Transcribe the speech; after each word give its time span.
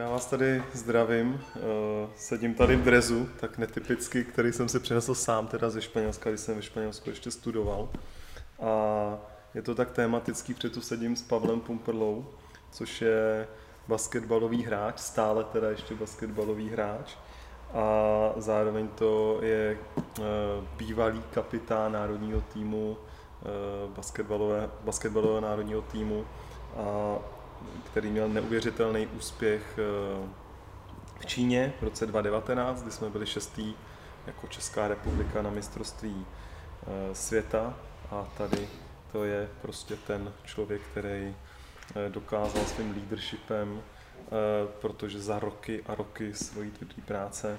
já 0.00 0.08
vás 0.08 0.26
tady 0.26 0.62
zdravím. 0.72 1.40
Eh, 1.56 1.60
sedím 2.16 2.54
tady 2.54 2.76
v 2.76 2.82
drezu, 2.82 3.28
tak 3.40 3.58
netypicky, 3.58 4.24
který 4.24 4.52
jsem 4.52 4.68
si 4.68 4.80
přinesl 4.80 5.14
sám 5.14 5.46
teda 5.46 5.70
ze 5.70 5.82
Španělska, 5.82 6.30
když 6.30 6.40
jsem 6.40 6.56
ve 6.56 6.62
Španělsku 6.62 7.10
ještě 7.10 7.30
studoval. 7.30 7.88
A 8.60 9.18
je 9.54 9.62
to 9.62 9.74
tak 9.74 9.90
tematický, 9.90 10.54
protože 10.54 10.70
tu 10.70 10.80
sedím 10.80 11.16
s 11.16 11.22
Pavlem 11.22 11.60
Pumperlou, 11.60 12.26
což 12.70 13.02
je 13.02 13.48
basketbalový 13.88 14.62
hráč, 14.62 14.98
stále 14.98 15.44
teda 15.44 15.70
ještě 15.70 15.94
basketbalový 15.94 16.70
hráč. 16.70 17.16
A 17.74 17.84
zároveň 18.36 18.88
to 18.88 19.38
je 19.42 19.78
eh, 19.98 20.22
bývalý 20.76 21.22
kapitán 21.30 21.92
národního 21.92 22.40
týmu, 22.40 22.96
eh, 22.96 23.46
basketbalové, 23.96 24.70
basketbalového 24.84 25.40
národního 25.40 25.82
týmu 25.82 26.24
a 26.76 27.16
který 27.90 28.10
měl 28.10 28.28
neuvěřitelný 28.28 29.06
úspěch 29.06 29.78
eh, 29.78 30.28
v 31.18 31.26
Číně 31.26 31.72
v 31.80 31.82
roce 31.82 32.06
2019, 32.06 32.82
kdy 32.82 32.90
jsme 32.90 33.10
byli 33.10 33.26
šestý 33.26 33.74
jako 34.26 34.46
Česká 34.46 34.88
republika 34.88 35.42
na 35.42 35.50
mistrovství 35.50 36.26
eh, 36.26 37.14
světa 37.14 37.74
a 38.10 38.28
tady 38.38 38.68
to 39.12 39.24
je 39.24 39.48
prostě 39.62 39.96
ten 39.96 40.32
člověk, 40.44 40.82
který 40.82 41.36
eh, 42.06 42.08
dokázal 42.08 42.64
svým 42.64 42.94
leadershipem, 42.96 43.82
protože 44.80 45.20
za 45.20 45.38
roky 45.38 45.82
a 45.86 45.94
roky 45.94 46.34
svojí 46.34 46.70
tvrdé 46.70 47.02
práce 47.06 47.58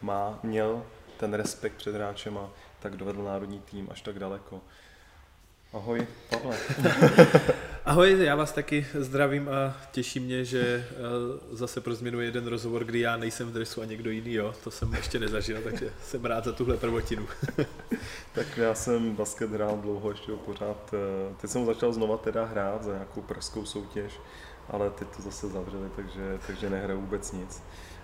má, 0.00 0.38
měl 0.42 0.82
ten 1.16 1.34
respekt 1.34 1.76
před 1.76 1.94
hráčem 1.94 2.38
a 2.38 2.50
tak 2.80 2.96
dovedl 2.96 3.22
národní 3.22 3.60
tým 3.60 3.88
až 3.90 4.00
tak 4.00 4.18
daleko. 4.18 4.60
Ahoj, 5.72 6.06
Pavle. 6.30 6.56
Ahoj, 7.88 8.16
já 8.20 8.36
vás 8.36 8.52
taky 8.52 8.86
zdravím 8.94 9.48
a 9.48 9.76
těší 9.90 10.20
mě, 10.20 10.44
že 10.44 10.86
eh, 10.90 10.96
zase 11.52 11.80
pro 11.80 11.94
změnu 11.94 12.20
jeden 12.20 12.46
rozhovor, 12.46 12.84
kdy 12.84 13.00
já 13.00 13.16
nejsem 13.16 13.48
v 13.48 13.52
dresu 13.52 13.82
a 13.82 13.84
někdo 13.84 14.10
jiný, 14.10 14.32
jo. 14.32 14.54
To 14.64 14.70
jsem 14.70 14.94
ještě 14.94 15.18
nezažil, 15.18 15.60
takže 15.64 15.92
jsem 16.02 16.24
rád 16.24 16.44
za 16.44 16.52
tuhle 16.52 16.76
prvotinu. 16.76 17.26
tak 18.34 18.56
já 18.56 18.74
jsem 18.74 19.16
basket 19.16 19.50
hrál 19.50 19.78
dlouho, 19.78 20.10
ještě 20.10 20.32
pořád. 20.32 20.94
Eh, 20.94 21.34
teď 21.40 21.50
jsem 21.50 21.66
začal 21.66 21.92
znova 21.92 22.16
teda 22.16 22.44
hrát 22.44 22.84
za 22.84 22.92
nějakou 22.92 23.22
pražskou 23.22 23.64
soutěž, 23.64 24.20
ale 24.70 24.90
teď 24.90 25.08
to 25.16 25.22
zase 25.22 25.48
zavřeli, 25.48 25.90
takže, 25.96 26.38
takže 26.46 26.70
nehraju 26.70 27.00
vůbec 27.00 27.32
nic. 27.32 27.62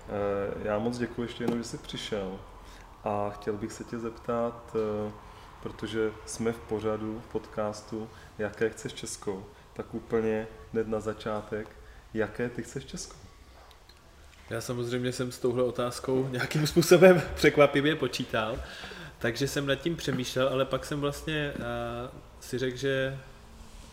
Eh, 0.09 0.69
já 0.69 0.79
moc 0.79 0.99
děkuji 0.99 1.23
ještě 1.23 1.45
jednou, 1.45 1.59
že 1.59 1.65
jsi 1.65 1.79
přišel 1.79 2.39
a 3.05 3.31
chtěl 3.31 3.55
bych 3.55 3.73
se 3.73 3.85
tě 3.85 3.99
zeptat, 3.99 4.77
protože 5.63 6.13
jsme 6.27 6.53
v 6.53 6.59
pořadu, 6.59 7.23
v 7.29 7.33
podcastu, 7.33 8.09
jaké 8.39 8.71
chceš 8.71 8.93
Českou, 8.93 9.45
tak 9.75 9.95
úplně 9.95 10.47
hned 10.73 10.89
na 10.89 11.01
začátek, 11.01 11.69
jaké 12.15 12.49
ty 12.49 12.63
chceš 12.63 12.85
Českou? 12.85 13.17
Já 14.51 14.61
samozřejmě 14.61 15.13
jsem 15.13 15.33
s 15.33 15.39
touhle 15.39 15.63
otázkou 15.63 16.29
nějakým 16.29 16.67
způsobem 16.67 17.23
překvapivě 17.35 17.97
počítal, 17.97 18.59
takže 19.19 19.49
jsem 19.49 19.67
nad 19.67 19.75
tím 19.75 19.97
přemýšlel, 19.97 20.49
ale 20.49 20.65
pak 20.65 20.85
jsem 20.85 21.01
vlastně 21.01 21.53
uh, 21.57 21.63
si 22.41 22.59
řekl, 22.59 22.77
že 22.77 23.19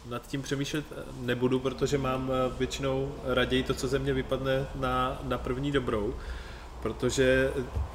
nad 0.05 0.27
tím 0.27 0.41
přemýšlet 0.41 0.85
nebudu, 1.19 1.59
protože 1.59 1.97
mám 1.97 2.31
eh, 2.31 2.55
většinou 2.57 3.15
raději 3.23 3.63
to, 3.63 3.73
co 3.73 3.87
ze 3.87 3.99
mě 3.99 4.13
vypadne 4.13 4.65
na, 4.75 5.19
na 5.23 5.37
první 5.37 5.71
dobrou. 5.71 6.15
Protože 6.81 7.51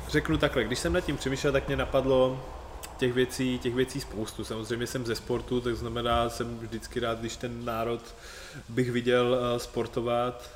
řeknu 0.08 0.36
takhle, 0.36 0.64
když 0.64 0.78
jsem 0.78 0.92
nad 0.92 1.00
tím 1.00 1.16
přemýšlel, 1.16 1.52
tak 1.52 1.66
mě 1.66 1.76
napadlo 1.76 2.44
těch 2.98 3.12
věcí, 3.12 3.58
těch 3.58 3.74
věcí 3.74 4.00
spoustu. 4.00 4.44
Samozřejmě 4.44 4.86
jsem 4.86 5.06
ze 5.06 5.14
sportu, 5.14 5.60
tak 5.60 5.76
znamená, 5.76 6.28
jsem 6.30 6.58
vždycky 6.58 7.00
rád, 7.00 7.18
když 7.20 7.36
ten 7.36 7.64
národ 7.64 8.14
bych 8.68 8.90
viděl 8.90 9.38
eh, 9.38 9.58
sportovat. 9.58 10.50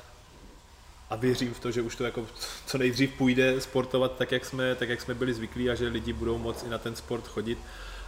A 1.09 1.15
věřím 1.15 1.53
v 1.53 1.59
to, 1.59 1.71
že 1.71 1.81
už 1.81 1.95
to 1.95 2.03
jako 2.03 2.27
co 2.65 2.77
nejdřív 2.77 3.13
půjde 3.13 3.61
sportovat 3.61 4.17
tak, 4.17 4.31
jak 4.31 4.45
jsme, 4.45 4.75
tak, 4.75 4.89
jak 4.89 5.01
jsme 5.01 5.13
byli 5.13 5.33
zvyklí 5.33 5.69
a 5.69 5.75
že 5.75 5.87
lidi 5.87 6.13
budou 6.13 6.37
moc 6.37 6.63
i 6.63 6.69
na 6.69 6.77
ten 6.77 6.95
sport 6.95 7.27
chodit 7.27 7.57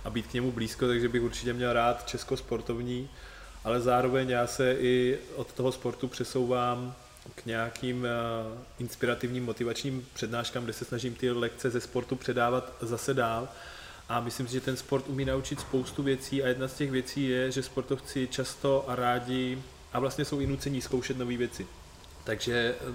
a 0.03 0.09
být 0.09 0.27
k 0.27 0.33
němu 0.33 0.51
blízko, 0.51 0.87
takže 0.87 1.09
bych 1.09 1.21
určitě 1.21 1.53
měl 1.53 1.73
rád 1.73 2.07
Česko 2.07 2.37
sportovní, 2.37 3.09
ale 3.63 3.81
zároveň 3.81 4.29
já 4.29 4.47
se 4.47 4.75
i 4.79 5.19
od 5.35 5.53
toho 5.53 5.71
sportu 5.71 6.07
přesouvám 6.07 6.95
k 7.35 7.45
nějakým 7.45 8.03
uh, 8.03 8.57
inspirativním 8.79 9.45
motivačním 9.45 10.07
přednáškám, 10.13 10.63
kde 10.63 10.73
se 10.73 10.85
snažím 10.85 11.15
ty 11.15 11.31
lekce 11.31 11.69
ze 11.69 11.81
sportu 11.81 12.15
předávat 12.15 12.73
zase 12.81 13.13
dál 13.13 13.47
a 14.13 14.19
myslím 14.19 14.47
si, 14.47 14.53
že 14.53 14.61
ten 14.61 14.77
sport 14.77 15.05
umí 15.07 15.25
naučit 15.25 15.59
spoustu 15.59 16.03
věcí 16.03 16.43
a 16.43 16.47
jedna 16.47 16.67
z 16.67 16.73
těch 16.73 16.91
věcí 16.91 17.29
je, 17.29 17.51
že 17.51 17.63
sportovci 17.63 18.27
často 18.27 18.89
a 18.89 18.95
rádi 18.95 19.57
a 19.93 19.99
vlastně 19.99 20.25
jsou 20.25 20.39
i 20.39 20.47
nucení 20.47 20.81
zkoušet 20.81 21.17
nové 21.17 21.37
věci. 21.37 21.67
Takže 22.23 22.75
eh, 22.89 22.93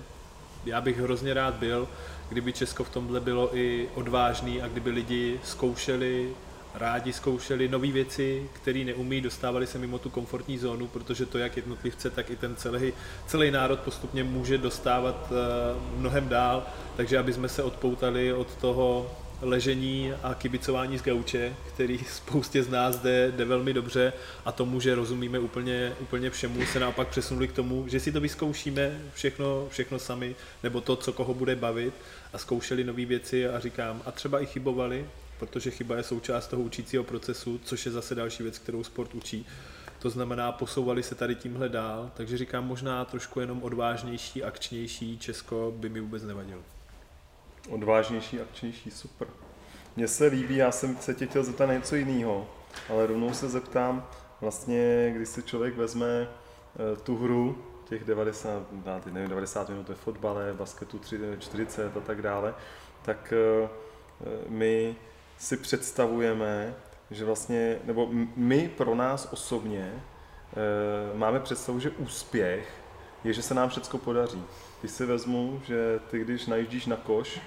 já 0.67 0.81
bych 0.81 0.99
hrozně 0.99 1.35
rád 1.35 1.55
byl, 1.55 1.89
kdyby 2.29 2.53
Česko 2.53 2.85
v 2.85 2.91
tomhle 2.91 3.21
bylo 3.21 3.57
i 3.57 3.89
odvážný 3.95 4.63
a 4.63 4.69
kdyby 4.69 4.91
lidi 4.91 5.41
zkoušeli, 5.45 6.35
rádi 6.75 7.13
zkoušeli 7.13 7.69
nové 7.69 7.93
věci, 7.93 8.51
které 8.53 8.85
neumí, 8.85 9.21
dostávali 9.21 9.67
se 9.67 9.79
mimo 9.79 9.99
tu 9.99 10.11
komfortní 10.11 10.59
zónu, 10.59 10.87
protože 10.87 11.27
to 11.27 11.39
jak 11.39 11.57
jednotlivce, 11.57 12.11
tak 12.11 12.31
i 12.31 12.37
ten 12.37 12.57
celý, 12.57 12.93
celý 13.27 13.51
národ 13.51 13.81
postupně 13.81 14.25
může 14.25 14.59
dostávat 14.59 15.31
uh, 15.31 15.99
mnohem 16.01 16.29
dál, 16.29 16.67
takže 16.97 17.19
aby 17.19 17.33
jsme 17.33 17.49
se 17.49 17.63
odpoutali 17.63 18.33
od 18.33 18.55
toho 18.55 19.11
ležení 19.41 20.13
a 20.23 20.35
kibicování 20.35 20.99
z 20.99 21.03
gauče, 21.03 21.57
který 21.69 21.99
spoustě 21.99 22.63
z 22.63 22.69
nás 22.69 22.99
jde, 22.99 23.33
jde 23.37 23.45
velmi 23.45 23.73
dobře 23.73 24.13
a 24.45 24.53
tomu, 24.53 24.81
že 24.81 24.95
rozumíme 24.95 25.39
úplně, 25.39 25.93
úplně 26.01 26.31
všemu, 26.31 26.67
se 26.67 26.81
naopak 26.81 27.09
přesunuli 27.09 27.49
k 27.49 27.53
tomu, 27.53 27.89
že 27.89 28.01
si 28.01 28.13
to 28.13 28.21
vyzkoušíme 28.21 29.01
všechno, 29.15 29.69
všechno 29.71 29.99
sami, 29.99 30.37
nebo 30.63 30.81
to, 30.81 30.97
co 30.97 31.13
koho 31.13 31.35
bude 31.35 31.57
bavit 31.57 31.95
a 32.33 32.39
zkoušeli 32.39 32.85
nové 32.85 33.05
věci 33.05 33.49
a 33.49 33.61
říkám, 33.61 34.03
a 34.07 34.13
třeba 34.13 34.41
i 34.41 34.47
chybovali, 34.47 35.07
protože 35.39 35.71
chyba 35.71 35.97
je 35.97 36.03
součást 36.03 36.47
toho 36.47 36.63
učícího 36.63 37.05
procesu, 37.05 37.61
což 37.65 37.87
je 37.87 37.93
zase 37.93 38.15
další 38.15 38.43
věc, 38.43 38.59
kterou 38.59 38.85
sport 38.85 39.15
učí. 39.15 39.47
To 39.99 40.11
znamená, 40.11 40.53
posouvali 40.53 41.03
se 41.03 41.15
tady 41.15 41.35
tímhle 41.35 41.69
dál, 41.69 42.11
takže 42.17 42.39
říkám 42.39 42.67
možná 42.67 43.05
trošku 43.05 43.41
jenom 43.41 43.63
odvážnější, 43.63 44.45
akčnější 44.45 45.19
Česko 45.19 45.75
by 45.77 45.89
mi 45.89 46.01
vůbec 46.01 46.23
nevadilo 46.23 46.78
odvážnější, 47.69 48.41
akčnější, 48.41 48.91
super. 48.91 49.29
Mně 49.97 50.09
se 50.09 50.27
líbí, 50.27 50.57
já 50.57 50.73
jsem 50.73 50.97
se 50.97 51.15
tě 51.15 51.27
chtěl 51.27 51.45
zeptat 51.45 51.67
na 51.67 51.75
něco 51.75 51.97
jiného, 51.97 52.47
ale 52.89 53.07
rovnou 53.07 53.35
se 53.35 53.49
zeptám, 53.49 54.07
vlastně, 54.41 55.13
když 55.17 55.29
si 55.29 55.43
člověk 55.43 55.77
vezme 55.77 56.29
eh, 56.29 56.97
tu 56.97 57.17
hru, 57.17 57.65
těch 57.89 58.05
90, 58.05 58.63
teď 59.05 59.13
nevím, 59.13 59.29
90 59.29 59.69
minut 59.69 59.89
ve 59.89 59.95
fotbale, 59.95 60.53
basketu 60.53 61.01
40 61.39 61.97
a 61.97 62.01
tak 62.01 62.23
dále, 62.23 62.55
tak 63.03 63.33
eh, 63.33 63.69
my 64.49 64.97
si 65.39 65.57
představujeme, 65.57 66.75
že 67.11 67.25
vlastně, 67.25 67.79
nebo 67.85 68.09
my 68.37 68.69
pro 68.69 68.95
nás 68.95 69.29
osobně 69.33 69.93
eh, 69.93 71.19
máme 71.19 71.41
představu, 71.41 71.81
že 71.81 71.91
úspěch 71.91 72.73
je, 73.25 73.33
že 73.33 73.43
se 73.43 73.55
nám 73.55 73.69
všechno 73.69 73.99
podaří. 73.99 74.45
Když 74.81 74.93
si 74.93 75.07
vezmu, 75.07 75.61
že 75.67 76.01
ty 76.11 76.19
když 76.19 76.47
najíždíš 76.47 76.87
na 76.87 76.97
koš, 76.97 77.41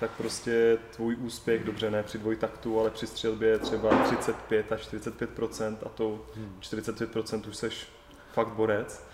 tak 0.00 0.10
prostě 0.10 0.78
tvůj 0.96 1.16
úspěch, 1.20 1.64
dobře 1.64 1.90
ne 1.90 2.02
při 2.02 2.18
dvojtaktu, 2.18 2.80
ale 2.80 2.90
při 2.90 3.06
střelbě 3.06 3.58
třeba 3.58 4.02
35 4.02 4.72
až 4.72 4.88
45% 4.92 5.76
a 5.86 5.88
to 5.88 6.26
45% 6.60 7.48
už 7.48 7.56
seš 7.56 7.88
fakt 8.32 8.48
borec, 8.48 9.04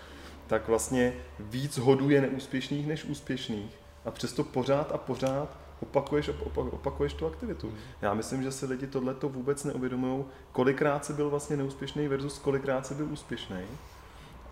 tak 0.47 0.67
vlastně 0.67 1.13
víc 1.39 1.77
hodů 1.77 2.09
je 2.09 2.21
neúspěšných 2.21 2.87
než 2.87 3.05
úspěšných 3.05 3.71
a 4.05 4.11
přesto 4.11 4.43
pořád 4.43 4.91
a 4.91 4.97
pořád 4.97 5.57
opakuješ, 5.79 6.29
opakuješ 6.55 7.13
tu 7.13 7.27
aktivitu. 7.27 7.73
Já 8.01 8.13
myslím, 8.13 8.43
že 8.43 8.51
si 8.51 8.65
lidi 8.65 8.87
tohle 8.87 9.13
to 9.13 9.29
vůbec 9.29 9.63
neuvědomují, 9.63 10.25
kolikrát 10.51 11.05
si 11.05 11.13
byl 11.13 11.29
vlastně 11.29 11.57
neúspěšný 11.57 12.07
versus 12.07 12.39
kolikrát 12.39 12.87
si 12.87 12.93
byl 12.93 13.07
úspěšný. 13.11 13.61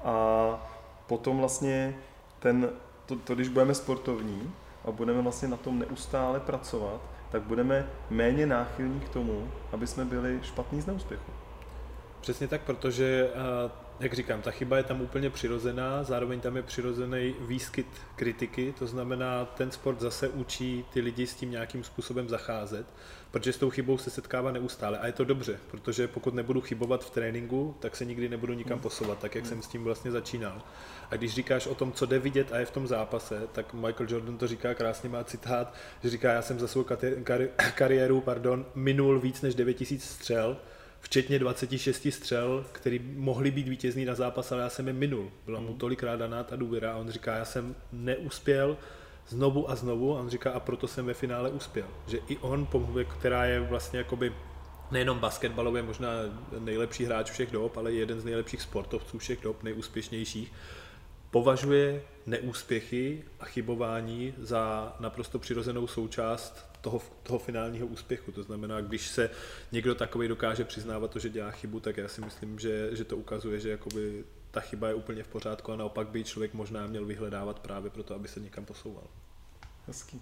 A 0.04 0.68
potom 1.08 1.38
vlastně 1.38 1.98
ten, 2.40 2.70
to, 3.06 3.16
to, 3.16 3.36
když 3.36 3.48
budeme 3.48 3.76
sportovní, 3.76 4.54
a 4.86 4.92
budeme 4.92 5.22
vlastně 5.22 5.48
na 5.48 5.58
tom 5.58 5.80
neustále 5.80 6.40
pracovat, 6.40 7.02
tak 7.32 7.42
budeme 7.42 7.88
méně 8.10 8.46
náchylní 8.46 9.00
k 9.00 9.10
tomu, 9.10 9.48
aby 9.72 9.88
jsme 9.88 10.06
byli 10.06 10.40
špatní 10.44 10.82
z 10.82 10.86
neúspěchu. 10.86 11.32
Přesně 12.22 12.48
tak, 12.48 12.62
protože, 12.62 13.30
eh, 13.34 13.72
jak 14.00 14.14
říkám, 14.14 14.42
ta 14.42 14.52
chyba 14.52 14.78
je 14.78 14.84
tam 14.84 15.02
úplně 15.02 15.30
přirozená, 15.30 16.04
zároveň 16.04 16.40
tam 16.40 16.56
je 16.56 16.64
přirozený 16.64 17.36
výskyt 17.40 17.88
kritiky, 18.16 18.74
to 18.80 18.88
znamená, 18.88 19.46
ten 19.46 19.72
sport 19.72 20.00
zase 20.00 20.30
učí 20.30 20.86
ty 20.94 21.02
lidi 21.02 21.28
s 21.28 21.36
tím 21.36 21.52
nějakým 21.52 21.84
způsobem 21.84 22.30
zacházet, 22.30 22.86
protože 23.32 23.54
s 23.54 23.58
tou 23.58 23.70
chybou 23.70 23.98
se 23.98 24.10
setkává 24.10 24.52
neustále 24.52 25.00
a 25.00 25.08
je 25.08 25.12
to 25.12 25.26
dobře, 25.26 25.60
protože 25.72 26.08
pokud 26.08 26.34
nebudu 26.34 26.62
chybovat 26.62 27.06
v 27.06 27.10
tréninku, 27.10 27.76
tak 27.80 27.96
se 27.96 28.06
nikdy 28.06 28.30
nebudu 28.30 28.54
nikam 28.54 28.80
posouvat, 28.80 29.20
tak 29.20 29.36
jak 29.36 29.44
hmm. 29.44 29.50
jsem 29.50 29.62
s 29.62 29.68
tím 29.68 29.84
vlastně 29.84 30.12
začínal. 30.12 30.62
A 31.12 31.16
když 31.16 31.34
říkáš 31.34 31.68
o 31.68 31.76
tom, 31.76 31.92
co 31.92 32.06
jde 32.06 32.20
vidět 32.20 32.52
a 32.52 32.58
je 32.58 32.66
v 32.66 32.72
tom 32.72 32.88
zápase, 32.88 33.42
tak 33.52 33.74
Michael 33.74 34.08
Jordan 34.10 34.38
to 34.38 34.48
říká 34.48 34.74
krásně, 34.74 35.10
má 35.10 35.24
citát, 35.24 35.74
že 36.04 36.10
říká, 36.10 36.32
já 36.32 36.42
jsem 36.42 36.60
za 36.60 36.68
svou 36.68 36.84
kari- 36.84 37.50
kariéru 37.76 38.22
pardon, 38.22 38.66
minul 38.76 39.20
víc 39.20 39.42
než 39.42 39.56
9000 39.56 40.04
střel, 40.04 40.58
včetně 41.00 41.40
26 41.40 42.08
střel, 42.12 42.66
který 42.72 43.00
mohli 43.16 43.52
být 43.52 43.68
vítězný 43.68 44.06
na 44.06 44.16
zápas, 44.16 44.52
ale 44.52 44.62
já 44.62 44.70
jsem 44.70 44.88
je 44.88 44.94
minul. 44.94 45.32
Byla 45.46 45.60
mu 45.60 45.68
Mhm. 45.70 45.78
tolikrát 45.78 46.16
daná 46.16 46.44
ta 46.44 46.56
důvěra 46.56 46.94
a 46.94 46.98
on 46.98 47.10
říká, 47.12 47.36
já 47.36 47.46
jsem 47.46 47.76
neuspěl 47.92 48.78
znovu 49.28 49.70
a 49.72 49.76
znovu 49.76 50.18
a 50.18 50.20
on 50.20 50.30
říká, 50.30 50.52
a 50.52 50.60
proto 50.60 50.88
jsem 50.88 51.06
ve 51.06 51.14
finále 51.14 51.50
uspěl. 51.50 51.86
Že 52.08 52.20
i 52.28 52.38
on, 52.38 52.68
která 53.20 53.46
je 53.46 53.60
vlastně 53.60 54.00
jakoby 54.00 54.34
nejenom 54.92 55.20
basketbalově 55.20 55.84
možná 55.84 56.10
nejlepší 56.60 57.06
hráč 57.06 57.32
všech 57.32 57.52
dob, 57.52 57.78
ale 57.78 57.92
jeden 57.94 58.22
z 58.22 58.26
nejlepších 58.26 58.62
sportovců 58.62 59.18
všech 59.18 59.42
dob, 59.42 59.64
nejúspěšnějších, 59.64 60.54
považuje 61.36 62.02
neúspěchy 62.26 63.24
a 63.40 63.46
chybování 63.46 64.34
za 64.38 64.96
naprosto 65.00 65.40
přirozenou 65.40 65.88
součást 65.88 66.66
toho, 66.82 67.02
toho 67.24 67.40
finálního 67.40 67.88
úspěchu. 67.88 68.32
To 68.32 68.44
znamená, 68.44 68.82
když 68.82 69.08
se 69.08 69.30
někdo 69.72 69.96
takový 69.96 70.28
dokáže 70.28 70.66
přiznávat 70.66 71.12
to, 71.12 71.20
že 71.20 71.30
dělá 71.30 71.52
chybu, 71.52 71.80
tak 71.80 71.98
já 71.98 72.08
si 72.08 72.22
myslím, 72.22 72.60
že, 72.60 72.90
že 72.96 73.04
to 73.04 73.18
ukazuje, 73.18 73.60
že 73.60 73.70
jakoby 73.70 74.24
ta 74.52 74.60
chyba 74.60 74.88
je 74.88 74.94
úplně 74.94 75.24
v 75.24 75.28
pořádku 75.28 75.72
a 75.72 75.76
naopak 75.76 76.08
by 76.08 76.24
člověk 76.24 76.54
možná 76.54 76.88
měl 76.88 77.06
vyhledávat 77.06 77.60
právě 77.60 77.90
proto, 77.90 78.16
aby 78.16 78.28
se 78.28 78.40
někam 78.40 78.66
posouval. 78.66 79.08
Hezký. 79.88 80.22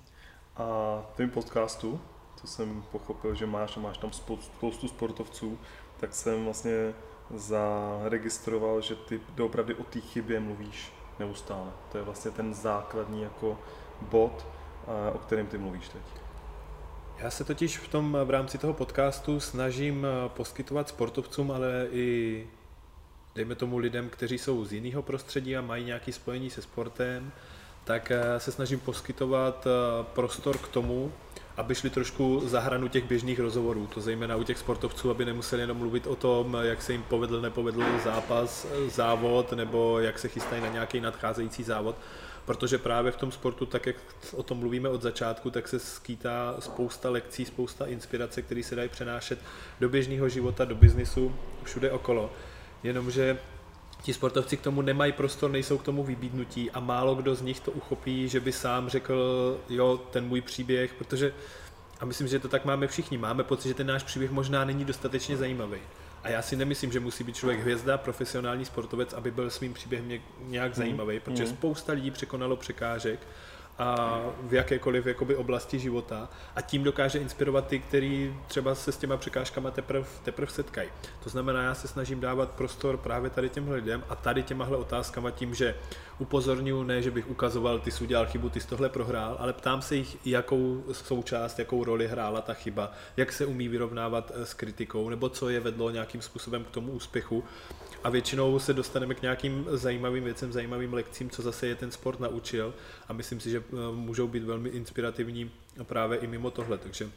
A 0.55 0.63
v 1.11 1.15
tvém 1.15 1.29
podcastu, 1.29 2.01
co 2.41 2.47
jsem 2.47 2.83
pochopil, 2.91 3.35
že 3.35 3.45
máš, 3.45 3.77
a 3.77 3.79
máš 3.79 3.97
tam 3.97 4.13
spoustu, 4.13 4.51
spoustu 4.57 4.87
sportovců, 4.87 5.59
tak 5.99 6.15
jsem 6.15 6.43
vlastně 6.43 6.93
zaregistroval, 7.35 8.81
že 8.81 8.95
ty 8.95 9.21
doopravdy 9.35 9.75
o 9.75 9.83
té 9.83 9.99
chybě 9.99 10.39
mluvíš 10.39 10.91
neustále. 11.19 11.71
To 11.91 11.97
je 11.97 12.03
vlastně 12.03 12.31
ten 12.31 12.53
základní 12.53 13.21
jako 13.21 13.57
bod, 14.01 14.45
a, 14.87 15.11
o 15.11 15.17
kterém 15.17 15.47
ty 15.47 15.57
mluvíš 15.57 15.89
teď. 15.89 16.01
Já 17.17 17.29
se 17.31 17.43
totiž 17.43 17.77
v 17.77 17.87
tom 17.87 18.17
v 18.25 18.29
rámci 18.29 18.57
toho 18.57 18.73
podcastu 18.73 19.39
snažím 19.39 20.05
eh, 20.05 20.29
poskytovat 20.29 20.89
sportovcům, 20.89 21.51
ale 21.51 21.87
i 21.91 22.47
dejme 23.35 23.55
tomu 23.55 23.77
lidem, 23.77 24.09
kteří 24.09 24.37
jsou 24.37 24.65
z 24.65 24.73
jiného 24.73 25.01
prostředí 25.01 25.57
a 25.57 25.61
mají 25.61 25.85
nějaké 25.85 26.13
spojení 26.13 26.49
se 26.49 26.61
sportem, 26.61 27.31
tak 27.83 28.11
eh, 28.11 28.39
se 28.39 28.51
snažím 28.51 28.79
poskytovat 28.79 29.67
eh, 29.67 30.03
prostor 30.13 30.57
k 30.57 30.67
tomu, 30.67 31.11
aby 31.57 31.75
šli 31.75 31.89
trošku 31.89 32.41
za 32.45 32.59
hranu 32.59 32.87
těch 32.87 33.03
běžných 33.03 33.39
rozhovorů, 33.39 33.87
to 33.87 34.01
zejména 34.01 34.35
u 34.35 34.43
těch 34.43 34.57
sportovců, 34.57 35.11
aby 35.11 35.25
nemuseli 35.25 35.61
jenom 35.61 35.77
mluvit 35.77 36.07
o 36.07 36.15
tom, 36.15 36.57
jak 36.61 36.81
se 36.81 36.91
jim 36.91 37.03
povedl, 37.03 37.41
nepovedl 37.41 37.83
zápas, 38.03 38.67
závod, 38.87 39.51
nebo 39.51 39.99
jak 39.99 40.19
se 40.19 40.27
chystají 40.27 40.61
na 40.61 40.67
nějaký 40.67 41.01
nadcházející 41.01 41.63
závod, 41.63 41.95
protože 42.45 42.77
právě 42.77 43.11
v 43.11 43.17
tom 43.17 43.31
sportu, 43.31 43.65
tak 43.65 43.85
jak 43.85 43.95
o 44.33 44.43
tom 44.43 44.57
mluvíme 44.57 44.89
od 44.89 45.01
začátku, 45.01 45.49
tak 45.49 45.67
se 45.67 45.79
skýtá 45.79 46.55
spousta 46.59 47.09
lekcí, 47.09 47.45
spousta 47.45 47.85
inspirace, 47.85 48.41
které 48.41 48.63
se 48.63 48.75
dají 48.75 48.89
přenášet 48.89 49.39
do 49.79 49.89
běžného 49.89 50.29
života, 50.29 50.65
do 50.65 50.75
biznisu, 50.75 51.35
všude 51.63 51.91
okolo. 51.91 52.31
Jenomže 52.83 53.37
ti 54.03 54.13
sportovci 54.13 54.57
k 54.57 54.61
tomu 54.61 54.81
nemají 54.81 55.11
prostor, 55.11 55.51
nejsou 55.51 55.77
k 55.77 55.83
tomu 55.83 56.03
vybídnutí 56.03 56.71
a 56.71 56.79
málo 56.79 57.15
kdo 57.15 57.35
z 57.35 57.41
nich 57.41 57.59
to 57.59 57.71
uchopí, 57.71 58.29
že 58.29 58.39
by 58.39 58.51
sám 58.51 58.89
řekl, 58.89 59.57
jo, 59.69 60.01
ten 60.11 60.27
můj 60.27 60.41
příběh, 60.41 60.93
protože 60.93 61.33
a 61.99 62.05
myslím, 62.05 62.27
že 62.27 62.39
to 62.39 62.47
tak 62.47 62.65
máme 62.65 62.87
všichni. 62.87 63.17
Máme 63.17 63.43
pocit, 63.43 63.67
že 63.67 63.73
ten 63.73 63.87
náš 63.87 64.03
příběh 64.03 64.31
možná 64.31 64.65
není 64.65 64.85
dostatečně 64.85 65.37
zajímavý. 65.37 65.77
A 66.23 66.29
já 66.29 66.41
si 66.41 66.55
nemyslím, 66.55 66.91
že 66.91 66.99
musí 66.99 67.23
být 67.23 67.35
člověk 67.35 67.59
hvězda, 67.59 67.97
profesionální 67.97 68.65
sportovec, 68.65 69.13
aby 69.13 69.31
byl 69.31 69.49
svým 69.49 69.73
příběhem 69.73 70.09
ně- 70.09 70.21
nějak 70.39 70.75
zajímavý, 70.75 71.19
protože 71.19 71.43
mm. 71.43 71.49
spousta 71.49 71.93
lidí 71.93 72.11
překonalo 72.11 72.55
překážek 72.55 73.19
a 73.79 74.21
v 74.43 74.53
jakékoliv 74.53 75.05
jakoby, 75.05 75.35
oblasti 75.35 75.79
života 75.79 76.29
a 76.55 76.61
tím 76.61 76.83
dokáže 76.83 77.19
inspirovat 77.19 77.67
ty, 77.67 77.79
kteří 77.79 78.35
třeba 78.47 78.75
se 78.75 78.91
s 78.91 78.97
těma 78.97 79.17
překážkama 79.17 79.71
teprve 79.71 80.07
teprv 80.23 80.51
setkají. 80.51 80.89
To 81.23 81.29
znamená, 81.29 81.63
já 81.63 81.75
se 81.75 81.87
snažím 81.87 82.19
dávat 82.19 82.49
prostor 82.49 82.97
právě 82.97 83.29
tady 83.29 83.49
těmhle 83.49 83.75
lidem 83.75 84.03
a 84.09 84.15
tady 84.15 84.43
těmahle 84.43 84.77
otázkama 84.77 85.31
tím, 85.31 85.55
že 85.55 85.75
upozorňuji, 86.19 86.83
ne, 86.83 87.01
že 87.01 87.11
bych 87.11 87.29
ukazoval, 87.29 87.79
ty 87.79 87.91
jsi 87.91 88.03
udělal 88.03 88.25
chybu, 88.25 88.49
ty 88.49 88.59
jsi 88.59 88.67
tohle 88.67 88.89
prohrál, 88.89 89.35
ale 89.39 89.53
ptám 89.53 89.81
se 89.81 89.95
jich, 89.95 90.27
jakou 90.27 90.83
součást, 90.91 91.59
jakou 91.59 91.83
roli 91.83 92.07
hrála 92.07 92.41
ta 92.41 92.53
chyba, 92.53 92.91
jak 93.17 93.31
se 93.31 93.45
umí 93.45 93.67
vyrovnávat 93.67 94.31
eh, 94.35 94.45
s 94.45 94.53
kritikou, 94.53 95.09
nebo 95.09 95.29
co 95.29 95.49
je 95.49 95.59
vedlo 95.59 95.89
nějakým 95.89 96.21
způsobem 96.21 96.63
k 96.63 96.69
tomu 96.69 96.91
úspěchu. 96.91 97.43
A 98.03 98.09
většinou 98.09 98.59
se 98.59 98.73
dostaneme 98.73 99.15
k 99.15 99.21
nějakým 99.21 99.65
zajímavým 99.69 100.23
věcem, 100.23 100.51
zajímavým 100.51 100.93
lekcím, 100.93 101.29
co 101.29 101.41
zase 101.41 101.67
je 101.67 101.75
ten 101.75 101.91
sport 101.91 102.19
naučil. 102.19 102.73
A 103.07 103.13
myslím 103.13 103.39
si, 103.39 103.49
že 103.49 103.57
eh, 103.57 103.95
můžou 103.95 104.27
být 104.27 104.43
velmi 104.43 104.69
inspirativní 104.69 105.51
právě 105.83 106.17
i 106.17 106.27
mimo 106.27 106.51
tohle. 106.51 106.77
Takže 106.77 107.09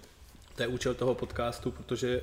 to 0.57 0.63
je 0.63 0.69
účel 0.69 0.95
toho 0.95 1.15
podcastu, 1.15 1.71
protože 1.71 2.23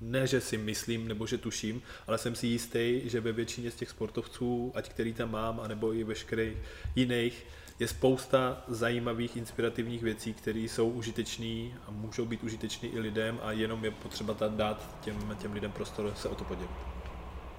ne, 0.00 0.26
že 0.26 0.40
si 0.40 0.58
myslím 0.58 1.08
nebo 1.08 1.26
že 1.26 1.38
tuším, 1.38 1.82
ale 2.06 2.18
jsem 2.18 2.34
si 2.34 2.46
jistý, 2.46 3.00
že 3.04 3.20
ve 3.20 3.32
většině 3.32 3.70
z 3.70 3.74
těch 3.74 3.90
sportovců, 3.90 4.72
ať 4.74 4.88
který 4.88 5.12
tam 5.12 5.30
mám, 5.30 5.60
anebo 5.60 5.94
i 5.94 6.04
veškerých 6.04 6.56
jiných, 6.96 7.46
je 7.78 7.88
spousta 7.88 8.64
zajímavých, 8.68 9.36
inspirativních 9.36 10.02
věcí, 10.02 10.34
které 10.34 10.58
jsou 10.58 10.90
užitečné 10.90 11.78
a 11.86 11.90
můžou 11.90 12.24
být 12.24 12.44
užitečné 12.44 12.88
i 12.88 13.00
lidem 13.00 13.40
a 13.42 13.52
jenom 13.52 13.84
je 13.84 13.90
potřeba 13.90 14.36
dát 14.48 14.96
těm, 15.00 15.36
těm 15.42 15.52
lidem 15.52 15.72
prostor 15.72 16.12
se 16.16 16.28
o 16.28 16.34
to 16.34 16.44
podělit. 16.44 16.97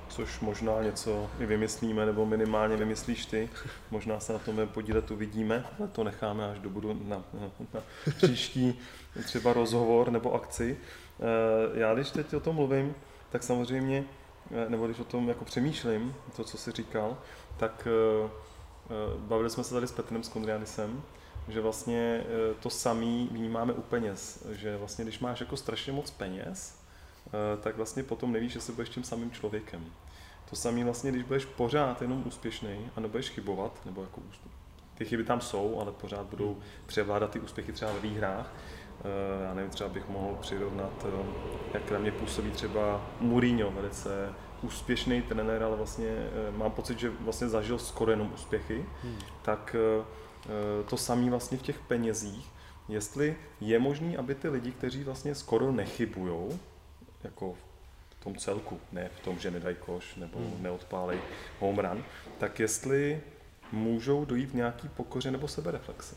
Což 0.10 0.40
možná 0.40 0.82
něco 0.82 1.30
i 1.40 1.46
vymyslíme, 1.46 2.06
nebo 2.06 2.26
minimálně 2.26 2.78
vymyslíš 2.78 3.26
ty. 3.26 3.50
Možná 3.92 4.20
se 4.20 4.34
na 4.34 4.40
tom 4.40 4.68
podílet, 4.68 5.12
uvidíme, 5.12 5.66
ale 5.80 5.88
to 5.88 6.04
necháme 6.04 6.52
až 6.52 6.60
do 6.60 6.70
budu 6.70 6.94
na, 6.94 7.24
na, 7.34 7.52
na 7.74 7.82
příští 8.18 8.80
třeba 9.26 9.54
rozhovor 9.54 10.12
nebo 10.12 10.34
akci. 10.34 10.78
Eh, 11.20 11.80
Já 11.80 11.94
když 11.94 12.12
teď 12.12 12.34
o 12.34 12.40
tom 12.40 12.56
mluvím, 12.56 12.96
tak 13.30 13.44
samozřejmě, 13.44 14.04
eh, 14.52 14.70
nebo 14.70 14.86
když 14.86 15.00
o 15.00 15.04
tom 15.04 15.30
jako 15.30 15.46
přemýšlím, 15.46 16.16
to, 16.36 16.44
co 16.44 16.58
jsi 16.58 16.72
říkal, 16.72 17.18
tak 17.58 17.88
eh, 17.88 18.30
bavili 19.18 19.50
jsme 19.50 19.64
se 19.64 19.74
tady 19.74 19.88
s 19.88 19.92
Petrem 19.92 20.24
Skondrianisem, 20.24 21.04
že 21.48 21.62
vlastně 21.62 22.24
to 22.60 22.70
samý 22.70 23.30
vnímáme 23.32 23.74
u 23.74 23.82
peněz, 23.82 24.46
že 24.52 24.78
vlastně 24.78 25.04
když 25.04 25.20
máš 25.20 25.40
jako 25.40 25.58
strašně 25.58 25.94
moc 25.94 26.12
peněz, 26.12 26.79
tak 27.62 27.78
vlastně 27.78 28.04
potom 28.04 28.32
nevíš, 28.32 28.52
že 28.54 28.62
se 28.62 28.72
budeš 28.72 28.90
tím 28.90 29.04
samým 29.04 29.32
člověkem. 29.32 29.86
To 30.50 30.56
samé 30.56 30.84
vlastně, 30.84 31.12
když 31.12 31.24
budeš 31.24 31.46
pořád 31.46 32.02
jenom 32.02 32.24
úspěšný 32.26 32.90
a 32.96 33.00
nebudeš 33.00 33.30
chybovat, 33.30 33.82
nebo 33.86 34.02
jako 34.02 34.22
ty 34.98 35.06
chyby 35.06 35.24
tam 35.24 35.42
jsou, 35.42 35.80
ale 35.82 35.92
pořád 35.92 36.26
budou 36.26 36.58
převládat 36.86 37.32
ty 37.32 37.40
úspěchy 37.40 37.72
třeba 37.72 37.92
ve 37.94 38.00
výhrách. 38.00 38.54
Eh, 39.04 39.44
Já 39.44 39.54
nevím, 39.54 39.72
třeba 39.72 39.90
bych 39.90 40.10
mohl 40.10 40.36
přirovnat, 40.42 41.06
eh, 41.06 41.24
jak 41.74 41.92
na 41.92 42.00
mě 42.00 42.12
působí 42.12 42.52
třeba 42.52 43.02
Mourinho, 43.20 43.72
velice 43.72 44.34
úspěšný 44.62 45.22
trenér, 45.22 45.64
ale 45.64 45.78
vlastně 45.78 46.08
eh, 46.08 46.52
mám 46.58 46.72
pocit, 46.72 47.00
že 47.00 47.10
vlastně 47.10 47.50
zažil 47.50 47.80
skoro 47.80 48.12
jenom 48.12 48.32
úspěchy, 48.34 48.86
Hmm. 49.04 49.16
tak 49.42 49.76
eh, 49.80 50.04
eh, 50.46 50.84
to 50.90 50.98
samé 50.98 51.30
vlastně 51.30 51.58
v 51.58 51.62
těch 51.62 51.80
penězích, 51.80 52.50
jestli 52.88 53.36
je 53.62 53.80
možný, 53.80 54.18
aby 54.18 54.36
ty 54.36 54.50
lidi, 54.50 54.72
kteří 54.72 55.04
vlastně 55.04 55.36
skoro 55.36 55.72
nechybujou, 55.72 56.60
jako 57.24 57.54
v 58.20 58.24
tom 58.24 58.36
celku, 58.36 58.80
ne 58.92 59.10
v 59.16 59.20
tom, 59.20 59.40
že 59.40 59.52
nedají 59.52 59.76
koš 59.80 60.16
nebo 60.16 60.40
Hmm. 60.40 60.64
neodpálej 60.64 61.20
home 61.60 61.80
run, 61.80 62.04
tak 62.40 62.60
jestli 62.60 63.22
můžou 63.72 64.26
dojít 64.26 64.54
nějaký 64.54 64.88
pokoře 64.90 65.32
nebo 65.32 65.48
sebereflexe. 65.48 66.16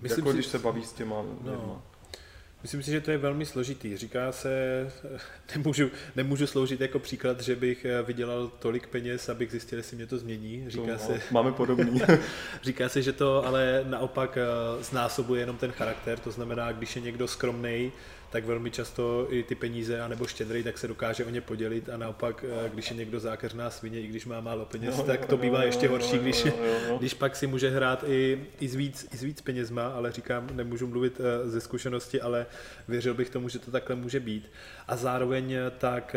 Myslím 0.00 0.18
jako 0.24 0.30
si- 0.30 0.36
když 0.36 0.46
se 0.46 0.58
baví 0.58 0.84
s 0.84 0.92
těma 0.92 1.16
No. 1.22 1.36
lidma. 1.52 1.82
Myslím 2.62 2.82
si, 2.82 2.90
že 2.90 3.00
to 3.00 3.10
je 3.10 3.18
velmi 3.18 3.46
složitý. 3.46 3.96
Říká 3.96 4.32
se, 4.32 4.50
nemůžu, 5.56 5.90
nemůžu 6.16 6.46
sloužit 6.46 6.80
jako 6.80 6.98
příklad, 6.98 7.40
že 7.40 7.56
bych 7.56 7.84
eh, 7.84 8.02
vydělal 8.02 8.48
tolik 8.58 8.86
peněz, 8.86 9.28
abych 9.28 9.50
zjistil, 9.50 9.78
jestli 9.78 9.96
mě 9.96 10.06
to 10.06 10.18
změní. 10.18 10.64
Říká, 10.70 10.92
To, 10.92 10.98
se, 10.98 11.20
Máme 11.30 11.52
podobný. 11.52 12.02
říká 12.62 12.88
se, 12.88 13.02
že 13.02 13.12
to 13.12 13.46
ale 13.46 13.84
naopak 13.88 14.36
eh, 14.38 14.82
znásobuje 14.84 15.40
jenom 15.40 15.56
ten 15.56 15.72
charakter. 15.72 16.18
To 16.18 16.30
znamená, 16.30 16.72
když 16.72 16.96
je 16.96 17.02
někdo 17.02 17.28
skromný, 17.28 17.92
tak 18.32 18.44
velmi 18.44 18.70
často 18.70 19.26
i 19.30 19.42
ty 19.42 19.54
peníze, 19.54 20.00
anebo 20.00 20.26
štědrý, 20.26 20.62
tak 20.62 20.78
se 20.78 20.88
dokáže 20.88 21.24
o 21.24 21.30
ně 21.30 21.40
podělit 21.40 21.88
a 21.88 21.96
naopak, 21.96 22.44
eh, 22.48 22.68
když 22.68 22.90
je 22.90 22.96
někdo 22.96 23.20
zákeřná 23.20 23.70
svině, 23.70 24.00
i 24.00 24.06
když 24.06 24.26
má 24.26 24.40
málo 24.40 24.64
peněz, 24.64 24.98
Jo, 24.98 25.04
tak 25.04 25.26
to 25.26 25.36
bývá 25.36 25.60
jo, 25.60 25.66
ještě 25.66 25.86
jo, 25.86 25.92
horší, 25.92 26.16
jo, 26.16 26.22
když, 26.22 26.44
jo, 26.44 26.52
jo, 26.64 26.78
jo. 26.88 26.98
když 26.98 27.14
pak 27.14 27.36
si 27.36 27.46
může 27.46 27.70
hrát 27.70 28.04
i, 28.06 28.46
i, 28.60 28.68
s 28.68 28.74
víc, 28.74 29.08
i 29.14 29.16
s 29.16 29.22
víc 29.22 29.40
penězma, 29.40 29.86
ale 29.86 30.12
říkám, 30.12 30.48
nemůžu 30.52 30.86
mluvit 30.86 31.20
eh, 31.20 31.48
ze 31.48 31.60
zkušenosti, 31.60 32.20
ale 32.20 32.46
věřil 32.88 33.14
bych 33.14 33.30
tomu, 33.30 33.48
že 33.48 33.58
to 33.58 33.70
takhle 33.70 33.96
může 33.96 34.20
být. 34.20 34.50
A 34.88 34.96
zároveň 34.96 35.52
eh, 35.52 35.70
tak 35.78 36.16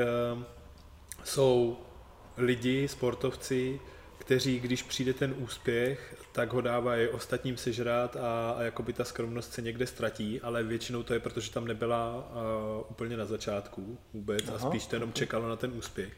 jsou 1.23 1.77
lidi, 2.37 2.87
sportovci, 2.87 3.79
kteří, 4.25 4.59
když 4.59 4.83
přijde 4.83 5.13
ten 5.13 5.35
úspěch, 5.37 6.15
tak 6.31 6.53
ho 6.53 6.61
dávají 6.61 7.07
ostatním 7.07 7.57
sežrát 7.57 8.15
a, 8.15 8.51
a 8.57 8.61
jakoby 8.61 8.93
ta 8.93 9.03
skromnost 9.03 9.53
se 9.53 9.61
někde 9.61 9.87
ztratí, 9.87 10.41
ale 10.41 10.63
většinou 10.63 11.03
to 11.03 11.13
je, 11.13 11.19
protože 11.19 11.51
tam 11.51 11.67
nebyla 11.67 12.15
uh, 12.15 12.85
úplně 12.89 13.17
na 13.17 13.25
začátku 13.25 13.97
vůbec 14.13 14.47
Aha, 14.47 14.57
a 14.57 14.59
spíš 14.59 14.85
to 14.85 14.95
jenom 14.95 15.13
čekalo 15.13 15.49
na 15.49 15.55
ten 15.55 15.71
úspěch. 15.75 16.13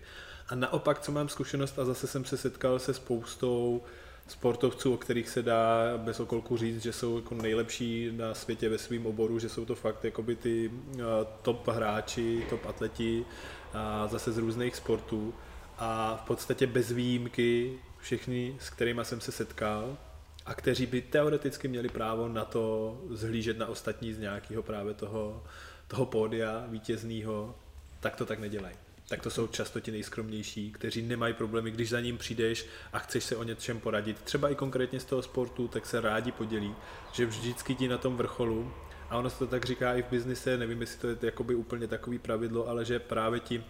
A 0.49 0.55
naopak, 0.55 0.99
co 0.99 1.11
mám 1.11 1.29
zkušenost 1.29 1.79
a 1.79 1.85
zase 1.85 2.07
jsem 2.07 2.25
se 2.25 2.37
setkal 2.37 2.79
se 2.79 2.93
spoustou 2.93 3.83
sportovců, 4.27 4.93
o 4.93 4.97
kterých 4.97 5.29
se 5.29 5.43
dá 5.43 5.97
bez 5.97 6.19
okolku 6.19 6.57
říct, 6.57 6.83
že 6.83 6.93
jsou 6.93 7.15
jako 7.15 7.35
nejlepší 7.35 8.11
na 8.11 8.33
světě 8.33 8.69
ve 8.69 8.77
svém 8.77 9.05
oboru, 9.05 9.39
že 9.39 9.49
jsou 9.49 9.65
to 9.65 9.75
fakt 9.75 10.03
jakoby 10.03 10.35
ty 10.35 10.69
uh, 10.69 11.01
top 11.41 11.67
hráči, 11.67 12.45
top 12.49 12.65
atleti 12.65 13.25
a 13.73 14.07
zase 14.07 14.31
z 14.31 14.37
různých 14.37 14.75
sportů 14.75 15.33
a 15.77 16.19
v 16.23 16.27
podstatě 16.27 16.67
bez 16.67 16.91
výjimky 16.91 17.79
všechny, 18.07 18.55
s 18.59 18.69
kterými 18.69 19.01
jsem 19.03 19.21
se 19.21 19.31
setkal 19.31 19.97
a 20.45 20.53
kteří 20.53 20.85
by 20.85 21.01
teoreticky 21.01 21.67
měli 21.67 21.89
právo 21.89 22.27
na 22.27 22.45
to 22.45 22.97
zhlížet 23.09 23.57
na 23.57 23.67
ostatní 23.67 24.13
z 24.13 24.19
nějakého 24.19 24.63
právě 24.63 24.93
toho, 24.93 25.43
toho 25.87 26.05
pódia 26.05 26.65
vítězného, 26.67 27.55
tak 27.99 28.15
to 28.15 28.25
tak 28.25 28.39
nedělají. 28.39 28.75
Tak 29.07 29.21
to 29.21 29.29
jsou 29.29 29.47
často 29.47 29.79
ti 29.79 29.91
nejskromnější, 29.91 30.71
kteří 30.71 31.01
nemají 31.01 31.33
problémy, 31.33 31.71
když 31.71 31.89
za 31.89 31.99
ním 31.99 32.17
přijdeš 32.17 32.65
a 32.93 32.99
chceš 32.99 33.23
se 33.23 33.35
o 33.35 33.43
něčem 33.43 33.79
poradit, 33.79 34.21
třeba 34.21 34.49
i 34.49 34.55
konkrétně 34.55 34.99
z 34.99 35.05
toho 35.05 35.21
sportu, 35.21 35.67
tak 35.67 35.85
se 35.85 36.01
rádi 36.01 36.31
podělí, 36.31 36.75
že 37.13 37.25
vždycky 37.25 37.75
ti 37.75 37.87
na 37.87 37.97
tom 37.97 38.17
vrcholu, 38.17 38.73
a 39.09 39.17
ono 39.17 39.29
se 39.29 39.39
to 39.39 39.47
tak 39.47 39.65
říká 39.65 39.93
i 39.93 40.01
v 40.01 40.09
biznise, 40.09 40.57
nevím, 40.57 40.81
jestli 40.81 40.99
to 40.99 41.07
je 41.07 41.17
jakoby 41.21 41.55
úplně 41.55 41.87
takový 41.87 42.19
pravidlo, 42.19 42.67
ale 42.67 42.85
že 42.85 42.99
právě 42.99 43.39
ti 43.39 43.63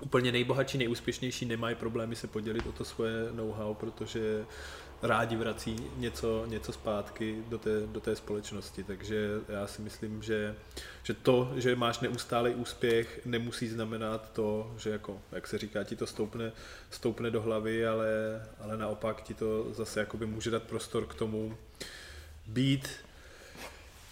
úplně 0.00 0.32
nejbohatší, 0.32 0.78
nejúspěšnější 0.78 1.46
nemají 1.46 1.76
problémy 1.76 2.16
se 2.16 2.26
podělit 2.26 2.66
o 2.66 2.72
to 2.72 2.84
svoje 2.84 3.32
know-how, 3.32 3.74
protože 3.74 4.44
rádi 5.02 5.36
vrací 5.36 5.76
něco, 5.96 6.46
něco 6.46 6.72
zpátky 6.72 7.42
do 7.48 7.58
té, 7.58 7.70
do 7.86 8.00
té 8.00 8.16
společnosti. 8.16 8.84
Takže 8.84 9.28
já 9.48 9.66
si 9.66 9.82
myslím, 9.82 10.22
že, 10.22 10.54
že 11.02 11.14
to, 11.14 11.52
že 11.56 11.76
máš 11.76 12.00
neustálý 12.00 12.54
úspěch, 12.54 13.20
nemusí 13.24 13.68
znamenat 13.68 14.32
to, 14.32 14.74
že 14.78 14.90
jako, 14.90 15.20
jak 15.32 15.46
se 15.46 15.58
říká, 15.58 15.84
ti 15.84 15.96
to 15.96 16.06
stoupne, 16.06 16.52
stoupne 16.90 17.30
do 17.30 17.42
hlavy, 17.42 17.86
ale, 17.86 18.08
ale 18.60 18.76
naopak 18.76 19.22
ti 19.22 19.34
to 19.34 19.74
zase 19.74 20.00
jakoby 20.00 20.26
může 20.26 20.50
dát 20.50 20.62
prostor 20.62 21.06
k 21.06 21.14
tomu 21.14 21.56
být 22.46 22.88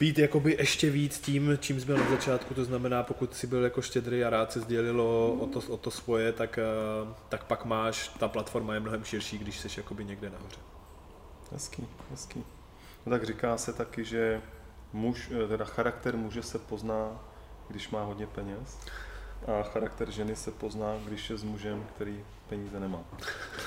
být 0.00 0.18
jakoby 0.18 0.56
ještě 0.58 0.90
víc 0.90 1.20
tím, 1.20 1.58
čím 1.60 1.84
byl 1.84 1.98
na 1.98 2.10
začátku, 2.10 2.54
to 2.54 2.64
znamená, 2.64 3.02
pokud 3.02 3.34
jsi 3.34 3.46
byl 3.46 3.64
jako 3.64 3.82
štědrý 3.82 4.24
a 4.24 4.30
rád 4.30 4.52
se 4.52 4.60
sdělilo 4.60 5.32
o 5.32 5.46
to, 5.46 5.60
o 5.68 5.76
to 5.76 5.90
svoje, 5.90 6.32
tak, 6.32 6.58
eh, 6.58 7.14
tak 7.28 7.44
pak 7.44 7.64
máš, 7.64 8.08
ta 8.08 8.28
platforma 8.28 8.74
je 8.74 8.80
mnohem 8.80 9.04
širší, 9.04 9.38
když 9.38 9.58
jsi 9.58 9.68
jakoby 9.76 10.04
někde 10.04 10.30
nahoře. 10.30 10.60
Hezký, 11.52 11.86
hezký. 12.10 12.44
No 13.06 13.10
tak 13.10 13.24
říká 13.24 13.56
se 13.56 13.72
taky, 13.72 14.04
že 14.04 14.42
muž, 14.92 15.30
eh, 15.44 15.48
teda 15.48 15.64
charakter 15.64 16.16
muže 16.16 16.42
se 16.42 16.58
pozná, 16.58 17.20
když 17.68 17.88
má 17.88 18.04
hodně 18.04 18.26
peněz 18.26 18.78
a 19.46 19.62
charakter 19.62 20.10
ženy 20.10 20.36
se 20.36 20.50
pozná, 20.50 20.98
když 21.04 21.30
je 21.30 21.36
s 21.36 21.44
mužem, 21.44 21.86
který 21.94 22.24
peníze 22.48 22.80
nemá. 22.80 23.00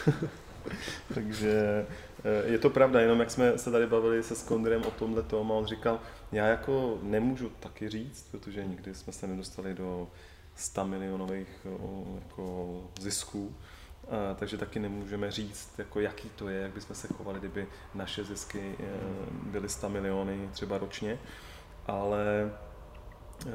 Takže 1.14 1.86
eh, 2.24 2.52
je 2.52 2.58
to 2.58 2.70
pravda, 2.70 3.02
jenom 3.02 3.20
jak 3.20 3.32
jsme 3.32 3.58
se 3.58 3.72
tady 3.72 3.88
bavili 3.88 4.24
se 4.24 4.36
Skondrem 4.36 4.82
o 4.86 4.92
tomhle 4.92 5.24
tom 5.24 5.52
a 5.52 5.56
on 5.56 5.66
říkal, 5.66 6.00
já 6.32 6.48
jako 6.48 7.00
nemůžu 7.02 7.50
taky 7.60 7.90
říct, 7.90 8.28
protože 8.32 8.66
nikdy 8.66 8.96
jsme 8.96 9.14
se 9.14 9.28
nedostali 9.28 9.74
do 9.74 10.08
100 10.56 10.86
milionových 10.86 11.68
jako 12.20 12.84
zisků, 13.00 13.56
takže 14.36 14.58
taky 14.58 14.80
nemůžeme 14.80 15.32
říct, 15.32 15.74
jako 15.78 16.00
jaký 16.00 16.30
to 16.30 16.50
je, 16.50 16.62
jak 16.62 16.72
bychom 16.72 16.96
se 16.96 17.08
chovali, 17.08 17.40
kdyby 17.40 17.68
naše 17.96 18.24
zisky 18.24 18.76
eh, 18.80 18.86
byly 19.32 19.70
100 19.70 19.90
miliony 19.90 20.50
třeba 20.52 20.78
ročně. 20.78 21.20
Ale 21.88 22.52
eh, 23.48 23.52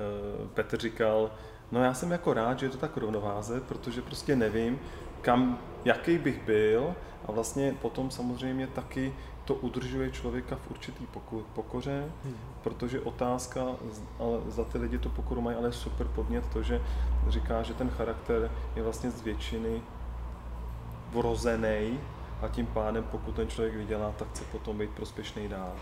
Petr 0.55 0.79
říkal, 0.79 1.31
no 1.73 1.85
já 1.85 1.95
jsem 1.95 2.13
jako 2.13 2.35
rád, 2.35 2.59
že 2.59 2.67
je 2.67 2.71
to 2.71 2.79
tak 2.79 2.97
rovnováze, 2.97 3.61
protože 3.61 4.03
prostě 4.03 4.37
nevím, 4.37 4.81
kam, 5.23 5.59
jaký 5.85 6.19
bych 6.19 6.43
byl 6.43 6.95
a 7.29 7.33
vlastně 7.33 7.75
potom 7.83 8.11
samozřejmě 8.11 8.67
taky 8.67 9.15
to 9.45 9.55
udržuje 9.55 10.11
člověka 10.11 10.57
v 10.57 10.71
určitý 10.71 11.07
pokoře, 11.55 12.05
hmm. 12.25 12.37
protože 12.63 13.01
otázka, 13.01 13.65
ale 14.19 14.41
za 14.49 14.65
ty 14.65 14.79
lidi 14.79 14.99
to 14.99 15.09
pokoru 15.09 15.41
mají, 15.41 15.57
ale 15.57 15.73
super 15.73 16.07
podnět 16.07 16.45
to, 16.53 16.63
že 16.63 16.81
říká, 17.29 17.63
že 17.63 17.75
ten 17.75 17.91
charakter 17.91 18.51
je 18.77 18.83
vlastně 18.83 19.11
z 19.11 19.23
většiny 19.23 19.83
vrozený 21.13 22.01
a 22.43 22.49
tím 22.49 22.67
pádem, 22.67 23.05
pokud 23.11 23.37
ten 23.37 23.49
člověk 23.49 23.75
vydělá, 23.75 24.13
tak 24.19 24.29
chce 24.29 24.45
potom 24.45 24.79
být 24.79 24.91
prospěšný 24.91 25.49
dál. 25.49 25.73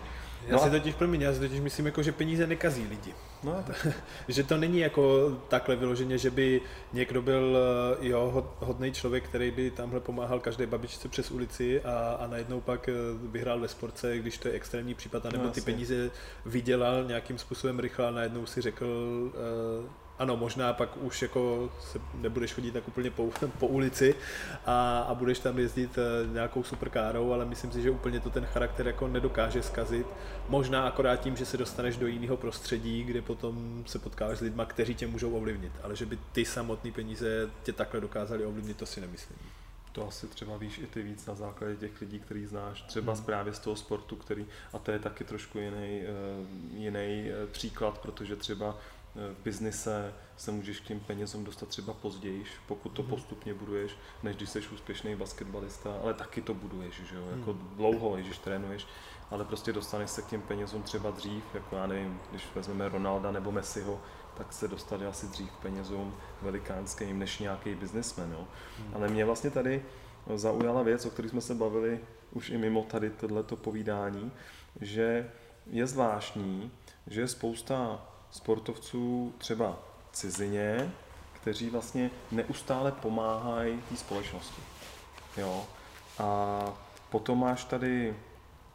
Já 0.47 0.53
no 0.53 0.59
si 0.59 0.69
totiž, 0.69 0.95
promiň, 0.95 1.21
já 1.21 1.33
si 1.33 1.39
totiž 1.39 1.59
myslím, 1.59 1.85
jako, 1.85 2.03
že 2.03 2.11
peníze 2.11 2.47
nekazí 2.47 2.87
lidi. 2.87 3.13
No, 3.43 3.63
tak. 3.67 3.87
že 4.27 4.43
to 4.43 4.57
není 4.57 4.79
jako 4.79 5.31
takhle 5.47 5.75
vyloženě, 5.75 6.17
že 6.17 6.31
by 6.31 6.61
někdo 6.93 7.21
byl 7.21 7.57
eh, 8.01 8.07
jo, 8.07 8.47
hodný 8.59 8.91
člověk, 8.91 9.23
který 9.23 9.51
by 9.51 9.71
tamhle 9.71 9.99
pomáhal 9.99 10.39
každé 10.39 10.67
babičce 10.67 11.09
přes 11.09 11.31
ulici 11.31 11.81
a, 11.81 12.17
a 12.19 12.27
najednou 12.27 12.61
pak 12.61 12.89
eh, 12.89 12.93
vyhrál 13.21 13.59
ve 13.59 13.67
sportce, 13.67 14.17
když 14.17 14.37
to 14.37 14.47
je 14.47 14.53
extrémní 14.53 14.93
případ, 14.93 15.25
anebo 15.25 15.43
no, 15.43 15.51
ty 15.51 15.61
peníze 15.61 16.11
vydělal 16.45 17.03
nějakým 17.03 17.37
způsobem 17.37 17.79
rychle 17.79 18.07
a 18.07 18.11
najednou 18.11 18.45
si 18.45 18.61
řekl, 18.61 18.85
uh, 18.85 19.85
ano, 20.19 20.37
možná 20.37 20.73
pak 20.73 20.97
už 20.97 21.21
jako 21.21 21.71
se 21.91 21.99
nebudeš 22.13 22.53
chodit 22.53 22.71
tak 22.71 22.87
úplně 22.87 23.11
po, 23.11 23.31
po 23.59 23.67
ulici 23.67 24.15
a, 24.65 24.99
a 24.99 25.13
budeš 25.13 25.39
tam 25.39 25.59
jezdit 25.59 25.97
eh, 25.97 26.33
nějakou 26.33 26.63
superkárou, 26.63 27.33
ale 27.33 27.45
myslím 27.45 27.71
si, 27.71 27.81
že 27.81 27.91
úplně 27.91 28.19
to 28.19 28.29
ten 28.29 28.45
charakter 28.45 28.87
jako 28.87 29.07
nedokáže 29.07 29.63
zkazit. 29.63 30.07
Možná 30.49 30.87
akorát 30.87 31.15
tím, 31.15 31.35
že 31.35 31.45
se 31.45 31.57
dostaneš 31.57 31.97
do 31.97 32.07
jiného 32.07 32.37
prostředí, 32.37 33.03
kde 33.03 33.21
potom 33.21 33.83
se 33.87 33.99
potkáváš 33.99 34.37
s 34.37 34.41
lidmi, 34.41 34.63
kteří 34.67 34.95
tě 34.95 35.07
můžou 35.07 35.31
ovlivnit, 35.35 35.71
ale 35.83 35.95
že 35.95 36.05
by 36.05 36.19
ty 36.31 36.45
samotné 36.45 36.91
peníze 36.91 37.49
tě 37.63 37.73
takhle 37.73 38.01
dokázali 38.01 38.45
ovlivnit, 38.45 38.77
to 38.77 38.85
si 38.85 39.01
nemyslím. 39.01 39.37
To 39.91 40.07
asi 40.07 40.27
třeba 40.27 40.57
víš 40.57 40.77
i 40.77 40.87
ty 40.87 41.01
víc 41.01 41.25
na 41.25 41.35
základě 41.35 41.75
těch 41.75 42.01
lidí, 42.01 42.19
který 42.19 42.45
znáš, 42.45 42.81
třeba 42.81 43.13
hmm. 43.13 43.23
právě 43.23 43.53
z 43.53 43.59
toho 43.59 43.75
sportu, 43.75 44.15
který, 44.15 44.45
a 44.73 44.79
to 44.79 44.91
je 44.91 44.99
taky 44.99 45.23
trošku 45.23 45.59
jiný, 45.59 46.01
eh, 46.01 46.07
jiný 46.77 47.29
eh, 47.29 47.47
příklad, 47.51 47.97
protože 47.97 48.35
třeba 48.35 48.77
v 49.15 49.43
biznise 49.43 50.13
se 50.37 50.51
můžeš 50.51 50.79
k 50.79 50.83
těm 50.83 50.99
penězům 50.99 51.43
dostat 51.43 51.69
třeba 51.69 51.93
později, 51.93 52.45
pokud 52.67 52.89
to 52.89 53.01
mhm. 53.01 53.11
postupně 53.11 53.53
buduješ, 53.53 53.95
než 54.23 54.35
když 54.35 54.49
jsi 54.49 54.59
úspěšný 54.59 55.15
basketbalista, 55.15 55.99
ale 56.03 56.13
taky 56.13 56.41
to 56.41 56.53
buduješ, 56.53 57.01
že 57.09 57.15
jo, 57.15 57.27
jako 57.37 57.53
mhm. 57.53 57.75
dlouho, 57.75 58.15
když 58.15 58.37
trénuješ, 58.37 58.87
ale 59.31 59.45
prostě 59.45 59.73
dostaneš 59.73 60.09
se 60.09 60.21
k 60.21 60.27
těm 60.27 60.41
penězům 60.41 60.83
třeba 60.83 61.11
dřív, 61.11 61.43
jako 61.53 61.75
já 61.75 61.87
nevím, 61.87 62.19
když 62.29 62.47
vezmeme 62.55 62.89
Ronalda 62.89 63.31
nebo 63.31 63.51
Messiho, 63.51 64.01
tak 64.37 64.53
se 64.53 64.67
dostali 64.67 65.05
asi 65.05 65.27
dřív 65.27 65.51
k 65.51 65.61
penězům 65.61 66.15
velikánským 66.41 67.19
než 67.19 67.39
nějaký 67.39 67.75
biznismen, 67.75 68.31
jo. 68.31 68.47
Hmm. 68.77 68.95
Ale 68.95 69.07
mě 69.07 69.25
vlastně 69.25 69.49
tady 69.49 69.85
zaujala 70.35 70.83
věc, 70.83 71.05
o 71.05 71.09
které 71.09 71.29
jsme 71.29 71.41
se 71.41 71.55
bavili 71.55 71.99
už 72.31 72.49
i 72.49 72.57
mimo 72.57 72.83
tady 72.83 73.09
tohleto 73.09 73.55
povídání, 73.55 74.31
že 74.81 75.31
je 75.67 75.87
zvláštní, 75.87 76.71
že 77.07 77.21
je 77.21 77.27
spousta 77.27 78.01
sportovců 78.33 79.33
třeba 79.37 79.79
cizině, 80.11 80.93
kteří 81.33 81.69
vlastně 81.69 82.09
neustále 82.31 82.91
pomáhají 82.91 83.81
té 83.89 83.95
společnosti. 83.95 84.61
Jo. 85.37 85.65
A 86.19 86.59
potom 87.09 87.39
máš 87.39 87.65
tady, 87.65 88.15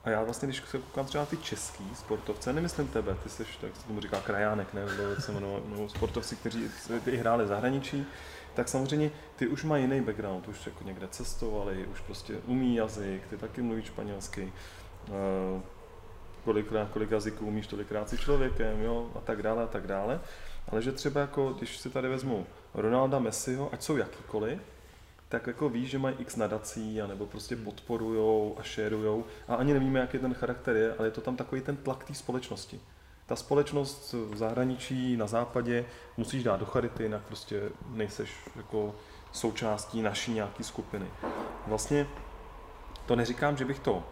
a 0.05 0.11
já 0.11 0.23
vlastně, 0.23 0.49
když 0.49 0.63
se 0.71 0.79
koukám 0.79 1.07
třeba 1.07 1.23
na 1.23 1.27
ty 1.27 1.37
český 1.37 1.85
sportovce, 1.95 2.53
nemyslím 2.53 2.89
tebe, 2.89 3.15
ty 3.23 3.29
jsi, 3.29 3.45
tak 3.61 3.77
se 3.77 3.87
tomu 3.87 4.01
říká 4.01 4.21
krajánek, 4.21 4.75
ne, 4.75 4.83
se 5.19 5.33
jmenuje, 5.33 5.61
no, 5.67 5.89
sportovci, 5.89 6.37
kteří 6.37 6.71
i 7.07 7.17
hráli 7.17 7.47
zahraničí, 7.47 8.07
tak 8.55 8.69
samozřejmě 8.69 9.11
ty 9.37 9.47
už 9.47 9.65
mají 9.65 9.85
jiný 9.85 10.01
background, 10.01 10.49
už 10.49 10.67
jako 10.67 10.85
někde 10.85 11.09
cestovali, 11.09 11.87
už 11.87 12.01
prostě 12.01 12.35
umí 12.47 12.77
jazyk, 12.77 13.27
ty 13.27 13.37
taky 13.37 13.63
mluví 13.63 13.83
španělsky, 13.83 14.53
uh, 15.09 15.63
kolikrát, 16.45 16.89
kolik 16.91 17.11
jazyků 17.11 17.47
umíš, 17.47 17.67
tolikrát 17.67 18.09
si 18.09 18.19
člověkem, 18.19 18.83
jo, 18.83 19.11
a 19.15 19.21
tak 19.21 19.43
dále, 19.43 19.63
a 19.63 19.67
tak 19.67 19.87
dále. 19.87 20.21
Ale 20.69 20.83
že 20.83 20.93
třeba 20.93 21.21
jako, 21.21 21.53
když 21.53 21.79
si 21.79 21.91
tady 21.91 22.09
vezmu 22.09 22.47
Ronalda, 22.75 23.19
Messiho, 23.19 23.69
ať 23.73 23.83
jsou 23.83 23.97
jakýkoliv, 23.97 24.59
tak 25.29 25.47
jako 25.47 25.69
víš, 25.69 25.91
že 25.91 25.99
mají 25.99 26.17
x 26.19 26.37
nadací, 26.37 27.03
anebo 27.03 27.27
prostě 27.27 27.55
hmm. 27.55 27.65
podporujou 27.65 28.57
a 28.59 28.63
šerujou 28.63 29.25
a 29.49 29.55
ani 29.55 29.75
nevíme, 29.75 30.01
jaký 30.01 30.19
ten 30.19 30.35
charakter 30.35 30.77
je, 30.77 30.95
ale 30.99 31.07
je 31.09 31.13
to 31.13 31.21
tam 31.21 31.37
takový 31.37 31.61
ten 31.61 31.77
tlak 31.77 32.05
té 32.05 32.15
společnosti. 32.15 32.81
Ta 33.27 33.37
společnost 33.37 34.13
v 34.13 34.37
zahraničí, 34.37 35.17
na 35.17 35.27
západě, 35.27 35.85
musíš 36.17 36.45
dát 36.45 36.61
do 36.61 36.67
charity, 36.67 37.03
jinak 37.03 37.23
prostě 37.23 37.63
nejseš 37.89 38.31
jako 38.57 38.95
součástí 39.33 40.03
naší 40.03 40.33
nějaký 40.33 40.65
skupiny. 40.65 41.07
Vlastně 41.67 42.07
to 43.07 43.17
neříkám, 43.17 43.57
že 43.57 43.65
bych 43.65 43.79
to, 43.79 44.05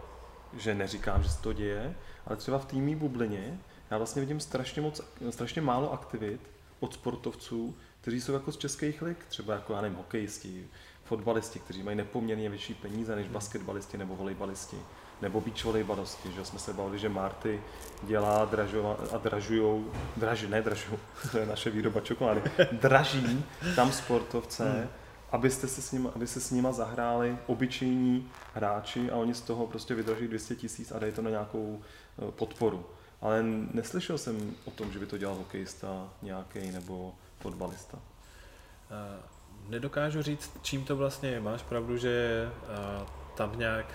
že 0.56 0.74
neříkám, 0.74 1.22
že 1.22 1.28
se 1.28 1.42
to 1.42 1.52
děje, 1.52 1.96
ale 2.26 2.36
třeba 2.36 2.58
v 2.58 2.64
týmí 2.64 2.96
bublině 2.96 3.58
já 3.90 3.98
vlastně 3.98 4.20
vidím 4.20 4.40
strašně, 4.40 4.82
moc, 4.82 5.00
strašně 5.30 5.62
málo 5.62 5.92
aktivit 5.92 6.40
od 6.80 6.94
sportovců, 6.94 7.76
kteří 8.00 8.20
jsou 8.20 8.32
jako 8.32 8.52
z 8.52 8.56
českých 8.56 9.02
lig, 9.02 9.24
třeba 9.28 9.54
jako, 9.54 9.72
já 9.72 9.80
nevím, 9.80 9.96
hokejisti, 9.96 10.66
fotbalisti, 11.04 11.58
kteří 11.58 11.82
mají 11.82 11.96
nepoměrně 11.96 12.48
větší 12.48 12.74
peníze 12.74 13.16
než 13.16 13.28
basketbalisti 13.28 13.98
nebo 13.98 14.16
volejbalisti, 14.16 14.76
nebo 15.22 15.40
beach 15.40 15.64
volejbalisti, 15.64 16.32
že 16.32 16.44
jsme 16.44 16.58
se 16.58 16.72
bavili, 16.72 16.98
že 16.98 17.08
Marty 17.08 17.60
dělá 18.02 18.44
dražova, 18.44 18.96
a 19.12 19.18
dražujou, 19.18 19.92
draží, 20.16 20.46
ne 20.48 20.62
dražujou, 20.62 20.98
to 21.32 21.38
je 21.38 21.46
naše 21.46 21.70
výroba 21.70 22.00
čokolády, 22.00 22.42
draží 22.72 23.44
tam 23.76 23.92
sportovce, 23.92 24.72
hmm. 24.72 24.88
Abyste 25.32 25.68
se 25.68 25.82
s 25.82 25.92
nima, 25.92 26.10
aby 26.14 26.26
se 26.26 26.40
s 26.40 26.50
nima 26.50 26.72
zahráli 26.72 27.38
obyčejní 27.46 28.30
hráči 28.54 29.10
a 29.10 29.16
oni 29.16 29.34
z 29.34 29.40
toho 29.40 29.66
prostě 29.66 29.94
vydrží 29.94 30.28
200 30.28 30.54
tisíc 30.56 30.92
a 30.92 30.98
dají 30.98 31.12
to 31.12 31.22
na 31.22 31.30
nějakou 31.30 31.80
eh, 31.82 32.32
podporu. 32.32 32.86
Ale 33.20 33.42
neslyšel 33.72 34.18
jsem 34.18 34.54
o 34.64 34.70
tom, 34.70 34.92
že 34.92 34.98
by 34.98 35.06
to 35.06 35.18
dělal 35.18 35.36
hokejista 35.36 36.08
nějaký 36.22 36.70
nebo 36.70 37.14
fotbalista. 37.40 37.98
Uh, 37.98 39.70
nedokážu 39.70 40.22
říct, 40.22 40.50
čím 40.62 40.84
to 40.84 40.96
vlastně 40.96 41.28
je. 41.28 41.40
Máš 41.40 41.62
pravdu, 41.62 41.96
že 41.96 42.48
uh, 42.52 43.08
tam 43.36 43.58
nějak 43.58 43.86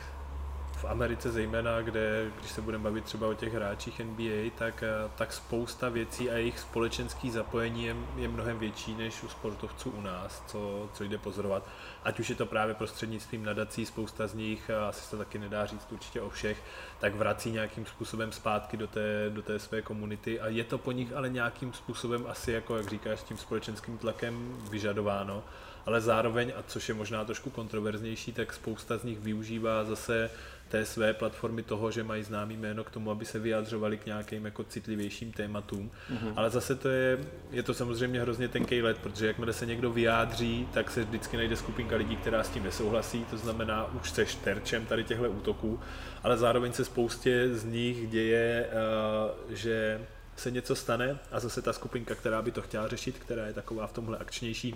v 0.82 0.86
Americe 0.86 1.32
zejména, 1.32 1.82
kde, 1.82 2.32
když 2.40 2.52
se 2.52 2.62
budeme 2.62 2.84
bavit 2.84 3.04
třeba 3.04 3.28
o 3.28 3.34
těch 3.34 3.54
hráčích 3.54 4.00
NBA, 4.00 4.50
tak, 4.58 4.84
eh, 4.84 5.10
tak 5.16 5.34
spousta 5.34 5.90
věcí 5.90 6.30
a 6.30 6.34
jejich 6.34 6.60
společenský 6.60 7.32
zapojení 7.32 7.86
je, 7.86 7.96
je 8.16 8.28
mnohem 8.28 8.60
větší 8.60 8.96
než 8.96 9.24
u 9.24 9.28
sportovců 9.28 9.90
u 9.92 10.02
nás, 10.02 10.44
co, 10.48 10.90
co 10.94 11.04
jde 11.04 11.18
pozorovat. 11.18 11.68
Ať 12.04 12.20
už 12.20 12.30
je 12.30 12.36
to 12.36 12.46
právě 12.46 12.76
prostřednictvím 12.76 13.46
nadací, 13.46 13.86
spousta 13.86 14.28
z 14.28 14.34
nich, 14.34 14.70
asi 14.70 15.02
se 15.02 15.18
taky 15.18 15.40
nedá 15.40 15.66
říct 15.66 15.92
určitě 15.92 16.22
o 16.22 16.30
všech, 16.30 16.64
tak 17.00 17.16
vrací 17.16 17.52
nějakým 17.52 17.86
způsobem 17.86 18.32
zpátky 18.32 18.78
do 18.78 18.88
té, 18.88 19.30
do 19.30 19.42
té 19.42 19.60
své 19.60 19.82
komunity 19.82 20.40
a 20.40 20.48
je 20.48 20.64
to 20.64 20.78
po 20.78 20.92
nich 20.92 21.14
ale 21.14 21.30
nějakým 21.30 21.74
způsobem 21.74 22.26
asi, 22.30 22.52
jako 22.52 22.78
jak 22.78 22.90
říkáš, 22.90 23.24
tím 23.24 23.38
společenským 23.38 23.98
tlakem 23.98 24.58
vyžadováno 24.70 25.44
ale 25.86 26.02
zároveň, 26.02 26.54
a 26.58 26.64
což 26.68 26.90
je 26.90 26.96
možná 26.96 27.26
trošku 27.26 27.50
kontroverznější, 27.50 28.34
tak 28.34 28.54
spousta 28.54 28.98
z 28.98 29.04
nich 29.04 29.20
využívá 29.20 29.84
zase 29.84 30.30
té 30.72 30.86
své 30.86 31.14
platformy 31.14 31.64
toho, 31.64 31.92
že 31.92 32.04
mají 32.04 32.24
známý 32.24 32.58
jméno 32.58 32.84
k 32.84 32.90
tomu, 32.92 33.12
aby 33.12 33.26
se 33.26 33.40
vyjadřovali 33.40 33.98
k 33.98 34.06
nějakým 34.06 34.46
jako 34.46 34.64
citlivějším 34.64 35.32
tématům. 35.32 35.92
Mm-hmm. 36.14 36.34
Ale 36.36 36.50
zase 36.50 36.76
to 36.76 36.90
je, 36.90 37.20
je 37.52 37.64
to 37.64 37.74
samozřejmě 37.74 38.22
hrozně 38.22 38.48
tenký 38.48 38.82
let, 38.82 38.98
protože 38.98 39.28
jakmile 39.28 39.54
se 39.54 39.66
někdo 39.66 39.92
vyjádří, 39.92 40.68
tak 40.74 40.92
se 40.92 41.04
vždycky 41.04 41.38
najde 41.38 41.56
skupinka 41.56 41.96
lidí, 41.96 42.16
která 42.16 42.44
s 42.44 42.50
tím 42.50 42.64
nesouhlasí, 42.64 43.26
to 43.26 43.38
znamená, 43.38 43.94
už 43.94 44.10
se 44.10 44.26
terčem 44.44 44.86
tady 44.86 45.04
těchto 45.04 45.30
útoků, 45.30 45.80
ale 46.24 46.38
zároveň 46.38 46.74
se 46.74 46.86
spoustě 46.86 47.50
z 47.56 47.64
nich 47.64 48.10
děje, 48.10 48.70
uh, 48.70 49.54
že 49.54 50.02
se 50.36 50.52
něco 50.52 50.76
stane 50.76 51.20
a 51.32 51.40
zase 51.40 51.62
ta 51.62 51.74
skupinka, 51.74 52.16
která 52.16 52.42
by 52.42 52.52
to 52.52 52.62
chtěla 52.62 52.88
řešit, 52.88 53.20
která 53.20 53.46
je 53.46 53.54
taková 53.54 53.88
v 53.88 53.94
tomhle 53.94 54.18
akčnější, 54.18 54.76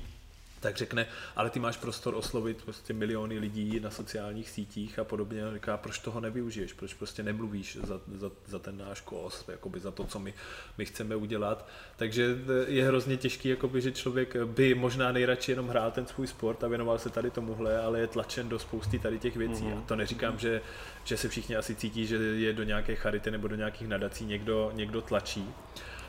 tak 0.59 0.77
řekne, 0.77 1.07
ale 1.35 1.49
ty 1.49 1.59
máš 1.59 1.77
prostor 1.77 2.15
oslovit 2.15 2.63
prostě 2.63 2.93
miliony 2.93 3.39
lidí 3.39 3.79
na 3.79 3.91
sociálních 3.91 4.49
sítích 4.49 4.99
a 4.99 5.03
podobně. 5.03 5.45
A 5.45 5.53
říká, 5.53 5.77
proč 5.77 5.99
toho 5.99 6.19
nevyužiješ, 6.19 6.73
proč 6.73 6.93
prostě 6.93 7.23
nemluvíš 7.23 7.77
za, 7.83 8.01
za, 8.15 8.31
za 8.47 8.59
ten 8.59 8.77
náš 8.77 9.01
kos, 9.01 9.45
jakoby 9.47 9.79
za 9.79 9.91
to, 9.91 10.03
co 10.03 10.19
my, 10.19 10.33
my 10.77 10.85
chceme 10.85 11.15
udělat. 11.15 11.67
Takže 11.95 12.37
je 12.67 12.87
hrozně 12.87 13.17
těžký, 13.17 13.49
jakoby, 13.49 13.81
že 13.81 13.91
člověk 13.91 14.35
by 14.35 14.75
možná 14.75 15.11
nejradši 15.11 15.51
jenom 15.51 15.67
hrál 15.67 15.91
ten 15.91 16.07
svůj 16.07 16.27
sport 16.27 16.63
a 16.63 16.67
věnoval 16.67 16.99
se 16.99 17.09
tady 17.09 17.31
tomuhle, 17.31 17.79
ale 17.79 17.99
je 17.99 18.07
tlačen 18.07 18.49
do 18.49 18.59
spousty 18.59 18.99
tady 18.99 19.19
těch 19.19 19.37
věcí. 19.37 19.63
Mm-hmm. 19.63 19.77
A 19.77 19.81
to 19.81 19.95
neříkám, 19.95 20.39
že, 20.39 20.61
že 21.03 21.17
se 21.17 21.29
všichni 21.29 21.55
asi 21.55 21.75
cítí, 21.75 22.07
že 22.07 22.15
je 22.15 22.53
do 22.53 22.63
nějaké 22.63 22.95
charity 22.95 23.31
nebo 23.31 23.47
do 23.47 23.55
nějakých 23.55 23.87
nadací 23.87 24.25
někdo, 24.25 24.71
někdo 24.73 25.01
tlačí. 25.01 25.49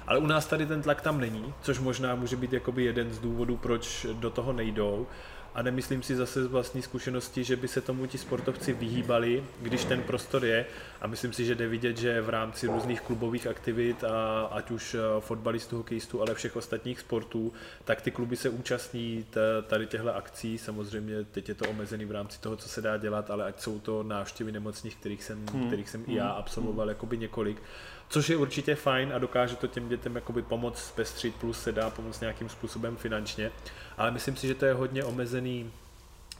Ale 0.06 0.18
u 0.18 0.26
nás 0.26 0.46
tady 0.46 0.66
ten 0.66 0.82
tlak 0.82 1.00
tam 1.00 1.20
není, 1.20 1.54
což 1.62 1.78
možná 1.78 2.14
může 2.14 2.36
být 2.36 2.52
jakoby 2.52 2.84
jeden 2.84 3.14
z 3.14 3.18
důvodů, 3.18 3.56
proč 3.56 4.06
do 4.12 4.30
toho 4.30 4.52
nejdou. 4.52 5.06
A 5.54 5.62
nemyslím 5.62 6.02
si 6.02 6.16
zase 6.16 6.44
z 6.44 6.46
vlastní 6.46 6.82
zkušenosti, 6.82 7.44
že 7.44 7.56
by 7.56 7.68
se 7.68 7.80
tomu 7.80 8.06
ti 8.06 8.18
sportovci 8.18 8.72
vyhýbali, 8.72 9.44
když 9.62 9.84
ten 9.84 10.02
prostor 10.02 10.44
je. 10.44 10.66
A 11.00 11.06
myslím 11.06 11.32
si, 11.32 11.44
že 11.44 11.54
jde 11.54 11.68
vidět, 11.68 11.96
že 11.96 12.20
v 12.20 12.28
rámci 12.28 12.66
různých 12.66 13.00
klubových 13.00 13.46
aktivit, 13.46 14.04
a 14.04 14.44
ať 14.52 14.70
už 14.70 14.94
eh, 14.94 15.00
fotbalistů, 15.20 15.76
hokejistů, 15.76 16.20
ale 16.20 16.34
všech 16.34 16.56
ostatních 16.56 17.00
sportů, 17.00 17.52
tak 17.84 18.00
ty 18.00 18.10
kluby 18.10 18.36
se 18.36 18.48
účastní 18.48 19.26
tady 19.66 19.86
těchto 19.86 20.16
akcí. 20.16 20.58
Samozřejmě 20.58 21.24
teď 21.24 21.48
je 21.48 21.54
to 21.54 21.68
omezený 21.68 22.04
v 22.04 22.10
rámci 22.10 22.40
toho, 22.40 22.56
co 22.56 22.68
se 22.68 22.82
dá 22.82 22.96
dělat, 22.96 23.30
ale 23.30 23.44
ať 23.44 23.60
jsou 23.60 23.78
to 23.78 24.02
návštěvy 24.02 24.52
nemocných, 24.52 24.96
kterých 24.96 25.24
jsem, 25.24 25.46
hmm. 25.52 25.66
kterých 25.66 25.88
jsem 25.88 26.04
i 26.06 26.14
já 26.14 26.28
hmm. 26.28 26.38
absolvoval 26.38 26.86
hmm. 26.86 26.88
jakoby 26.88 27.18
několik, 27.18 27.62
což 28.08 28.28
je 28.28 28.36
určitě 28.36 28.74
fajn 28.74 29.12
a 29.14 29.18
dokáže 29.18 29.56
to 29.56 29.66
těm 29.66 29.88
dětem 29.88 30.14
jakoby 30.14 30.42
pomoct 30.42 30.78
zpestřit, 30.78 31.34
plus 31.34 31.62
se 31.62 31.72
dá 31.72 31.90
pomoct 31.90 32.20
nějakým 32.20 32.48
způsobem 32.48 32.96
finančně, 32.96 33.50
ale 33.98 34.10
myslím 34.10 34.36
si, 34.36 34.46
že 34.46 34.54
to 34.54 34.66
je 34.66 34.72
hodně 34.72 35.04
omezený 35.04 35.70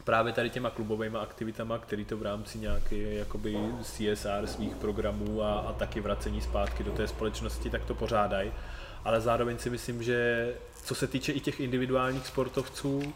právě 0.03 0.33
tady 0.33 0.49
těma 0.49 0.69
klubovými 0.69 1.17
aktivitama, 1.17 1.77
který 1.77 2.05
to 2.05 2.17
v 2.17 2.21
rámci 2.21 2.57
nějaké 2.57 2.95
jakoby 2.95 3.57
CSR 3.83 4.47
svých 4.47 4.75
programů 4.75 5.43
a, 5.43 5.59
a 5.59 5.73
taky 5.73 6.01
vracení 6.01 6.41
zpátky 6.41 6.83
do 6.83 6.91
té 6.91 7.07
společnosti, 7.07 7.69
tak 7.69 7.85
to 7.85 7.95
pořádají. 7.95 8.51
Ale 9.03 9.21
zároveň 9.21 9.57
si 9.57 9.69
myslím, 9.69 10.03
že 10.03 10.53
co 10.83 10.95
se 10.95 11.07
týče 11.07 11.31
i 11.31 11.39
těch 11.39 11.59
individuálních 11.59 12.27
sportovců, 12.27 13.13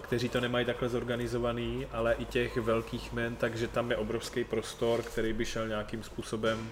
kteří 0.00 0.28
to 0.28 0.40
nemají 0.40 0.66
takhle 0.66 0.88
zorganizovaný, 0.88 1.86
ale 1.92 2.14
i 2.14 2.24
těch 2.24 2.56
velkých 2.56 3.12
men, 3.12 3.36
takže 3.36 3.68
tam 3.68 3.90
je 3.90 3.96
obrovský 3.96 4.44
prostor, 4.44 5.02
který 5.02 5.32
by 5.32 5.44
šel 5.44 5.68
nějakým 5.68 6.02
způsobem 6.02 6.70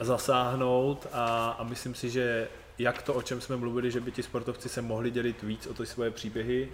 zasáhnout 0.00 1.06
a, 1.12 1.56
a 1.58 1.64
myslím 1.64 1.94
si, 1.94 2.10
že 2.10 2.48
jak 2.78 3.02
to, 3.02 3.14
o 3.14 3.22
čem 3.22 3.40
jsme 3.40 3.56
mluvili, 3.56 3.90
že 3.90 4.00
by 4.00 4.12
ti 4.12 4.22
sportovci 4.22 4.68
se 4.68 4.82
mohli 4.82 5.10
dělit 5.10 5.42
víc 5.42 5.66
o 5.66 5.74
ty 5.74 5.86
svoje 5.86 6.10
příběhy 6.10 6.68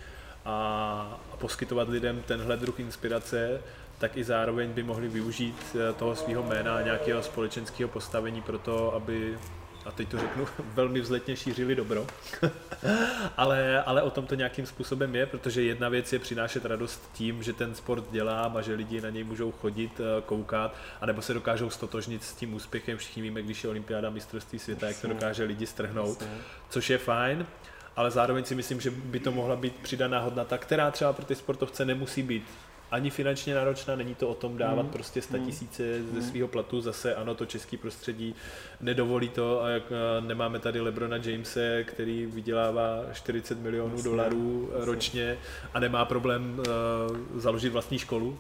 a, 0.45 1.19
a 1.33 1.37
poskytovat 1.37 1.89
lidem 1.89 2.23
tenhle 2.27 2.57
druh 2.57 2.81
inspirace, 2.81 3.61
tak 3.99 4.17
i 4.17 4.25
zároveň 4.25 4.73
by 4.73 4.83
mohli 4.83 5.09
využít 5.09 5.57
eh, 5.75 5.93
toho 5.93 6.17
svého 6.17 6.43
jména 6.43 6.77
a 6.77 6.83
nějakého 6.83 7.23
společenského 7.23 7.89
postavení 7.89 8.43
pro 8.43 8.59
to, 8.59 8.95
aby 8.95 9.39
a 9.85 9.91
teď 9.91 10.09
to 10.09 10.19
řeknu, 10.19 10.49
velmi 10.75 11.01
vzletně 11.01 11.37
šířili 11.37 11.75
dobro. 11.75 12.07
ale, 13.37 13.83
ale 13.83 14.03
o 14.03 14.11
tom 14.11 14.27
to 14.27 14.35
nějakým 14.35 14.67
způsobem 14.67 15.15
je, 15.15 15.27
protože 15.27 15.63
jedna 15.63 15.89
věc 15.89 16.13
je 16.13 16.19
přinášet 16.19 16.65
radost 16.65 17.11
tím, 17.13 17.43
že 17.43 17.53
ten 17.53 17.75
sport 17.75 18.05
dělám 18.11 18.57
a 18.57 18.63
že 18.63 18.75
lidi 18.75 19.01
na 19.01 19.11
něj 19.11 19.25
můžou 19.25 19.53
chodit, 19.53 20.01
eh, 20.01 20.23
koukat, 20.23 20.77
anebo 21.01 21.23
se 21.23 21.35
dokážou 21.35 21.71
stotožnit 21.71 22.25
s 22.25 22.33
tím 22.33 22.55
úspěchem. 22.55 22.99
Všichni 22.99 23.23
víme, 23.23 23.43
když 23.43 23.65
je 23.65 23.71
olympiáda 23.71 24.11
mistrovství 24.11 24.59
světa, 24.59 24.87
jak 24.87 25.01
to 25.01 25.09
dokáže 25.09 25.45
lidi 25.45 25.67
strhnout, 25.67 26.25
což 26.69 26.91
je 26.91 26.99
fajn 26.99 27.47
ale 27.97 28.11
zároveň 28.11 28.45
si 28.45 28.55
myslím, 28.55 28.81
že 28.81 28.91
by 28.91 29.21
to 29.21 29.33
mohla 29.33 29.57
být 29.57 29.77
přidaná 29.77 30.21
hodnota, 30.21 30.59
která 30.59 30.91
třeba 30.91 31.13
pro 31.13 31.25
ty 31.25 31.35
sportovce 31.35 31.85
nemusí 31.85 32.23
být 32.23 32.45
ani 32.95 33.11
finančně 33.11 33.55
náročná, 33.55 33.97
není 33.97 34.15
to 34.15 34.29
o 34.29 34.35
tom 34.35 34.59
dávat 34.59 34.83
mm. 34.83 34.89
prostě 34.89 35.23
100 35.23 35.37
hmm. 35.37 35.47
tisíce 35.47 35.83
mm. 35.83 36.15
ze 36.15 36.23
svého 36.23 36.49
platu, 36.49 36.81
zase 36.81 37.15
ano, 37.15 37.35
to 37.35 37.47
český 37.47 37.77
prostředí 37.77 38.35
nedovolí 38.81 39.29
to 39.29 39.63
a 39.63 39.69
jak 39.69 39.83
nemáme 40.21 40.59
tady 40.59 40.81
Lebrona 40.81 41.17
Jamese, 41.17 41.85
který 41.85 42.27
vydělává 42.27 43.05
40 43.13 43.59
milionů 43.59 43.95
Jasně. 43.95 44.11
dolarů 44.11 44.71
Jasně. 44.73 44.87
ročně 44.87 45.39
a 45.75 45.81
nemá 45.81 46.05
problém 46.05 46.59
uh, 46.59 47.41
založit 47.41 47.69
vlastní 47.69 47.99
školu 47.99 48.39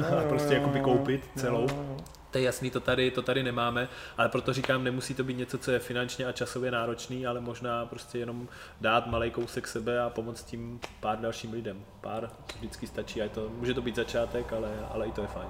no, 0.00 0.18
a 0.18 0.28
prostě 0.28 0.54
jakoby 0.54 0.80
koupit 0.80 1.30
celou. 1.36 1.66
No, 1.66 1.96
to 2.34 2.38
je 2.38 2.44
jasný, 2.44 2.70
to 2.70 2.80
tady, 2.80 3.10
to 3.10 3.22
tady 3.22 3.42
nemáme, 3.42 3.88
ale 4.16 4.28
proto 4.28 4.52
říkám, 4.52 4.84
nemusí 4.84 5.14
to 5.14 5.24
být 5.24 5.36
něco, 5.36 5.58
co 5.58 5.70
je 5.70 5.78
finančně 5.78 6.26
a 6.26 6.32
časově 6.32 6.70
náročný, 6.70 7.26
ale 7.26 7.40
možná 7.40 7.86
prostě 7.86 8.18
jenom 8.18 8.48
dát 8.80 9.06
malý 9.06 9.30
kousek 9.30 9.66
sebe 9.66 10.00
a 10.00 10.10
pomoct 10.10 10.44
tím 10.44 10.80
pár 11.00 11.20
dalším 11.20 11.52
lidem. 11.52 11.84
Pár 12.00 12.30
vždycky 12.56 12.86
stačí 12.86 13.22
a 13.22 13.28
to, 13.28 13.48
může 13.48 13.74
to 13.74 13.82
být 13.82 13.96
začátek, 13.96 14.52
ale, 14.52 14.88
ale 14.90 15.06
i 15.06 15.12
to 15.12 15.20
je 15.20 15.26
fajn. 15.26 15.48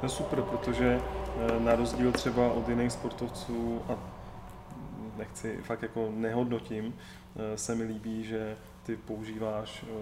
To 0.00 0.06
je 0.06 0.10
super, 0.10 0.42
protože 0.42 1.00
eh, 1.00 1.60
na 1.60 1.76
rozdíl 1.76 2.12
třeba 2.12 2.52
od 2.52 2.68
jiných 2.68 2.92
sportovců 2.92 3.82
a 3.88 3.98
nechci, 5.16 5.58
fakt 5.62 5.82
jako 5.82 6.12
nehodnotím, 6.14 6.94
eh, 7.36 7.58
se 7.58 7.74
mi 7.74 7.84
líbí, 7.84 8.24
že 8.24 8.56
ty 8.82 8.96
používáš 8.96 9.84
eh, 9.88 9.94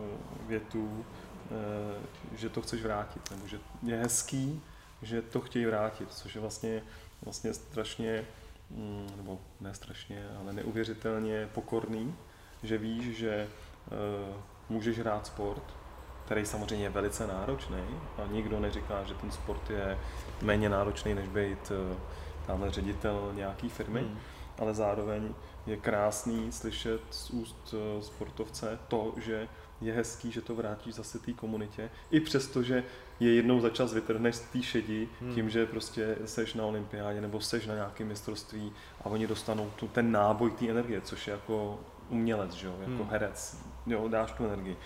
větu, 0.46 1.04
že 2.36 2.48
to 2.48 2.62
chceš 2.62 2.82
vrátit, 2.82 3.30
nebo 3.30 3.46
že 3.46 3.58
je 3.82 3.96
hezký, 3.96 4.62
že 5.02 5.22
to 5.22 5.40
chtějí 5.40 5.66
vrátit, 5.66 6.12
což 6.12 6.34
je 6.34 6.40
vlastně, 6.40 6.82
vlastně 7.24 7.54
strašně, 7.54 8.24
mm, 8.70 9.06
nebo 9.16 9.38
ne 9.60 9.74
strašně, 9.74 10.26
ale 10.40 10.52
neuvěřitelně 10.52 11.48
pokorný, 11.54 12.14
že 12.62 12.78
víš, 12.78 13.16
že 13.16 13.48
uh, 14.28 14.36
můžeš 14.68 14.98
hrát 14.98 15.26
sport, 15.26 15.76
který 16.24 16.46
samozřejmě 16.46 16.84
je 16.84 16.90
velice 16.90 17.26
náročný 17.26 17.84
a 18.18 18.26
nikdo 18.26 18.60
neříká, 18.60 19.04
že 19.04 19.14
ten 19.14 19.30
sport 19.30 19.70
je 19.70 19.98
méně 20.42 20.68
náročný, 20.68 21.14
než 21.14 21.28
být 21.28 21.70
uh, 21.70 21.96
tamhle 22.46 22.70
ředitel 22.70 23.32
nějaký 23.34 23.68
firmy, 23.68 24.00
hmm. 24.00 24.18
ale 24.58 24.74
zároveň 24.74 25.34
je 25.66 25.76
krásný 25.76 26.52
slyšet 26.52 27.00
z 27.10 27.30
úst 27.30 27.74
uh, 27.74 28.02
sportovce 28.02 28.78
to, 28.88 29.14
že 29.16 29.48
je 29.82 29.92
hezký, 29.92 30.32
že 30.32 30.40
to 30.40 30.54
vrátíš 30.54 30.94
zase 30.94 31.18
té 31.18 31.32
komunitě, 31.32 31.90
i 32.10 32.20
přesto, 32.20 32.62
že 32.62 32.84
je 33.20 33.34
jednou 33.34 33.60
za 33.60 33.70
čas 33.70 33.94
vytrhneš 33.94 34.34
z 34.34 34.40
té 34.40 34.62
šedi 34.62 35.08
hmm. 35.20 35.34
tím, 35.34 35.50
že 35.50 35.66
prostě 35.66 36.16
seš 36.24 36.54
na 36.54 36.64
olympiádě 36.64 37.20
nebo 37.20 37.40
seš 37.40 37.66
na 37.66 37.74
nějakém 37.74 38.08
mistrovství 38.08 38.72
a 39.00 39.06
oni 39.06 39.26
dostanou 39.26 39.70
tu, 39.76 39.88
ten 39.88 40.12
náboj 40.12 40.50
té 40.50 40.68
energie, 40.68 41.00
což 41.00 41.26
je 41.26 41.30
jako 41.30 41.80
umělec, 42.08 42.52
že 42.52 42.66
jo, 42.66 42.74
jako 42.80 43.02
hmm. 43.02 43.10
herec, 43.10 43.64
jo, 43.86 44.08
dáš 44.08 44.32
tu 44.32 44.44
energii. 44.44 44.76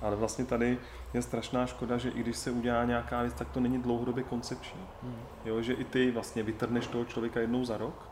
Ale 0.00 0.16
vlastně 0.16 0.44
tady 0.44 0.78
je 1.14 1.22
strašná 1.22 1.66
škoda, 1.66 1.98
že 1.98 2.10
i 2.10 2.20
když 2.20 2.36
se 2.36 2.50
udělá 2.50 2.84
nějaká 2.84 3.22
věc, 3.22 3.34
tak 3.34 3.48
to 3.50 3.60
není 3.60 3.78
dlouhodobě 3.78 4.24
koncepční. 4.24 4.80
Hmm. 5.02 5.16
Jo, 5.44 5.62
že 5.62 5.72
i 5.72 5.84
ty 5.84 6.10
vlastně 6.10 6.42
vytrhneš 6.42 6.86
toho 6.86 7.04
člověka 7.04 7.40
jednou 7.40 7.64
za 7.64 7.76
rok, 7.76 8.08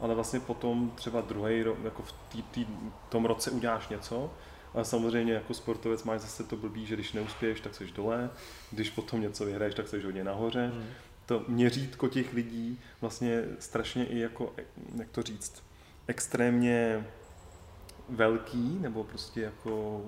ale 0.00 0.14
vlastně 0.14 0.40
potom 0.40 0.90
třeba 0.94 1.20
druhý 1.20 1.62
rok, 1.62 1.78
jako 1.84 2.02
v 2.02 2.12
tý, 2.12 2.42
tý, 2.42 2.66
tom 3.08 3.24
roce 3.24 3.50
uděláš 3.50 3.88
něco 3.88 4.30
A 4.74 4.84
samozřejmě 4.84 5.32
jako 5.32 5.54
sportovec 5.54 6.04
máš 6.04 6.20
zase 6.20 6.44
to 6.44 6.56
blbý, 6.56 6.86
že 6.86 6.94
když 6.94 7.12
neuspěješ, 7.12 7.60
tak 7.60 7.74
jsi 7.74 7.92
dole, 7.92 8.30
když 8.70 8.90
potom 8.90 9.20
něco 9.20 9.44
vyhraješ, 9.44 9.74
tak 9.74 9.88
jsi 9.88 10.02
hodně 10.02 10.24
nahoře. 10.24 10.70
Hmm. 10.74 10.86
To 11.26 11.44
měřítko 11.48 12.08
těch 12.08 12.32
lidí 12.32 12.80
vlastně 13.00 13.44
strašně 13.58 14.06
i 14.06 14.18
jako, 14.18 14.52
jak 14.96 15.08
to 15.10 15.22
říct, 15.22 15.62
extrémně 16.06 17.06
velký 18.08 18.78
nebo 18.80 19.04
prostě 19.04 19.40
jako 19.40 20.02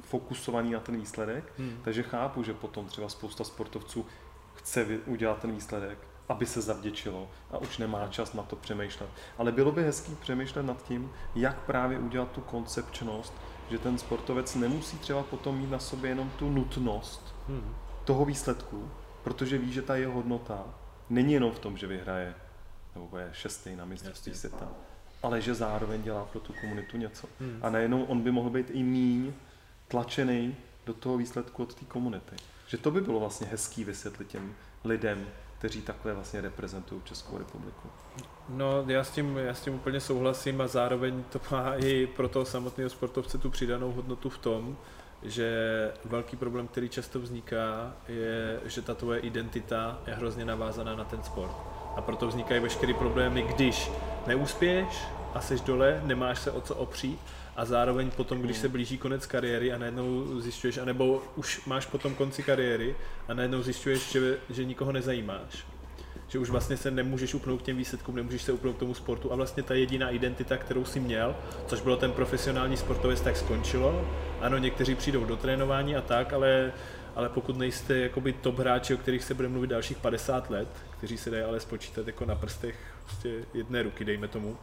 fokusovaný 0.00 0.70
na 0.70 0.80
ten 0.80 0.96
výsledek, 0.96 1.52
hmm. 1.58 1.80
takže 1.84 2.02
chápu, 2.02 2.42
že 2.42 2.54
potom 2.54 2.86
třeba 2.86 3.08
spousta 3.08 3.44
sportovců 3.44 4.06
chce 4.54 4.86
udělat 5.06 5.38
ten 5.40 5.52
výsledek, 5.52 5.98
aby 6.28 6.46
se 6.46 6.60
zavděčilo 6.60 7.30
a 7.50 7.58
už 7.58 7.78
nemá 7.78 8.08
čas 8.08 8.32
na 8.32 8.42
to 8.42 8.56
přemýšlet. 8.56 9.10
Ale 9.38 9.52
bylo 9.52 9.72
by 9.72 9.82
hezký 9.82 10.14
přemýšlet 10.14 10.62
nad 10.62 10.84
tím, 10.84 11.10
jak 11.34 11.60
právě 11.60 11.98
udělat 11.98 12.30
tu 12.30 12.40
koncepčnost, 12.40 13.32
že 13.74 13.78
ten 13.78 13.98
sportovec 13.98 14.54
nemusí 14.54 14.98
třeba 14.98 15.22
potom 15.22 15.58
mít 15.58 15.70
na 15.70 15.78
sobě 15.78 16.10
jenom 16.10 16.30
tu 16.30 16.50
nutnost 16.50 17.34
hmm. 17.48 17.74
toho 18.04 18.24
výsledku, 18.24 18.90
protože 19.24 19.58
ví, 19.58 19.72
že 19.72 19.82
ta 19.82 19.96
jeho 19.96 20.12
hodnota 20.12 20.64
není 21.10 21.32
jenom 21.32 21.52
v 21.52 21.58
tom, 21.58 21.76
že 21.76 21.86
vyhraje 21.86 22.34
nebo 22.94 23.18
je 23.18 23.28
šestý 23.32 23.76
na 23.76 23.84
mistrovství 23.84 24.34
světa, 24.34 24.68
ale 25.22 25.40
že 25.40 25.54
zároveň 25.54 26.02
dělá 26.02 26.24
pro 26.24 26.40
tu 26.40 26.54
komunitu 26.60 26.96
něco. 26.96 27.28
Hmm. 27.40 27.58
A 27.62 27.70
nejenom 27.70 28.04
on 28.08 28.20
by 28.20 28.30
mohl 28.30 28.50
být 28.50 28.70
i 28.70 28.82
míň 28.82 29.32
tlačený 29.88 30.56
do 30.86 30.94
toho 30.94 31.16
výsledku 31.16 31.62
od 31.62 31.74
té 31.74 31.84
komunity. 31.84 32.36
Že 32.66 32.78
to 32.78 32.90
by 32.90 33.00
bylo 33.00 33.20
vlastně 33.20 33.46
hezký 33.46 33.84
vysvětlit 33.84 34.28
těm 34.28 34.54
lidem, 34.84 35.26
kteří 35.64 35.82
takhle 35.82 36.14
vlastně 36.14 36.40
reprezentují 36.40 37.02
Českou 37.04 37.38
republiku. 37.38 37.88
No, 38.48 38.84
já 38.86 39.04
s, 39.04 39.10
tím, 39.10 39.36
já 39.36 39.54
s 39.54 39.60
tím 39.60 39.74
úplně 39.74 40.00
souhlasím 40.00 40.60
a 40.60 40.66
zároveň 40.66 41.24
to 41.32 41.40
má 41.50 41.74
i 41.74 42.06
pro 42.06 42.28
toho 42.28 42.44
samotného 42.44 42.90
sportovce 42.90 43.38
tu 43.38 43.50
přidanou 43.50 43.92
hodnotu 43.92 44.30
v 44.30 44.38
tom, 44.38 44.76
že 45.22 45.48
velký 46.04 46.36
problém, 46.36 46.68
který 46.68 46.88
často 46.88 47.20
vzniká, 47.20 47.92
je, 48.08 48.60
že 48.64 48.82
ta 48.82 48.94
tvoje 48.94 49.20
identita 49.20 49.98
je 50.06 50.14
hrozně 50.14 50.44
navázaná 50.44 50.96
na 50.96 51.04
ten 51.04 51.22
sport. 51.22 51.56
A 51.96 52.00
proto 52.00 52.28
vznikají 52.28 52.60
veškeré 52.60 52.94
problémy, 52.94 53.42
když 53.42 53.90
neúspěješ 54.26 55.06
a 55.34 55.40
jsi 55.40 55.56
dole, 55.66 56.00
nemáš 56.04 56.38
se 56.38 56.50
o 56.50 56.60
co 56.60 56.74
opřít 56.74 57.18
a 57.56 57.64
zároveň 57.64 58.10
potom, 58.10 58.42
když 58.42 58.56
se 58.56 58.68
blíží 58.68 58.98
konec 58.98 59.26
kariéry 59.26 59.72
a 59.72 59.78
najednou 59.78 60.40
zjišťuješ, 60.40 60.78
anebo 60.78 61.22
už 61.36 61.66
máš 61.66 61.86
potom 61.86 62.14
konci 62.14 62.42
kariéry 62.42 62.96
a 63.28 63.34
najednou 63.34 63.62
zjišťuješ, 63.62 64.12
že, 64.12 64.38
že 64.50 64.64
nikoho 64.64 64.92
nezajímáš. 64.92 65.66
Že 66.28 66.38
už 66.38 66.50
vlastně 66.50 66.76
se 66.76 66.90
nemůžeš 66.90 67.34
upnout 67.34 67.62
k 67.62 67.64
těm 67.64 67.76
výsledkům, 67.76 68.16
nemůžeš 68.16 68.42
se 68.42 68.52
upnout 68.52 68.76
k 68.76 68.78
tomu 68.78 68.94
sportu 68.94 69.32
a 69.32 69.36
vlastně 69.36 69.62
ta 69.62 69.74
jediná 69.74 70.10
identita, 70.10 70.56
kterou 70.56 70.84
si 70.84 71.00
měl, 71.00 71.36
což 71.66 71.80
bylo 71.80 71.96
ten 71.96 72.12
profesionální 72.12 72.76
sportovec, 72.76 73.20
tak 73.20 73.36
skončilo. 73.36 74.08
Ano, 74.40 74.58
někteří 74.58 74.94
přijdou 74.94 75.24
do 75.24 75.36
trénování 75.36 75.96
a 75.96 76.00
tak, 76.00 76.32
ale 76.32 76.72
ale 77.16 77.28
pokud 77.28 77.56
nejste 77.56 77.98
jakoby 77.98 78.32
top 78.32 78.58
hráči, 78.58 78.94
o 78.94 78.96
kterých 78.96 79.24
se 79.24 79.34
bude 79.34 79.48
mluvit 79.48 79.70
dalších 79.70 79.96
50 79.96 80.50
let, 80.50 80.68
kteří 80.98 81.18
se 81.18 81.30
dají 81.30 81.42
ale 81.42 81.60
spočítat 81.60 82.06
jako 82.06 82.24
na 82.24 82.34
prstech 82.34 82.76
prostě 83.04 83.44
jedné 83.54 83.82
ruky, 83.82 84.04
dejme 84.04 84.28
tomu, 84.28 84.56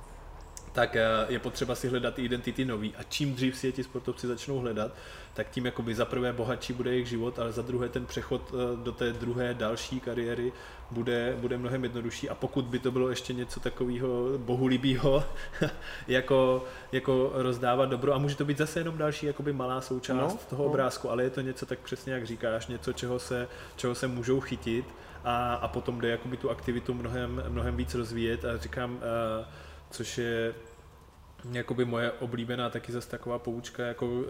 tak 0.71 0.95
eh, 0.95 1.05
je 1.29 1.39
potřeba 1.39 1.75
si 1.75 1.87
hledat 1.87 2.19
i 2.19 2.25
identity 2.25 2.65
nový. 2.65 2.93
A 2.95 3.03
čím 3.03 3.35
dřív 3.35 3.57
si 3.57 3.67
je 3.67 3.71
ti 3.71 3.83
sportovci 3.83 4.27
začnou 4.27 4.59
hledat, 4.59 4.91
tak 5.33 5.49
tím 5.49 5.65
jakoby 5.65 5.95
za 5.95 6.05
prvé 6.05 6.33
bohatší 6.33 6.73
bude 6.73 6.91
jejich 6.91 7.07
život, 7.07 7.39
ale 7.39 7.51
za 7.51 7.61
druhé 7.61 7.89
ten 7.89 8.05
přechod 8.05 8.53
eh, 8.53 8.83
do 8.83 8.91
té 8.91 9.13
druhé 9.13 9.53
další 9.53 9.99
kariéry 9.99 10.51
bude, 10.91 11.35
bude 11.39 11.57
mnohem 11.57 11.83
jednodušší. 11.83 12.29
A 12.29 12.35
pokud 12.35 12.65
by 12.65 12.79
to 12.79 12.91
bylo 12.91 13.09
ještě 13.09 13.33
něco 13.33 13.59
takového 13.59 14.37
bohulibýho, 14.37 15.23
jako, 16.07 16.65
jako 16.91 17.31
rozdávat 17.33 17.89
dobro 17.89 18.13
a 18.13 18.17
může 18.17 18.35
to 18.35 18.45
být 18.45 18.57
zase 18.57 18.79
jenom 18.79 18.97
další 18.97 19.25
jakoby 19.25 19.53
malá 19.53 19.81
součást 19.81 20.33
no, 20.33 20.39
toho 20.49 20.63
no. 20.63 20.69
obrázku, 20.69 21.09
ale 21.09 21.23
je 21.23 21.29
to 21.29 21.41
něco 21.41 21.65
tak 21.65 21.79
přesně 21.79 22.13
jak 22.13 22.25
říkáš, 22.25 22.67
něco, 22.67 22.93
čeho 22.93 23.19
se, 23.19 23.47
čeho 23.75 23.95
se 23.95 24.07
můžou 24.07 24.39
chytit. 24.39 24.85
A, 25.23 25.53
a 25.53 25.67
potom 25.67 26.01
jde 26.01 26.07
jakoby 26.07 26.37
tu 26.37 26.49
aktivitu 26.49 26.93
mnohem, 26.93 27.43
mnohem 27.47 27.75
víc 27.75 27.95
rozvíjet. 27.95 28.45
A 28.45 28.57
říkám, 28.57 28.91
uh, 28.91 29.45
což 29.91 30.17
je 30.17 30.53
jakoby 31.51 31.85
moje 31.85 32.11
oblíbená 32.11 32.69
taky 32.69 32.91
zase 32.91 33.09
taková 33.09 33.39
poučka, 33.39 33.83
jako 33.83 34.05
uh, 34.05 34.23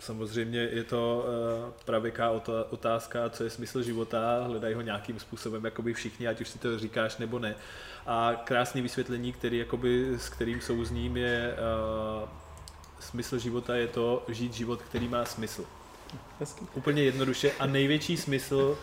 samozřejmě 0.00 0.58
je 0.58 0.84
to 0.84 1.26
uh, 1.26 1.70
pravěká 1.84 2.30
otázka, 2.70 3.30
co 3.30 3.44
je 3.44 3.50
smysl 3.50 3.82
života, 3.82 4.44
hledají 4.46 4.74
ho 4.74 4.80
nějakým 4.80 5.20
způsobem, 5.20 5.64
jakoby 5.64 5.94
všichni, 5.94 6.28
ať 6.28 6.40
už 6.40 6.48
si 6.48 6.58
to 6.58 6.78
říkáš 6.78 7.16
nebo 7.16 7.38
ne. 7.38 7.54
A 8.06 8.42
krásné 8.44 8.82
vysvětlení, 8.82 9.32
který, 9.32 9.58
jakoby, 9.58 10.14
s 10.18 10.28
kterým 10.28 10.60
souzním, 10.60 11.16
je 11.16 11.54
uh, 12.22 12.28
smysl 13.00 13.38
života 13.38 13.76
je 13.76 13.88
to 13.88 14.24
žít 14.28 14.54
život, 14.54 14.82
který 14.82 15.08
má 15.08 15.24
smysl. 15.24 15.64
Hezky. 16.40 16.66
Úplně 16.74 17.02
jednoduše 17.02 17.52
a 17.58 17.66
největší 17.66 18.16
smysl 18.16 18.78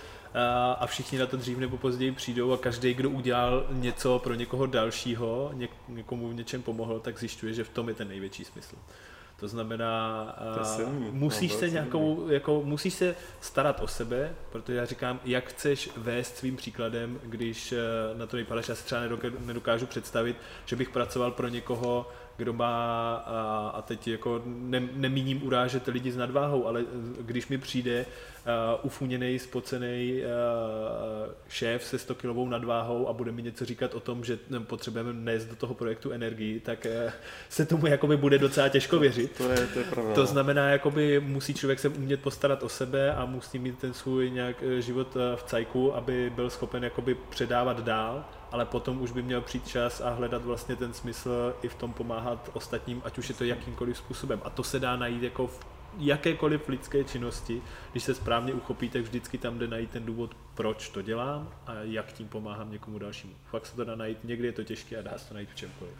a 0.79 0.85
všichni 0.87 1.19
na 1.19 1.25
to 1.25 1.37
dřív 1.37 1.57
nebo 1.57 1.77
později 1.77 2.11
přijdou 2.11 2.51
a 2.51 2.57
každý, 2.57 2.93
kdo 2.93 3.09
udělal 3.09 3.65
něco 3.69 4.19
pro 4.19 4.33
někoho 4.33 4.65
dalšího, 4.65 5.51
něk, 5.53 5.71
někomu 5.87 6.29
v 6.29 6.33
něčem 6.33 6.61
pomohl, 6.61 6.99
tak 6.99 7.19
zjišťuje, 7.19 7.53
že 7.53 7.63
v 7.63 7.69
tom 7.69 7.89
je 7.89 7.95
ten 7.95 8.07
největší 8.07 8.45
smysl. 8.45 8.75
To 9.41 9.47
znamená, 9.47 10.25
to 10.57 10.65
silný, 10.65 11.11
musíš 11.11 11.51
no, 11.53 11.59
se 11.59 11.69
nějakou, 11.69 12.27
jako, 12.27 12.61
musíš 12.63 12.93
se 12.93 13.15
starat 13.41 13.79
o 13.81 13.87
sebe, 13.87 14.35
protože 14.51 14.77
já 14.77 14.85
říkám, 14.85 15.19
jak 15.25 15.49
chceš 15.49 15.89
vést 15.97 16.37
svým 16.37 16.55
příkladem, 16.55 17.19
když 17.23 17.71
eh, 17.71 17.77
na 18.17 18.27
to 18.27 18.37
vypadáš, 18.37 18.69
já 18.69 18.75
si 18.75 18.83
třeba 18.83 19.01
nedokážu 19.39 19.85
představit, 19.85 20.37
že 20.65 20.75
bych 20.75 20.89
pracoval 20.89 21.31
pro 21.31 21.47
někoho, 21.47 22.09
kdo 22.37 22.53
má, 22.53 23.15
a, 23.15 23.71
a 23.75 23.81
teď 23.81 24.07
jako 24.07 24.41
ne, 24.45 24.89
nemíním 24.93 25.43
urážet 25.43 25.87
lidi 25.87 26.11
s 26.11 26.17
nadváhou, 26.17 26.67
ale 26.67 26.85
když 27.21 27.47
mi 27.47 27.57
přijde 27.57 28.05
uh, 28.05 28.79
ufuněný, 28.83 29.39
spocený 29.39 30.21
uh, 30.21 31.31
šéf 31.49 31.83
se 31.83 31.99
100 31.99 32.15
kilovou 32.15 32.49
nadváhou 32.49 33.07
a 33.07 33.13
bude 33.13 33.31
mi 33.31 33.41
něco 33.41 33.65
říkat 33.65 33.93
o 33.93 33.99
tom, 33.99 34.23
že 34.23 34.39
potřebujeme 34.63 35.13
nést 35.13 35.45
do 35.45 35.55
toho 35.55 35.73
projektu 35.73 36.11
energii, 36.11 36.59
tak 36.59 36.87
uh, 37.05 37.11
se 37.49 37.65
tomu 37.65 37.87
jakoby 37.87 38.17
bude 38.17 38.37
docela 38.37 38.69
těžko 38.69 38.99
věřit. 38.99 39.31
To 39.37 39.49
je, 39.49 39.67
to 39.67 39.79
je 39.79 39.85
pravda. 39.85 40.13
To 40.13 40.25
znamená, 40.25 40.69
jakoby 40.69 41.19
musí 41.19 41.53
člověk 41.53 41.79
se 41.79 41.89
umět 41.89 42.21
postarat 42.21 42.63
o 42.63 42.69
sebe 42.69 43.13
a 43.13 43.25
musí 43.25 43.59
mít 43.59 43.79
ten 43.79 43.93
svůj 43.93 44.31
nějak 44.31 44.63
život 44.79 45.17
v 45.35 45.43
cajku, 45.43 45.95
aby 45.95 46.29
byl 46.35 46.49
schopen 46.49 46.83
jakoby 46.83 47.17
předávat 47.29 47.83
dál 47.83 48.25
ale 48.51 48.65
potom 48.65 49.01
už 49.01 49.11
by 49.11 49.21
měl 49.21 49.41
přijít 49.41 49.67
čas 49.67 50.01
a 50.01 50.09
hledat 50.09 50.45
vlastně 50.45 50.75
ten 50.75 50.93
smysl 50.93 51.55
i 51.61 51.67
v 51.67 51.75
tom 51.75 51.93
pomáhat 51.93 52.49
ostatním, 52.53 53.01
ať 53.05 53.17
už 53.17 53.29
je 53.29 53.35
to 53.35 53.43
jakýmkoliv 53.43 53.97
způsobem. 53.97 54.41
A 54.43 54.49
to 54.49 54.63
se 54.63 54.79
dá 54.79 54.95
najít 54.95 55.23
jako 55.23 55.47
v 55.47 55.59
jakékoliv 55.97 56.69
lidské 56.69 57.03
činnosti, 57.03 57.61
když 57.91 58.03
se 58.03 58.15
správně 58.15 58.53
uchopíte, 58.53 59.01
vždycky 59.01 59.37
tam 59.37 59.59
jde 59.59 59.67
najít 59.67 59.91
ten 59.91 60.05
důvod, 60.05 60.35
proč 60.55 60.89
to 60.89 61.01
dělám 61.01 61.49
a 61.67 61.73
jak 61.73 62.13
tím 62.13 62.27
pomáhám 62.27 62.71
někomu 62.71 62.99
dalšímu. 62.99 63.33
Fakt 63.45 63.65
se 63.65 63.75
to 63.75 63.85
dá 63.85 63.95
najít, 63.95 64.17
někdy 64.23 64.47
je 64.47 64.53
to 64.53 64.63
těžké 64.63 64.97
a 64.97 65.01
dá 65.01 65.17
se 65.17 65.27
to 65.27 65.33
najít 65.33 65.49
v 65.49 65.55
čemkoliv. 65.55 65.93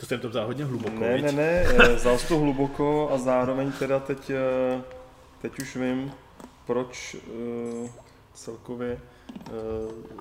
To 0.00 0.06
jsem 0.06 0.20
to 0.20 0.28
vzal 0.28 0.46
hodně 0.46 0.64
hluboko. 0.64 1.00
Ne, 1.00 1.22
ne, 1.22 1.32
ne, 1.32 1.64
eh, 1.64 1.94
vzal 1.94 2.18
to 2.28 2.38
hluboko 2.38 3.10
a 3.12 3.18
zároveň 3.18 3.72
teda 3.72 4.00
teď, 4.00 4.30
eh, 4.30 4.82
teď 5.42 5.60
už 5.60 5.76
vím, 5.76 6.12
proč 6.66 7.14
uh, 7.14 7.90
celkově 8.34 9.00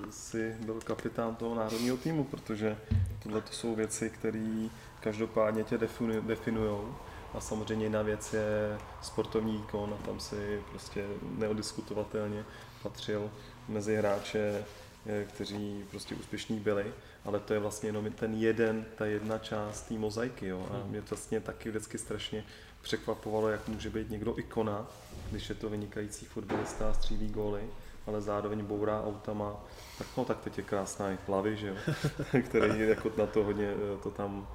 si 0.09 0.55
byl 0.59 0.81
kapitán 0.81 1.35
toho 1.35 1.55
národního 1.55 1.97
týmu, 1.97 2.23
protože 2.23 2.77
tohle 3.23 3.41
to 3.41 3.53
jsou 3.53 3.75
věci, 3.75 4.09
které 4.09 4.67
každopádně 4.99 5.63
tě 5.63 5.77
definují. 6.21 6.87
A 7.33 7.39
samozřejmě 7.39 7.85
jiná 7.85 8.01
věc 8.01 8.33
je 8.33 8.77
sportovní 9.01 9.57
výkon 9.57 9.97
a 9.99 10.05
tam 10.05 10.19
si 10.19 10.61
prostě 10.69 11.05
neodiskutovatelně 11.37 12.45
patřil 12.83 13.31
mezi 13.67 13.95
hráče, 13.95 14.65
eh, 15.05 15.25
kteří 15.25 15.85
prostě 15.89 16.15
úspěšní 16.15 16.59
byli, 16.59 16.93
ale 17.25 17.39
to 17.39 17.53
je 17.53 17.59
vlastně 17.59 17.89
jenom 17.89 18.11
ten 18.11 18.33
jeden, 18.33 18.85
ta 18.95 19.05
jedna 19.05 19.37
část 19.37 19.81
té 19.81 19.93
mozaiky. 19.93 20.47
Jo? 20.47 20.67
A 20.71 20.77
hmm. 20.77 20.89
mě 20.89 21.01
to 21.01 21.15
vlastně 21.15 21.39
taky 21.39 21.69
vždycky 21.69 21.97
strašně 21.97 22.43
překvapovalo, 22.81 23.49
jak 23.49 23.67
může 23.67 23.89
být 23.89 24.09
někdo 24.09 24.39
ikona, 24.39 24.87
když 25.31 25.49
je 25.49 25.55
to 25.55 25.69
vynikající 25.69 26.25
fotbalista 26.25 26.89
a 26.89 26.93
střílí 26.93 27.29
góly, 27.29 27.69
ale 28.07 28.21
zároveň 28.21 28.65
bourá 28.65 29.03
autama. 29.03 29.55
Tak 29.97 30.07
no, 30.17 30.25
tak 30.25 30.39
teď 30.39 30.57
je 30.57 30.63
krásná 30.63 31.11
i 31.11 31.17
plavy, 31.17 31.57
že 31.57 31.67
jo? 31.67 31.75
který 32.41 32.89
jako 32.89 33.11
na 33.17 33.25
to 33.25 33.43
hodně 33.43 33.73
eh, 33.73 33.97
to 34.03 34.11
tam 34.11 34.47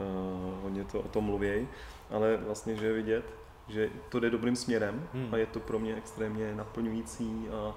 uh, 0.00 0.62
hodně 0.62 0.84
to 0.84 1.00
o 1.00 1.08
tom 1.08 1.24
mluví 1.24 1.68
ale 2.12 2.36
vlastně, 2.36 2.76
že 2.76 2.86
je 2.86 2.92
vidět, 2.92 3.24
že 3.68 3.90
to 4.08 4.20
jde 4.20 4.30
dobrým 4.30 4.56
směrem 4.56 5.08
hmm. 5.12 5.34
a 5.34 5.36
je 5.36 5.46
to 5.46 5.60
pro 5.60 5.78
mě 5.78 5.96
extrémně 5.96 6.54
naplňující 6.54 7.48
a 7.48 7.74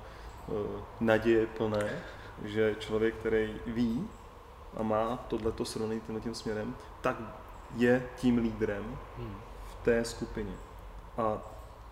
uh, 0.47 0.55
naděje 0.99 1.45
plné, 1.45 1.99
že 2.43 2.75
člověk, 2.79 3.15
který 3.15 3.55
ví 3.67 4.07
a 4.77 4.83
má 4.83 5.17
tohleto 5.17 5.65
srovnat 5.65 6.03
tímhle 6.05 6.21
tím 6.21 6.35
směrem, 6.35 6.75
tak 7.01 7.15
je 7.75 8.09
tím 8.17 8.37
lídrem 8.37 8.97
hmm. 9.17 9.35
v 9.65 9.85
té 9.85 10.05
skupině. 10.05 10.53
A 11.17 11.41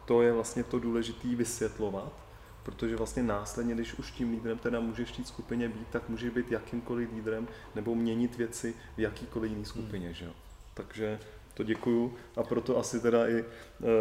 to 0.06 0.22
je 0.22 0.34
vlastně 0.34 0.64
to 0.64 0.80
důležité 0.80 1.28
vysvětlovat, 1.28 2.23
protože 2.64 2.96
vlastně 2.96 3.24
následně, 3.24 3.74
když 3.74 3.94
už 3.94 4.12
tím 4.12 4.32
lídrem 4.32 4.58
teda 4.58 4.80
můžeš 4.80 5.10
v 5.10 5.16
té 5.16 5.24
skupině 5.24 5.70
být, 5.70 5.88
tak 5.88 6.10
může 6.10 6.32
být 6.32 6.52
jakýmkoliv 6.52 7.10
lídrem 7.14 7.48
nebo 7.76 7.96
měnit 7.96 8.38
věci 8.38 8.76
v 8.98 9.00
jakýkoliv 9.00 9.52
jiné 9.52 9.66
skupině. 9.66 10.06
Hmm. 10.06 10.16
Že? 10.16 10.30
Takže 10.74 11.20
to 11.54 11.64
děkuju 11.64 12.16
a 12.36 12.44
proto 12.44 12.78
asi 12.78 13.00
teda 13.00 13.28
i 13.28 13.40
eh, 13.40 13.46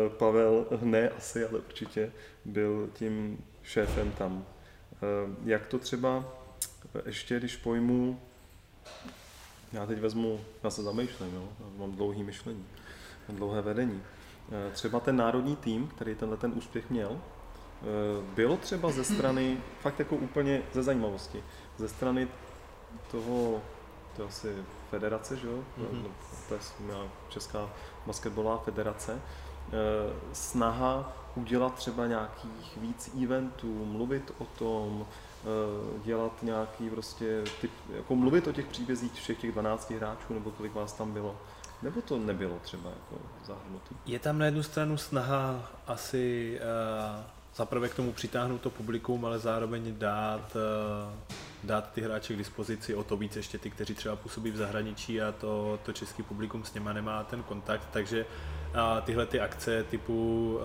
Pavel, 0.09 0.67
ne 0.83 1.09
asi, 1.09 1.45
ale 1.45 1.59
určitě 1.59 2.13
byl 2.45 2.91
tím 2.95 3.45
šéfem 3.63 4.13
tam. 4.13 4.45
Eh, 4.95 4.99
jak 5.45 5.67
to 5.67 5.79
třeba 5.79 6.25
ještě, 7.07 7.39
když 7.39 7.57
pojmu, 7.57 8.21
já 9.73 9.87
teď 9.87 9.99
vezmu, 9.99 10.41
já 10.65 10.71
se 10.71 10.83
zamýšlím, 10.83 11.35
jo? 11.35 11.49
mám 11.77 11.93
dlouhý 11.93 12.23
myšlení, 12.23 12.67
mám 13.29 13.37
dlouhé 13.37 13.63
vedení. 13.63 14.03
Třeba 14.73 15.01
ten 15.01 15.17
národní 15.17 15.57
tým, 15.57 15.89
který 15.89 16.15
tenhle 16.15 16.37
ten 16.37 16.53
úspěch 16.57 16.91
měl, 16.91 17.21
bylo 18.35 18.57
třeba 18.57 18.91
ze 18.91 19.05
strany, 19.05 19.59
fakt 19.81 19.99
jako 19.99 20.17
úplně 20.17 20.63
ze 20.73 20.83
zajímavosti, 20.83 21.45
ze 21.77 21.89
strany 21.89 22.29
toho, 23.11 23.63
to 24.17 24.25
asi 24.25 24.55
federace, 24.91 25.37
že 25.37 25.47
jo? 25.47 25.65
Mm-hmm. 25.79 26.05
To 26.49 26.55
je 26.55 26.61
Česká 27.29 27.71
basketbalová 28.07 28.59
federace. 28.59 29.21
Eh, 29.69 30.15
snaha 30.33 31.13
udělat 31.35 31.75
třeba 31.75 32.07
nějakých 32.07 32.77
víc 32.77 33.11
eventů, 33.23 33.85
mluvit 33.85 34.33
o 34.39 34.45
tom, 34.45 35.07
eh, 35.07 35.47
dělat 36.05 36.43
nějaký 36.43 36.91
prostě 36.91 37.45
typ, 37.61 37.71
jako 37.97 38.17
mluvit 38.17 38.47
o 38.47 38.53
těch 38.53 38.67
příbězích 38.67 39.13
všech 39.13 39.41
těch 39.41 39.53
12 39.53 39.91
hráčů, 39.91 40.35
nebo 40.35 40.51
kolik 40.51 40.75
vás 40.75 40.93
tam 40.93 41.13
bylo. 41.13 41.37
Nebo 41.83 42.03
to 42.03 42.19
nebylo 42.19 42.59
třeba 42.63 42.91
jako 42.91 43.23
zahrnutý? 43.45 43.95
Je 44.07 44.19
tam 44.19 44.39
na 44.39 44.45
jednu 44.45 44.63
stranu 44.63 44.97
snaha 44.97 45.71
asi 45.87 46.59
uh, 46.61 47.25
zaprvé 47.57 47.89
k 47.89 47.95
tomu 47.95 48.13
přitáhnout 48.13 48.61
to 48.61 48.71
publikum, 48.71 49.25
ale 49.25 49.39
zároveň 49.39 49.95
dát 49.99 50.57
uh, 50.57 51.13
dát 51.65 51.93
ty 51.93 52.01
hráče 52.01 52.35
k 52.35 52.39
dispozici, 52.39 52.95
o 52.95 53.05
to 53.05 53.17
víc 53.17 53.37
ještě 53.37 53.59
ty, 53.59 53.71
kteří 53.71 53.95
třeba 53.95 54.17
působí 54.17 54.51
v 54.51 54.57
zahraničí 54.57 55.21
a 55.21 55.33
to, 55.33 55.79
to 55.83 55.93
český 55.93 56.23
publikum 56.23 56.65
s 56.65 56.75
něma 56.75 56.93
nemá 56.93 57.25
ten 57.25 57.43
kontakt, 57.43 57.89
takže 57.93 58.27
a 58.75 59.01
tyhle 59.01 59.27
ty 59.27 59.41
akce 59.41 59.85
typu 59.85 60.59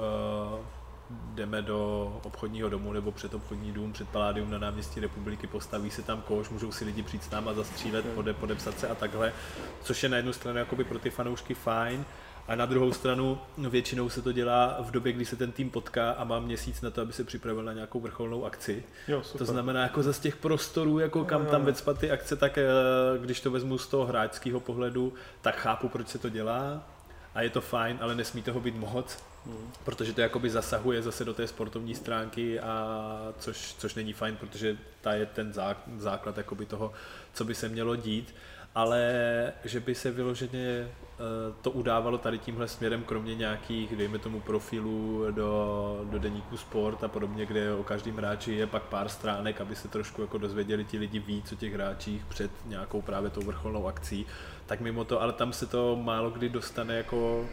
uh, 0.53 0.65
jdeme 1.09 1.61
do 1.61 2.11
obchodního 2.23 2.69
domu 2.69 2.93
nebo 2.93 3.11
před 3.11 3.33
obchodní 3.33 3.71
dům, 3.71 3.93
před 3.93 4.09
Paládium 4.09 4.51
na 4.51 4.57
náměstí 4.57 4.99
republiky, 4.99 5.47
postaví 5.47 5.91
se 5.91 6.01
tam 6.01 6.21
koš, 6.21 6.49
můžou 6.49 6.71
si 6.71 6.85
lidi 6.85 7.03
přijít 7.03 7.23
s 7.23 7.29
náma 7.29 7.53
zastřílet, 7.53 8.05
pode, 8.05 8.33
podepsat 8.33 8.79
se 8.79 8.87
a 8.87 8.95
takhle, 8.95 9.33
což 9.83 10.03
je 10.03 10.09
na 10.09 10.17
jednu 10.17 10.33
stranu 10.33 10.57
jakoby 10.59 10.83
pro 10.83 10.99
ty 10.99 11.09
fanoušky 11.09 11.53
fajn, 11.53 12.05
a 12.47 12.55
na 12.55 12.65
druhou 12.65 12.93
stranu 12.93 13.39
no 13.57 13.69
většinou 13.69 14.09
se 14.09 14.21
to 14.21 14.31
dělá 14.31 14.77
v 14.81 14.91
době, 14.91 15.13
kdy 15.13 15.25
se 15.25 15.35
ten 15.35 15.51
tým 15.51 15.69
potká 15.69 16.11
a 16.11 16.23
má 16.23 16.39
měsíc 16.39 16.81
na 16.81 16.91
to, 16.91 17.01
aby 17.01 17.13
se 17.13 17.23
připravil 17.23 17.63
na 17.63 17.73
nějakou 17.73 17.99
vrcholnou 17.99 18.45
akci. 18.45 18.83
Jo, 19.07 19.21
to 19.37 19.45
znamená, 19.45 19.83
jako 19.83 20.03
za 20.03 20.13
z 20.13 20.19
těch 20.19 20.35
prostorů, 20.35 20.99
jako 20.99 21.25
kam 21.25 21.45
tam 21.45 21.65
vecpat 21.65 21.99
ty 21.99 22.11
akce, 22.11 22.35
tak 22.35 22.57
eh, 22.57 22.65
když 23.21 23.39
to 23.39 23.51
vezmu 23.51 23.77
z 23.77 23.87
toho 23.87 24.05
hráčského 24.05 24.59
pohledu, 24.59 25.13
tak 25.41 25.55
chápu, 25.55 25.89
proč 25.89 26.07
se 26.07 26.19
to 26.19 26.29
dělá 26.29 26.83
a 27.35 27.41
je 27.41 27.49
to 27.49 27.61
fajn, 27.61 27.97
ale 28.01 28.15
nesmí 28.15 28.41
toho 28.41 28.59
být 28.59 28.75
moc, 28.75 29.23
hmm. 29.45 29.71
protože 29.83 30.13
to 30.13 30.21
jakoby 30.21 30.49
zasahuje 30.49 31.01
zase 31.01 31.25
do 31.25 31.33
té 31.33 31.47
sportovní 31.47 31.95
stránky, 31.95 32.59
a 32.59 33.33
což, 33.39 33.75
což 33.77 33.95
není 33.95 34.13
fajn, 34.13 34.35
protože 34.35 34.77
ta 35.01 35.13
je 35.13 35.25
ten 35.25 35.53
základ 35.97 36.37
jakoby 36.37 36.65
toho, 36.65 36.93
co 37.33 37.45
by 37.45 37.55
se 37.55 37.69
mělo 37.69 37.95
dít 37.95 38.35
ale 38.77 39.13
že 39.65 39.79
by 39.79 39.95
se 39.95 40.11
vyloženě 40.11 40.59
eh, 40.59 40.87
to 41.61 41.71
udávalo 41.71 42.17
tady 42.17 42.37
tímhle 42.37 42.67
směrem, 42.67 43.03
kromě 43.03 43.35
nějakých, 43.35 43.95
dejme 43.95 44.19
tomu, 44.19 44.39
profilů 44.39 45.25
do, 45.31 46.01
do 46.03 46.19
deníku 46.19 46.57
sport 46.57 47.03
a 47.03 47.07
podobně, 47.07 47.45
kde 47.45 47.73
o 47.73 47.83
každém 47.83 48.17
hráči 48.17 48.53
je 48.53 48.67
pak 48.67 48.83
pár 48.83 49.09
stránek, 49.09 49.61
aby 49.61 49.75
se 49.75 49.87
trošku 49.87 50.21
jako 50.21 50.37
dozvěděli 50.37 50.83
ti 50.83 50.97
lidi 50.97 51.19
víc 51.19 51.51
o 51.51 51.55
těch 51.55 51.73
hráčích 51.73 52.25
před 52.25 52.51
nějakou 52.65 53.01
právě 53.01 53.29
tou 53.29 53.41
vrcholnou 53.41 53.87
akcí, 53.87 54.25
tak 54.65 54.81
mimo 54.81 55.03
to, 55.03 55.21
ale 55.21 55.33
tam 55.33 55.53
se 55.53 55.65
to 55.65 55.95
málo 55.95 56.29
kdy 56.29 56.49
dostane 56.49 56.97
jako 56.97 57.45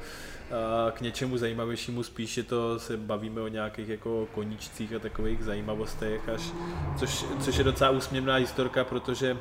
eh, 0.51 0.93
k 0.93 1.01
něčemu 1.01 1.39
zajímavějšímu, 1.39 2.03
spíše 2.03 2.43
to 2.43 2.79
se 2.79 2.97
bavíme 2.97 3.41
o 3.41 3.49
nějakých 3.49 3.89
jako 3.89 4.29
koníčcích 4.35 4.93
a 4.93 4.99
takových 4.99 5.45
zajímavostech, 5.45 6.29
až, 6.29 6.43
což, 6.99 7.25
což 7.41 7.57
je 7.57 7.65
docela 7.65 7.91
úsměvná 7.91 8.35
historka, 8.35 8.85
protože 8.85 9.37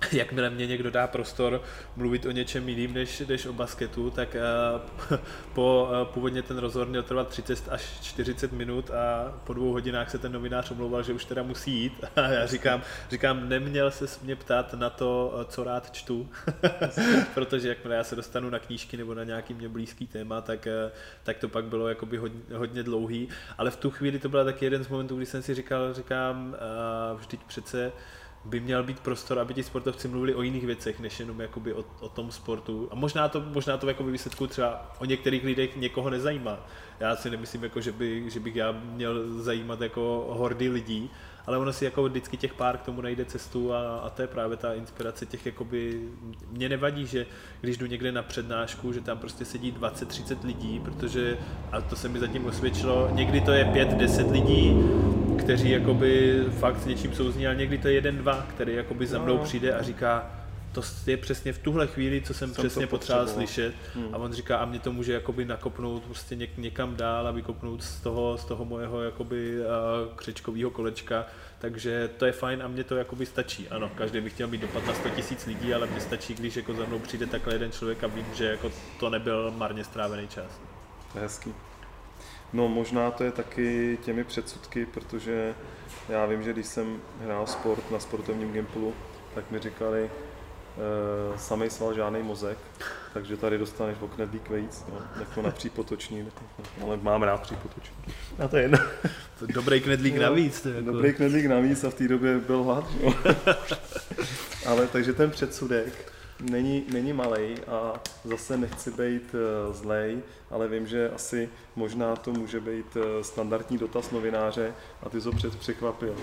jakmile 0.12 0.50
mě 0.50 0.66
někdo 0.66 0.90
dá 0.90 1.06
prostor 1.06 1.62
mluvit 1.96 2.26
o 2.26 2.30
něčem 2.30 2.68
jiným 2.68 2.94
než, 2.94 3.20
než 3.20 3.46
o 3.46 3.52
basketu, 3.52 4.10
tak 4.10 4.36
uh, 5.10 5.18
po, 5.54 5.88
uh, 5.90 6.08
původně 6.08 6.42
ten 6.42 6.58
rozhovor 6.58 6.88
měl 6.88 7.02
trvat 7.02 7.28
30 7.28 7.68
až 7.68 8.00
40 8.02 8.52
minut 8.52 8.90
a 8.90 9.34
po 9.44 9.52
dvou 9.52 9.72
hodinách 9.72 10.10
se 10.10 10.18
ten 10.18 10.32
novinář 10.32 10.70
omlouval, 10.70 11.02
že 11.02 11.12
už 11.12 11.24
teda 11.24 11.42
musí 11.42 11.72
jít. 11.72 12.04
A 12.16 12.20
já 12.20 12.46
říkám, 12.46 12.82
říkám 13.10 13.48
neměl 13.48 13.90
se 13.90 14.06
mě 14.22 14.36
ptát 14.36 14.74
na 14.74 14.90
to, 14.90 15.38
eh, 15.40 15.44
co 15.44 15.64
rád 15.64 15.90
čtu, 15.90 16.28
protože 17.34 17.68
jakmile 17.68 17.96
já 17.96 18.04
se 18.04 18.16
dostanu 18.16 18.50
na 18.50 18.58
knížky 18.58 18.96
nebo 18.96 19.14
na 19.14 19.24
nějaký 19.24 19.54
mě 19.54 19.68
blízký 19.68 20.06
téma, 20.06 20.40
tak, 20.40 20.66
uh, 20.86 20.92
tak 21.22 21.38
to 21.38 21.48
pak 21.48 21.64
bylo 21.64 21.88
jakoby 21.88 22.16
hodně, 22.16 22.40
hodně 22.54 22.82
dlouhý, 22.82 23.28
ale 23.58 23.70
v 23.70 23.76
tu 23.76 23.90
chvíli 23.90 24.18
to 24.18 24.28
byl 24.28 24.44
taky 24.44 24.64
jeden 24.64 24.84
z 24.84 24.88
momentů, 24.88 25.16
kdy 25.16 25.26
jsem 25.26 25.42
si 25.42 25.54
říkal, 25.54 25.94
říkám, 25.94 26.56
uh, 27.12 27.20
vždyť 27.20 27.40
přece 27.44 27.92
by 28.44 28.60
měl 28.60 28.82
být 28.82 29.00
prostor, 29.00 29.38
aby 29.38 29.54
ti 29.54 29.62
sportovci 29.62 30.08
mluvili 30.08 30.34
o 30.34 30.42
jiných 30.42 30.66
věcech, 30.66 31.00
než 31.00 31.20
jenom 31.20 31.40
jakoby 31.40 31.74
o, 31.74 31.84
o 32.00 32.08
tom 32.08 32.32
sportu. 32.32 32.88
A 32.90 32.94
možná 32.94 33.28
to, 33.28 33.40
možná 33.40 33.76
to 33.76 33.88
jakoby 33.88 34.12
výsledku 34.12 34.46
třeba 34.46 34.92
o 34.98 35.04
některých 35.04 35.44
lidech 35.44 35.76
někoho 35.76 36.10
nezajímá. 36.10 36.66
Já 37.00 37.16
si 37.16 37.30
nemyslím, 37.30 37.64
jako, 37.64 37.80
že, 37.80 37.92
by, 37.92 38.30
že 38.30 38.40
bych 38.40 38.56
já 38.56 38.72
měl 38.72 39.42
zajímat 39.42 39.80
jako 39.80 40.26
hordy 40.30 40.68
lidí, 40.68 41.10
ale 41.46 41.58
ono 41.58 41.72
si 41.72 41.84
jako 41.84 42.02
vždycky 42.04 42.36
těch 42.36 42.54
pár 42.54 42.78
k 42.78 42.82
tomu 42.82 43.00
najde 43.00 43.24
cestu 43.24 43.74
a, 43.74 43.98
a 43.98 44.10
to 44.10 44.22
je 44.22 44.28
právě 44.28 44.56
ta 44.56 44.74
inspirace 44.74 45.26
těch, 45.26 45.46
jakoby, 45.46 46.08
mě 46.50 46.68
nevadí, 46.68 47.06
že 47.06 47.26
když 47.60 47.76
jdu 47.76 47.86
někde 47.86 48.12
na 48.12 48.22
přednášku, 48.22 48.92
že 48.92 49.00
tam 49.00 49.18
prostě 49.18 49.44
sedí 49.44 49.72
20-30 49.72 50.36
lidí, 50.44 50.80
protože, 50.84 51.38
a 51.72 51.80
to 51.80 51.96
se 51.96 52.08
mi 52.08 52.18
zatím 52.18 52.46
osvědčilo, 52.46 53.08
někdy 53.12 53.40
to 53.40 53.52
je 53.52 53.64
5-10 53.64 54.30
lidí, 54.30 54.76
kteří 55.38 55.70
jakoby 55.70 56.44
fakt 56.58 56.80
s 56.80 56.86
něčím 56.86 57.14
souzní, 57.14 57.46
ale 57.46 57.56
někdy 57.56 57.78
to 57.78 57.88
je 57.88 57.94
jeden, 57.94 58.16
dva, 58.16 58.46
který 58.54 58.74
jakoby 58.74 59.06
za 59.06 59.18
mnou 59.18 59.36
no. 59.36 59.44
přijde 59.44 59.74
a 59.74 59.82
říká, 59.82 60.39
to 60.72 60.82
je 61.06 61.16
přesně 61.16 61.52
v 61.52 61.58
tuhle 61.58 61.86
chvíli, 61.86 62.22
co 62.22 62.34
jsem, 62.34 62.54
jsem 62.54 62.64
přesně 62.64 62.86
potřeboval 62.86 63.28
slyšet. 63.28 63.74
Hmm. 63.94 64.14
A 64.14 64.18
on 64.18 64.32
říká, 64.32 64.56
a 64.56 64.64
mě 64.64 64.78
to 64.78 64.92
může 64.92 65.12
jakoby 65.12 65.44
nakopnout 65.44 66.02
prostě 66.02 66.36
něk, 66.36 66.58
někam 66.58 66.96
dál 66.96 67.28
a 67.28 67.30
vykopnout 67.30 67.82
z 67.82 68.00
toho, 68.00 68.38
z 68.38 68.44
toho 68.44 68.64
mojeho 68.64 69.02
jakoby 69.02 69.60
uh, 69.60 69.66
křečkového 70.16 70.70
kolečka. 70.70 71.26
Takže 71.58 72.10
to 72.16 72.26
je 72.26 72.32
fajn 72.32 72.62
a 72.62 72.68
mě 72.68 72.84
to 72.84 72.96
jakoby 72.96 73.26
stačí. 73.26 73.68
Ano, 73.68 73.90
každý 73.94 74.20
by 74.20 74.30
chtěl 74.30 74.48
být 74.48 74.60
dopad 74.60 74.86
na 74.86 74.94
100 74.94 75.08
tisíc 75.08 75.46
lidí, 75.46 75.74
ale 75.74 75.86
mě 75.86 76.00
stačí, 76.00 76.34
když 76.34 76.56
jako 76.56 76.74
za 76.74 76.84
mnou 76.84 76.98
přijde 76.98 77.26
takhle 77.26 77.54
jeden 77.54 77.72
člověk 77.72 78.04
a 78.04 78.06
vím, 78.06 78.26
že 78.34 78.44
jako 78.44 78.72
to 79.00 79.10
nebyl 79.10 79.50
marně 79.50 79.84
strávený 79.84 80.28
čas. 80.28 80.60
To 81.12 81.18
je 81.18 81.22
hezký. 81.22 81.54
No 82.52 82.68
možná 82.68 83.10
to 83.10 83.24
je 83.24 83.32
taky 83.32 83.98
těmi 84.04 84.24
předsudky, 84.24 84.86
protože 84.86 85.54
já 86.08 86.26
vím, 86.26 86.42
že 86.42 86.52
když 86.52 86.66
jsem 86.66 87.00
hrál 87.20 87.46
sport 87.46 87.90
na 87.90 87.98
sportovním 87.98 88.52
gimplu, 88.52 88.94
tak 89.34 89.50
mi 89.50 89.58
říkali, 89.58 90.10
e, 91.34 91.38
samej 91.38 91.70
sval 91.70 91.94
žádný 91.94 92.22
mozek, 92.22 92.58
takže 93.14 93.36
tady 93.36 93.58
dostaneš 93.58 93.96
v 93.98 94.08
knedlík 94.08 94.50
vejc, 94.50 94.84
no, 94.88 94.98
jako 95.20 95.42
na 95.42 95.50
přípotoční, 95.50 96.28
ale 96.82 96.98
mám 97.02 97.22
rád 97.22 97.42
přípotoční. 97.42 97.96
A 98.44 98.48
to 98.48 98.56
je 98.56 98.62
jedno. 98.62 98.78
Dobrý 99.54 99.80
knedlík 99.80 100.16
no, 100.16 100.22
navíc. 100.22 100.60
To 100.60 100.68
jako... 100.68 100.80
Dobrý 100.80 101.12
knedlík 101.12 101.46
navíc 101.46 101.84
a 101.84 101.90
v 101.90 101.94
té 101.94 102.08
době 102.08 102.38
byl 102.38 102.62
hlad. 102.62 102.84
ale 104.66 104.86
takže 104.86 105.12
ten 105.12 105.30
předsudek, 105.30 106.12
není, 106.40 106.84
není 106.92 107.12
malý 107.12 107.54
a 107.66 108.00
zase 108.24 108.56
nechci 108.56 108.90
být 108.90 109.34
uh, 109.34 109.74
zlej, 109.74 110.18
ale 110.50 110.68
vím, 110.68 110.86
že 110.86 111.10
asi 111.10 111.48
možná 111.76 112.16
to 112.16 112.32
může 112.32 112.60
být 112.60 112.96
uh, 112.96 113.02
standardní 113.22 113.78
dotaz 113.78 114.10
novináře 114.10 114.74
a 115.02 115.08
ty 115.08 115.20
to 115.20 115.32
před 115.32 115.56
překvapil, 115.56 116.16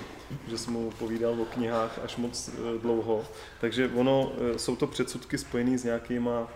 že 0.47 0.57
jsem 0.57 0.73
mu 0.73 0.91
povídal 0.91 1.41
o 1.41 1.45
knihách 1.45 1.99
až 2.03 2.17
moc 2.17 2.49
uh, 2.49 2.81
dlouho. 2.81 3.25
Takže 3.61 3.89
ono, 3.95 4.31
jsou 4.57 4.75
to 4.75 4.87
předsudky 4.87 5.37
spojené 5.37 5.77
s 5.77 5.83
nějakýma 5.83 6.47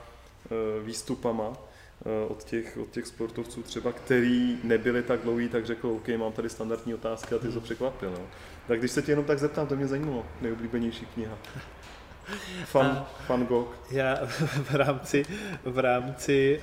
výstupama, 0.84 1.58
od 2.28 2.44
těch, 2.44 2.78
od 2.82 2.90
těch 2.90 3.08
sportovců 3.08 3.64
třeba, 3.64 3.92
který 3.92 4.58
nebyli 4.64 5.04
tak 5.04 5.20
dlouhý, 5.20 5.50
tak 5.50 5.66
řekl, 5.66 5.88
OK, 5.88 6.08
mám 6.18 6.32
tady 6.32 6.50
standardní 6.50 6.94
otázky 6.94 7.36
a 7.36 7.38
ty 7.38 7.48
to 7.48 7.62
překvapil. 7.62 8.12
No. 8.12 8.26
Tak 8.68 8.80
když 8.80 8.92
se 8.92 9.02
tě 9.02 9.12
jenom 9.12 9.26
tak 9.26 9.40
zeptám, 9.40 9.68
to 9.68 9.76
mě 9.76 9.88
zajímalo, 9.88 10.26
nejoblíbenější 10.42 11.06
kniha. 11.06 11.38
Fan, 12.66 13.06
fan 13.28 13.46
Gogh. 13.46 13.68
Já 13.92 14.20
v 14.70 14.76
rámci, 14.76 15.26
v 15.64 15.80
rámci 15.80 16.62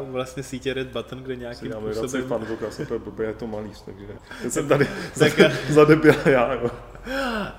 uh, 0.00 0.10
vlastně 0.10 0.42
sítě 0.42 0.74
Red 0.74 0.88
Button, 0.88 1.22
kde 1.22 1.36
nějakým 1.36 1.72
způsobem... 1.72 2.22
Já 2.22 2.28
Fan 2.28 2.44
Gogh, 2.44 2.62
já 2.62 2.70
jsem 2.70 2.86
blbý, 2.98 3.24
je 3.24 3.34
to 3.34 3.46
malíř, 3.46 3.82
takže 3.84 4.06
já 4.44 4.50
jsem 4.50 4.68
tady 4.68 4.88
tak, 5.18 5.32
zadebil 5.70 6.14
já, 6.24 6.54
jo. 6.54 6.70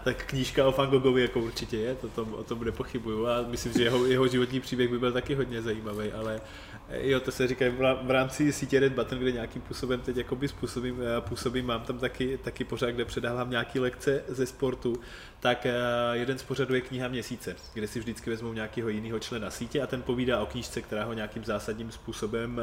tak 0.04 0.26
knížka 0.26 0.68
o 0.68 0.72
Van 0.72 0.90
Goghovi 0.90 1.22
jako 1.22 1.40
určitě 1.40 1.78
je, 1.78 1.96
to 1.96 2.08
tom, 2.08 2.34
o 2.34 2.44
tom 2.44 2.64
nepochybuju 2.64 3.28
a 3.28 3.46
myslím, 3.48 3.74
že 3.74 3.84
jeho, 3.84 4.06
jeho 4.06 4.28
životní 4.28 4.60
příběh 4.60 4.90
by 4.90 5.00
byl 5.00 5.12
taky 5.12 5.36
hodně 5.36 5.62
zajímavý, 5.62 6.12
ale 6.12 6.42
jo, 6.90 7.20
to 7.20 7.32
se 7.32 7.48
říká 7.48 7.66
v 8.04 8.12
rámci 8.12 8.54
sítě 8.54 8.80
Red 8.80 8.94
Button, 8.94 9.20
kde 9.20 9.32
nějakým 9.32 9.62
způsobem 9.62 10.02
teď 10.02 10.18
jakoby 10.18 10.48
způsobím, 10.48 11.02
eh, 11.02 11.22
působím, 11.22 11.66
mám 11.66 11.82
tam 11.82 12.00
taky, 12.00 12.38
taky 12.38 12.64
pořád, 12.64 12.90
kde 12.90 13.06
předávám 13.06 13.50
nějaký 13.50 13.80
lekce 13.80 14.24
ze 14.28 14.46
sportu, 14.46 14.96
tak 15.40 15.66
eh, 15.66 15.74
jeden 16.12 16.38
z 16.38 16.44
pořadů 16.44 16.76
je 16.76 16.82
kniha 16.82 17.08
měsíce, 17.08 17.56
kde 17.74 17.88
si 17.88 18.00
vždycky 18.00 18.30
vezmou 18.30 18.54
nějakého 18.54 18.90
jiného 18.90 19.20
člena 19.20 19.50
sítě 19.50 19.82
a 19.82 19.88
ten 19.88 20.02
povídá 20.02 20.42
o 20.42 20.46
knížce, 20.46 20.82
která 20.82 21.04
ho 21.04 21.14
nějakým 21.14 21.46
zásadním 21.46 21.92
způsobem 21.92 22.62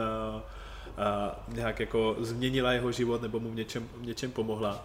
a 0.96 1.40
nějak 1.48 1.80
jako 1.80 2.16
změnila 2.18 2.72
jeho 2.72 2.92
život 2.92 3.22
nebo 3.22 3.40
mu 3.40 3.50
v 3.50 3.54
něčem, 3.54 3.88
v 3.96 4.06
něčem 4.06 4.30
pomohla. 4.30 4.84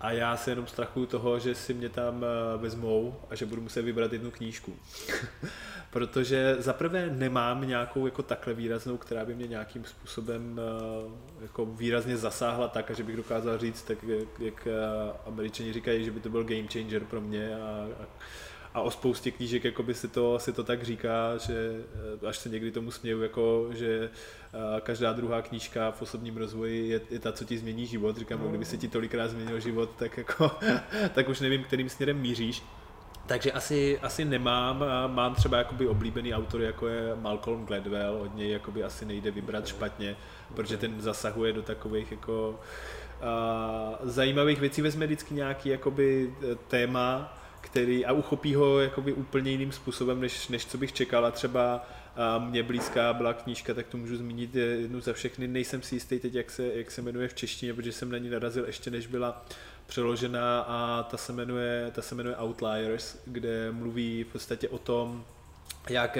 A 0.00 0.12
já 0.12 0.36
se 0.36 0.50
jenom 0.50 0.66
strachuju 0.66 1.06
toho, 1.06 1.38
že 1.38 1.54
si 1.54 1.74
mě 1.74 1.88
tam 1.88 2.24
eh, 2.24 2.58
vezmou 2.58 3.20
a 3.30 3.34
že 3.34 3.46
budu 3.46 3.62
muset 3.62 3.82
vybrat 3.82 4.12
jednu 4.12 4.30
knížku. 4.30 4.76
Protože 5.90 6.56
zaprvé 6.58 7.10
nemám 7.10 7.68
nějakou 7.68 8.06
jako 8.06 8.22
takhle 8.22 8.54
výraznou, 8.54 8.96
která 8.96 9.24
by 9.24 9.34
mě 9.34 9.46
nějakým 9.46 9.84
způsobem 9.84 10.60
eh, 10.60 11.42
jako 11.42 11.66
výrazně 11.66 12.16
zasáhla 12.16 12.68
tak, 12.68 12.90
a 12.90 12.94
že 12.94 13.02
bych 13.02 13.16
dokázal 13.16 13.58
říct, 13.58 13.82
tak 13.82 13.98
jak, 14.02 14.40
jak 14.40 14.66
eh, 14.66 14.72
američani 15.26 15.72
říkají, 15.72 16.04
že 16.04 16.10
by 16.10 16.20
to 16.20 16.28
byl 16.28 16.44
game 16.44 16.68
changer 16.72 17.04
pro 17.04 17.20
mě 17.20 17.54
a, 17.56 17.86
a 18.02 18.06
a 18.74 18.80
o 18.80 18.90
spoustě 18.90 19.30
knížek 19.30 19.64
jakoby 19.64 19.94
si 19.94 20.08
to, 20.08 20.38
si 20.38 20.52
to 20.52 20.64
tak 20.64 20.82
říká, 20.82 21.36
že 21.36 21.84
eh, 22.22 22.26
až 22.26 22.38
se 22.38 22.48
někdy 22.48 22.70
tomu 22.70 22.90
směju, 22.90 23.22
jako, 23.22 23.68
že 23.70 24.10
eh, 24.54 24.80
každá 24.80 25.12
druhá 25.12 25.42
knížka 25.42 25.90
v 25.90 26.02
osobním 26.02 26.36
rozvoji 26.36 26.88
je, 26.88 27.00
je 27.10 27.18
ta, 27.18 27.32
co 27.32 27.44
ti 27.44 27.58
změní 27.58 27.86
život. 27.86 28.16
Říkám, 28.16 28.40
no. 28.42 28.48
kdyby 28.48 28.64
se 28.64 28.76
ti 28.76 28.88
tolikrát 28.88 29.28
změnil 29.28 29.60
život, 29.60 29.90
tak, 29.98 30.16
jako, 30.16 30.50
tak 31.14 31.28
už 31.28 31.40
nevím, 31.40 31.64
kterým 31.64 31.88
směrem 31.88 32.20
míříš. 32.20 32.62
Takže 33.26 33.52
asi, 33.52 33.98
asi 33.98 34.24
nemám, 34.24 34.84
mám 35.06 35.34
třeba 35.34 35.58
jakoby 35.58 35.88
oblíbený 35.88 36.34
autory, 36.34 36.64
jako 36.64 36.88
je 36.88 37.14
Malcolm 37.14 37.66
Gladwell, 37.66 38.16
od 38.22 38.34
něj 38.34 38.50
jakoby 38.50 38.84
asi 38.84 39.04
nejde 39.04 39.30
vybrat 39.30 39.66
špatně, 39.66 40.16
protože 40.54 40.76
ten 40.76 41.00
zasahuje 41.00 41.52
do 41.52 41.62
takových 41.62 42.10
jako 42.10 42.50
uh, 42.50 44.08
zajímavých 44.08 44.60
věcí, 44.60 44.82
vezme 44.82 45.06
vždycky 45.06 45.34
nějaký 45.34 45.68
jakoby 45.68 46.34
téma, 46.68 47.39
který 47.60 48.06
a 48.06 48.12
uchopí 48.12 48.54
ho 48.54 48.80
jakoby 48.80 49.12
úplně 49.12 49.50
jiným 49.50 49.72
způsobem, 49.72 50.20
než, 50.20 50.48
než 50.48 50.66
co 50.66 50.78
bych 50.78 50.92
čekal 50.92 51.26
a 51.26 51.30
třeba 51.30 51.86
a 52.16 52.38
mě 52.38 52.62
blízká 52.62 53.12
byla 53.12 53.32
knížka, 53.32 53.74
tak 53.74 53.86
to 53.86 53.96
můžu 53.96 54.16
zmínit 54.16 54.54
jednu 54.54 55.00
za 55.00 55.12
všechny. 55.12 55.48
Nejsem 55.48 55.82
si 55.82 55.94
jistý 55.94 56.18
teď, 56.18 56.34
jak 56.34 56.50
se, 56.50 56.66
jak 56.74 56.90
se 56.90 57.02
jmenuje 57.02 57.28
v 57.28 57.34
češtině, 57.34 57.74
protože 57.74 57.92
jsem 57.92 58.10
na 58.10 58.18
ní 58.18 58.30
narazil 58.30 58.64
ještě 58.64 58.90
než 58.90 59.06
byla 59.06 59.44
přeložená 59.86 60.60
a 60.60 61.02
ta 61.02 61.16
se 61.16 61.32
jmenuje, 61.32 61.90
ta 61.94 62.02
se 62.02 62.14
jmenuje 62.14 62.36
Outliers, 62.36 63.16
kde 63.26 63.72
mluví 63.72 64.24
v 64.24 64.32
podstatě 64.32 64.68
o 64.68 64.78
tom, 64.78 65.24
jak 65.88 66.18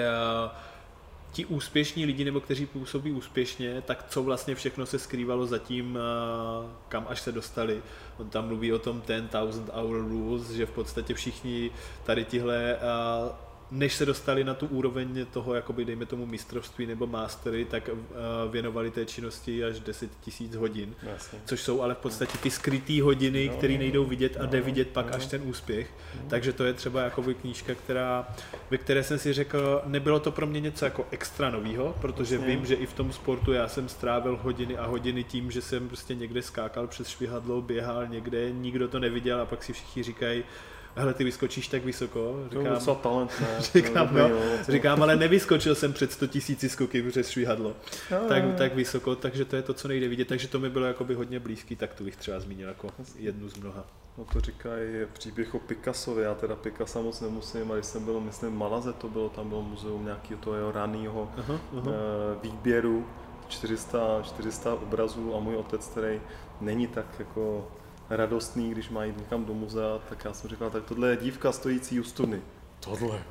ti 1.32 1.46
úspěšní 1.46 2.04
lidi, 2.06 2.24
nebo 2.24 2.40
kteří 2.40 2.66
působí 2.66 3.12
úspěšně, 3.12 3.82
tak 3.86 4.04
co 4.08 4.22
vlastně 4.22 4.54
všechno 4.54 4.86
se 4.86 4.98
skrývalo 4.98 5.46
zatím, 5.46 5.98
kam 6.88 7.06
až 7.08 7.20
se 7.20 7.32
dostali. 7.32 7.82
On 8.18 8.28
tam 8.28 8.46
mluví 8.46 8.72
o 8.72 8.78
tom 8.78 9.02
10,000 9.06 9.70
hour 9.72 10.08
rules, 10.08 10.50
že 10.50 10.66
v 10.66 10.70
podstatě 10.70 11.14
všichni 11.14 11.70
tady 12.04 12.24
tihle 12.24 12.78
než 13.70 13.94
se 13.94 14.06
dostali 14.06 14.44
na 14.44 14.54
tu 14.54 14.66
úroveň 14.66 15.26
toho, 15.32 15.54
jakoby 15.54 15.84
dejme 15.84 16.06
tomu 16.06 16.26
mistrovství 16.26 16.86
nebo 16.86 17.06
mastery, 17.06 17.64
tak 17.64 17.88
uh, 17.88 17.98
věnovali 18.50 18.90
té 18.90 19.06
činnosti 19.06 19.64
až 19.64 19.80
10 19.80 20.10
tisíc 20.20 20.54
hodin, 20.54 20.94
Jasně. 21.02 21.38
což 21.44 21.60
jsou 21.60 21.82
ale 21.82 21.94
v 21.94 21.98
podstatě 21.98 22.38
ty 22.38 22.50
skryté 22.50 23.02
hodiny, 23.02 23.48
no, 23.48 23.56
které 23.56 23.78
nejdou 23.78 24.04
vidět 24.04 24.36
a 24.36 24.42
no, 24.42 24.46
jde 24.48 24.60
vidět 24.60 24.88
pak 24.88 25.06
no. 25.06 25.14
až 25.16 25.26
ten 25.26 25.42
úspěch. 25.44 25.90
No. 26.14 26.28
Takže 26.28 26.52
to 26.52 26.64
je 26.64 26.72
třeba 26.72 27.02
jakoby 27.02 27.34
knížka, 27.34 27.74
která, 27.74 28.28
ve 28.70 28.78
které 28.78 29.02
jsem 29.02 29.18
si 29.18 29.32
řekl, 29.32 29.82
nebylo 29.86 30.20
to 30.20 30.32
pro 30.32 30.46
mě 30.46 30.60
něco 30.60 30.84
jako 30.84 31.06
extra 31.10 31.50
novýho, 31.50 31.94
protože 32.00 32.34
Jasně. 32.34 32.48
vím, 32.48 32.66
že 32.66 32.74
i 32.74 32.86
v 32.86 32.92
tom 32.92 33.12
sportu 33.12 33.52
já 33.52 33.68
jsem 33.68 33.88
strávil 33.88 34.38
hodiny 34.42 34.78
a 34.78 34.86
hodiny 34.86 35.24
tím, 35.24 35.50
že 35.50 35.62
jsem 35.62 35.88
prostě 35.88 36.14
někde 36.14 36.42
skákal 36.42 36.86
přes 36.86 37.08
švihadlo, 37.08 37.62
běhal 37.62 38.06
někde, 38.06 38.50
nikdo 38.50 38.88
to 38.88 38.98
neviděl 38.98 39.40
a 39.40 39.46
pak 39.46 39.62
si 39.62 39.72
všichni 39.72 40.02
říkají, 40.02 40.44
hele, 40.96 41.14
ty 41.14 41.24
vyskočíš 41.24 41.68
tak 41.68 41.84
vysoko. 41.84 42.44
Říkám, 42.50 42.84
to 42.84 42.94
talent, 42.94 43.40
ne? 43.40 43.46
říkám, 43.60 44.08
no, 44.12 44.28
no, 44.28 44.36
říkám, 44.68 45.02
ale 45.02 45.16
nevyskočil 45.16 45.74
jsem 45.74 45.92
před 45.92 46.12
100 46.12 46.26
tisíci 46.26 46.68
skoky 46.68 47.02
přes 47.02 47.28
švihadlo. 47.28 47.76
No, 48.10 48.18
tak, 48.28 48.44
no, 48.44 48.52
tak 48.52 48.74
vysoko, 48.74 49.16
takže 49.16 49.44
to 49.44 49.56
je 49.56 49.62
to, 49.62 49.74
co 49.74 49.88
nejde 49.88 50.08
vidět. 50.08 50.28
Takže 50.28 50.48
to 50.48 50.58
mi 50.58 50.70
bylo 50.70 50.86
jakoby 50.86 51.14
hodně 51.14 51.40
blízký, 51.40 51.76
tak 51.76 51.94
to 51.94 52.04
bych 52.04 52.16
třeba 52.16 52.40
zmínil 52.40 52.68
jako 52.68 52.88
jednu 53.18 53.48
z 53.48 53.56
mnoha. 53.56 53.86
No 54.18 54.24
to 54.32 54.40
říkají 54.40 55.06
příběh 55.12 55.54
o 55.54 55.58
Picassovi, 55.58 56.22
já 56.22 56.34
teda 56.34 56.56
Picasso 56.56 57.02
moc 57.02 57.20
nemusím, 57.20 57.72
a 57.72 57.74
když 57.74 57.86
jsem 57.86 58.04
byl, 58.04 58.20
myslím, 58.20 58.50
v 58.50 58.58
Malaze 58.58 58.92
to 58.92 59.08
bylo, 59.08 59.28
tam 59.28 59.48
bylo 59.48 59.62
muzeum 59.62 60.04
nějakého 60.04 60.40
toho 60.40 60.72
raného 60.72 61.30
uh, 61.72 61.82
výběru, 62.42 63.06
400, 63.48 64.22
400 64.22 64.74
obrazů 64.74 65.34
a 65.34 65.40
můj 65.40 65.56
otec, 65.56 65.86
který 65.86 66.20
není 66.60 66.86
tak 66.86 67.06
jako 67.18 67.68
radostný, 68.10 68.70
když 68.70 68.88
má 68.88 69.04
jít 69.04 69.18
někam 69.18 69.44
do 69.44 69.54
muzea, 69.54 69.98
tak 70.08 70.24
já 70.24 70.32
jsem 70.32 70.50
říkal, 70.50 70.70
tak 70.70 70.84
tohle 70.84 71.10
je 71.10 71.16
dívka 71.16 71.52
stojící 71.52 72.00
u 72.00 72.04
studny. 72.04 72.42
Tohle. 72.80 73.22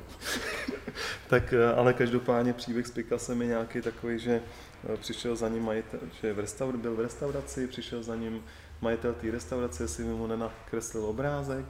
tak 1.28 1.52
eh, 1.52 1.74
ale 1.74 1.92
každopádně 1.92 2.52
příběh 2.52 2.86
s 2.86 2.90
Picassem 2.90 3.42
je 3.42 3.48
nějaký 3.48 3.82
takový, 3.82 4.18
že 4.18 4.42
eh, 4.94 4.96
přišel 4.96 5.36
za 5.36 5.48
ním 5.48 5.64
majitel, 5.64 6.00
že 6.22 6.32
v 6.32 6.38
restaur, 6.38 6.76
byl 6.76 6.96
v 6.96 7.00
restauraci, 7.00 7.66
přišel 7.66 8.02
za 8.02 8.16
ním 8.16 8.44
majitel 8.80 9.14
té 9.14 9.30
restaurace, 9.30 9.84
jestli 9.84 10.04
mu 10.04 10.26
nenakreslil 10.26 11.04
obrázek, 11.04 11.64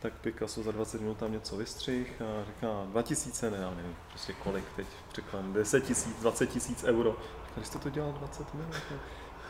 tak 0.00 0.12
Picasso 0.12 0.62
za 0.62 0.72
20 0.72 1.00
minut 1.00 1.16
tam 1.16 1.32
něco 1.32 1.56
vystřih 1.56 2.22
a 2.22 2.44
říká 2.44 2.84
2000, 2.86 3.50
ne, 3.50 3.58
já 3.60 3.70
nevím, 3.70 3.96
prostě 4.08 4.32
kolik 4.32 4.64
teď, 4.76 4.86
řekl 5.14 5.42
10 5.52 5.84
tisíc, 5.84 6.16
20 6.20 6.46
tisíc 6.46 6.84
euro. 6.84 7.16
Když 7.54 7.66
jste 7.66 7.78
to 7.78 7.90
dělal 7.90 8.12
20 8.12 8.54
minut, 8.54 8.74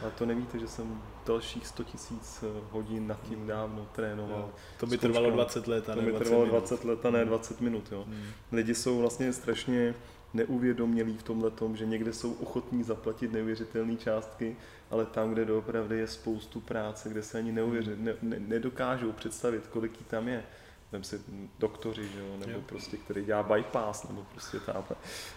a 0.07 0.11
to 0.11 0.27
nevíte, 0.27 0.59
že 0.59 0.69
jsem 0.69 1.03
dalších 1.27 1.67
100 1.67 1.85
tisíc 1.85 2.43
eh, 2.43 2.61
hodin 2.71 3.07
nad 3.07 3.23
tím 3.29 3.47
dávno 3.47 3.89
trénoval. 3.93 4.39
Jo. 4.39 4.51
To 4.81 4.87
by 4.87 4.99
trvalo 4.99 5.31
20 5.31 5.67
let 5.67 5.89
a 5.89 5.95
ne 5.95 6.03
To 6.03 6.13
by 6.13 6.25
trvalo 6.25 6.47
20 6.47 6.85
let 6.85 7.07
a 7.07 7.11
ne 7.11 7.25
20 7.25 7.61
minut. 7.61 7.93
Jo. 7.93 8.05
Hmm. 8.09 8.27
Lidi 8.53 8.75
jsou 8.75 8.99
vlastně 8.99 9.33
strašně 9.33 9.95
neuvědomělí 10.35 11.17
v 11.17 11.23
tomhle 11.23 11.51
tom, 11.51 11.77
že 11.77 11.87
někde 11.87 12.13
jsou 12.13 12.33
ochotní 12.33 12.83
zaplatit 12.83 13.33
neuvěřitelné 13.33 13.97
částky, 13.97 14.57
ale 14.91 15.07
tam, 15.07 15.33
kde 15.33 15.45
doopravdy 15.45 15.99
je 15.99 16.07
spoustu 16.07 16.61
práce, 16.61 17.09
kde 17.09 17.23
se 17.23 17.39
ani 17.39 17.53
neuvěřit, 17.53 18.01
ne, 18.01 18.15
ne, 18.23 18.37
nedokážou 18.39 19.13
představit, 19.13 19.67
kolik 19.67 20.01
jí 20.01 20.07
tam 20.09 20.29
je. 20.29 20.43
Vem 20.93 21.05
si 21.05 21.21
doktoři, 21.59 22.09
že 22.09 22.21
jo, 22.21 22.37
nebo 22.39 22.53
jo. 22.53 22.63
prostě, 22.67 22.97
který 22.97 23.25
dělá 23.25 23.43
bypass, 23.43 24.09
nebo 24.09 24.27
prostě 24.33 24.61
tam 24.61 24.85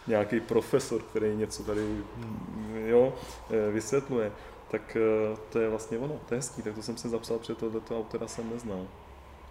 nějaký 0.07 0.39
profesor, 0.39 1.01
který 1.01 1.35
něco 1.35 1.63
tady 1.63 1.81
hmm. 1.81 2.83
jo, 2.85 3.13
eh, 3.51 3.71
vysvětluje 3.71 4.31
tak 4.73 4.97
eh, 4.97 5.37
to 5.49 5.59
je 5.59 5.69
vlastně 5.69 5.97
ono, 5.97 6.19
to 6.27 6.33
je 6.33 6.37
hezký, 6.37 6.61
tak 6.61 6.75
to 6.75 6.81
jsem 6.81 6.97
si 6.97 7.09
zapsal, 7.09 7.39
protože 7.39 7.55
tohleto 7.55 7.99
autora 7.99 8.27
jsem 8.27 8.49
neznal. 8.49 8.87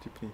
Tipný. 0.03 0.31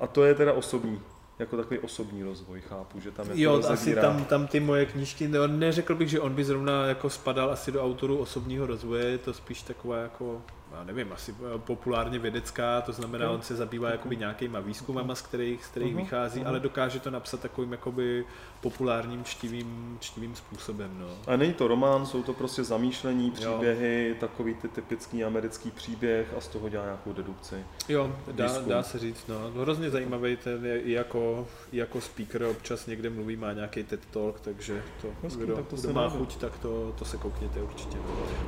A 0.00 0.06
to 0.06 0.24
je 0.24 0.34
teda 0.34 0.52
osobní, 0.52 1.00
jako 1.38 1.56
takový 1.56 1.78
osobní 1.78 2.22
rozvoj, 2.22 2.60
chápu, 2.60 3.00
že 3.00 3.10
tam 3.10 3.30
je 3.30 3.42
Jo, 3.42 3.58
to 3.58 3.70
asi 3.70 3.94
tam, 3.94 4.24
tam 4.24 4.46
ty 4.46 4.60
moje 4.60 4.86
knížky, 4.86 5.28
neřekl 5.46 5.94
bych, 5.94 6.08
že 6.08 6.20
on 6.20 6.34
by 6.34 6.44
zrovna 6.44 6.86
jako 6.86 7.10
spadal 7.10 7.50
asi 7.50 7.72
do 7.72 7.84
autoru 7.84 8.18
osobního 8.18 8.66
rozvoje, 8.66 9.04
je 9.04 9.18
to 9.18 9.34
spíš 9.34 9.62
taková 9.62 9.96
jako 9.96 10.42
já 10.72 10.84
nevím, 10.84 11.12
asi 11.12 11.34
populárně 11.58 12.18
vědecká, 12.18 12.80
to 12.80 12.92
znamená, 12.92 13.30
on 13.30 13.42
se 13.42 13.56
zabývá 13.56 13.90
jakoby 13.90 14.16
nějakýma 14.16 14.60
výzkumama, 14.60 15.14
z 15.14 15.22
kterých, 15.22 15.64
z 15.64 15.68
kterých 15.68 15.94
uh-huh, 15.94 15.98
vychází, 15.98 16.40
uh-huh. 16.40 16.48
ale 16.48 16.60
dokáže 16.60 17.00
to 17.00 17.10
napsat 17.10 17.40
takovým 17.40 17.72
jakoby 17.72 18.24
populárním 18.60 19.24
čtivým, 19.24 19.98
čtivým 20.00 20.36
způsobem. 20.36 20.90
No. 20.98 21.06
A 21.26 21.36
není 21.36 21.52
to 21.52 21.68
román, 21.68 22.06
jsou 22.06 22.22
to 22.22 22.32
prostě 22.32 22.64
zamýšlení, 22.64 23.30
příběhy, 23.30 24.08
jo. 24.08 24.14
takový 24.20 24.54
ty 24.54 24.68
typický 24.68 25.24
americký 25.24 25.70
příběh 25.70 26.34
a 26.36 26.40
z 26.40 26.48
toho 26.48 26.68
dělá 26.68 26.84
nějakou 26.84 27.12
dedukci. 27.12 27.56
Jo, 27.88 28.16
dá, 28.32 28.60
dá 28.60 28.82
se 28.82 28.98
říct, 28.98 29.28
no. 29.28 29.50
no. 29.54 29.62
Hrozně 29.62 29.90
zajímavý 29.90 30.36
ten 30.36 30.66
je 30.66 30.80
i 30.80 30.92
jako, 30.92 31.46
i 31.72 31.76
jako 31.76 32.00
speaker, 32.00 32.42
občas 32.42 32.86
někde 32.86 33.10
mluví, 33.10 33.36
má 33.36 33.52
nějaký 33.52 33.82
TED 33.82 34.06
Talk, 34.10 34.40
takže 34.40 34.82
to, 35.02 35.08
Hezky, 35.22 35.42
kdo, 35.42 35.56
tak 35.56 35.66
to 35.66 35.76
kdo 35.76 35.92
má 35.92 36.08
chuť, 36.08 36.36
tak 36.36 36.58
to, 36.58 36.94
to 36.98 37.04
se 37.04 37.16
koukněte 37.16 37.62
určitě. 37.62 37.98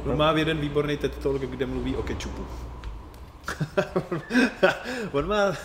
On 0.07 0.17
má 0.17 0.33
jeden 0.33 0.59
výborný 0.59 0.97
TED 0.97 1.19
Talk, 1.19 1.43
kde 1.43 1.67
mluví 1.67 1.97
o 1.97 2.03
kečupu. 2.03 2.47
on 5.13 5.29
má, 5.29 5.57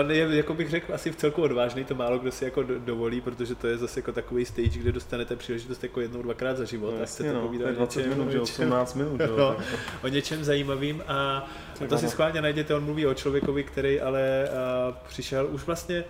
on 0.00 0.10
je, 0.10 0.36
jako 0.36 0.54
bych 0.54 0.70
řekl, 0.70 0.94
asi 0.94 1.10
v 1.10 1.16
celku 1.16 1.42
odvážný, 1.42 1.84
to 1.84 1.94
málo 1.94 2.18
kdo 2.18 2.32
si 2.32 2.44
jako 2.44 2.62
dovolí, 2.62 3.20
protože 3.20 3.54
to 3.54 3.66
je 3.66 3.78
zase 3.78 4.00
jako 4.00 4.12
takový 4.12 4.44
stage, 4.44 4.78
kde 4.78 4.92
dostanete 4.92 5.36
příležitost 5.36 5.82
jako 5.82 6.00
jednou, 6.00 6.22
dvakrát 6.22 6.56
za 6.56 6.64
život. 6.64 6.94
No, 6.94 7.00
jasně, 7.00 7.32
no, 7.32 7.48
to 7.48 7.66
je 7.66 7.72
20 7.72 7.98
něčem, 8.00 8.18
minut, 8.18 8.42
18 8.42 8.94
minut. 8.94 9.20
Jo, 9.20 9.36
no, 9.36 9.56
o 10.02 10.08
něčem 10.08 10.44
zajímavým 10.44 11.02
a, 11.06 11.48
a 11.84 11.86
to 11.88 11.98
si 11.98 12.08
schválně 12.08 12.42
najděte, 12.42 12.74
on 12.74 12.84
mluví 12.84 13.06
o 13.06 13.14
člověkovi, 13.14 13.64
který 13.64 14.00
ale 14.00 14.48
uh, 14.88 14.94
přišel 15.08 15.48
už 15.50 15.66
vlastně 15.66 16.04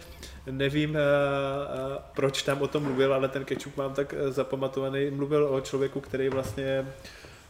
nevím, 0.51 0.91
uh, 0.91 0.97
uh, 0.97 1.97
proč 2.15 2.43
tam 2.43 2.63
o 2.63 2.69
tom 2.69 2.83
mluvil, 2.83 3.15
ale 3.15 3.29
ten 3.29 3.45
kečup 3.45 3.77
mám 3.77 3.95
tak 3.95 4.15
zapamatovaný. 4.29 5.11
Mluvil 5.11 5.45
o 5.45 5.61
člověku, 5.61 6.01
který 6.01 6.29
vlastně 6.29 6.87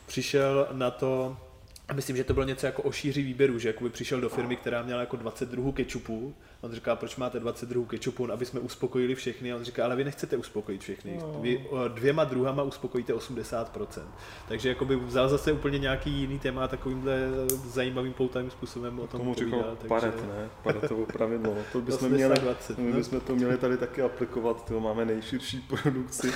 přišel 0.07 0.69
na 0.73 0.91
to, 0.91 1.37
a 1.37 1.48
myslím, 1.95 2.17
že 2.17 2.25
to 2.25 2.35
bylo 2.35 2.47
něco 2.47 2.67
jako 2.67 2.83
o 2.83 2.93
šíři 2.93 3.23
výběru, 3.23 3.59
že 3.59 3.69
jakoby 3.69 3.91
přišel 3.91 4.21
do 4.21 4.29
firmy, 4.29 4.57
která 4.57 4.83
měla 4.83 5.01
jako 5.01 5.17
20 5.17 5.49
druhů 5.49 5.73
kečupu. 5.73 6.35
On 6.61 6.73
říká, 6.73 6.97
proč 6.97 7.17
máte 7.17 7.41
20 7.41 7.69
druhů 7.69 7.87
kečupu, 7.87 8.27
no, 8.27 8.35
aby 8.35 8.47
jsme 8.47 8.61
uspokojili 8.61 9.15
všechny. 9.15 9.53
A 9.53 9.57
on 9.57 9.65
říká, 9.65 9.85
ale 9.85 9.97
vy 9.97 10.05
nechcete 10.05 10.37
uspokojit 10.37 10.81
všechny. 10.81 11.19
No. 11.21 11.39
Vy 11.41 11.67
dvěma 11.89 12.25
druhama 12.25 12.63
uspokojíte 12.63 13.13
80%. 13.13 14.03
Takže 14.49 14.69
jakoby 14.69 14.97
vzal 14.97 15.29
zase 15.29 15.53
úplně 15.53 15.79
nějaký 15.79 16.11
jiný 16.11 16.39
téma 16.39 16.69
takovýmhle 16.69 17.19
zajímavým 17.67 18.13
poutavým 18.13 18.51
způsobem 18.51 19.01
o 19.01 19.07
tom 19.07 19.21
Tomu 19.21 19.35
říkal 19.35 19.77
takže... 19.77 19.89
Paret, 19.89 20.29
ne? 20.29 20.49
Paretovo 20.63 21.07
pravidlo. 21.07 21.57
To 21.73 21.81
bychom 21.81 22.09
měli, 22.09 22.35
20, 22.35 22.79
my 22.79 22.91
no. 22.91 22.97
bychom 22.97 23.21
to 23.21 23.37
měli 23.37 23.59
tady 23.59 23.77
taky 23.77 24.03
aplikovat. 24.03 24.65
To 24.65 24.81
máme 24.81 25.05
nejširší 25.05 25.61
produkci 25.83 26.33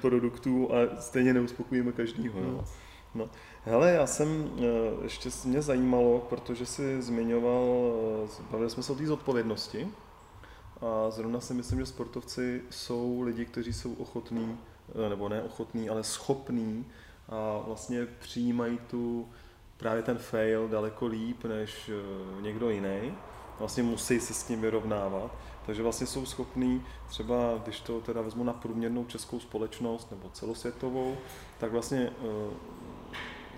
produktů 0.00 0.70
a 0.74 1.00
stejně 1.00 1.34
neuspokojíme 1.34 1.92
každýho. 1.92 2.40
No. 2.40 2.64
No. 3.14 3.30
Hele, 3.64 3.92
já 3.92 4.06
jsem, 4.06 4.50
eh, 4.58 4.62
ještě 5.02 5.30
mě 5.44 5.62
zajímalo, 5.62 6.18
protože 6.18 6.66
si 6.66 7.02
zmiňoval, 7.02 7.92
eh, 8.24 8.42
bavili 8.50 8.70
jsme 8.70 8.82
se 8.82 8.92
o 8.92 8.94
té 8.94 9.06
zodpovědnosti 9.06 9.88
a 10.80 11.10
zrovna 11.10 11.40
si 11.40 11.54
myslím, 11.54 11.78
že 11.78 11.86
sportovci 11.86 12.62
jsou 12.70 13.20
lidi, 13.20 13.44
kteří 13.44 13.72
jsou 13.72 13.94
ochotní, 13.94 14.58
eh, 15.06 15.08
nebo 15.08 15.28
ne 15.28 15.42
ochotní, 15.42 15.88
ale 15.88 16.04
schopní 16.04 16.86
a 17.28 17.62
vlastně 17.66 18.06
přijímají 18.20 18.78
tu 18.90 19.28
právě 19.76 20.02
ten 20.02 20.18
fail 20.18 20.68
daleko 20.68 21.06
líp 21.06 21.44
než 21.44 21.90
někdo 22.40 22.70
jiný. 22.70 23.14
Vlastně 23.58 23.82
musí 23.82 24.20
se 24.20 24.34
s 24.34 24.42
tím 24.42 24.60
vyrovnávat. 24.60 25.34
Takže 25.66 25.82
vlastně 25.82 26.06
jsou 26.06 26.26
schopní, 26.26 26.86
třeba 27.08 27.60
když 27.64 27.80
to 27.80 28.00
teda 28.00 28.20
vezmu 28.20 28.44
na 28.44 28.52
průměrnou 28.52 29.04
českou 29.04 29.40
společnost 29.40 30.10
nebo 30.10 30.30
celosvětovou, 30.32 31.16
tak 31.58 31.72
vlastně 31.72 32.12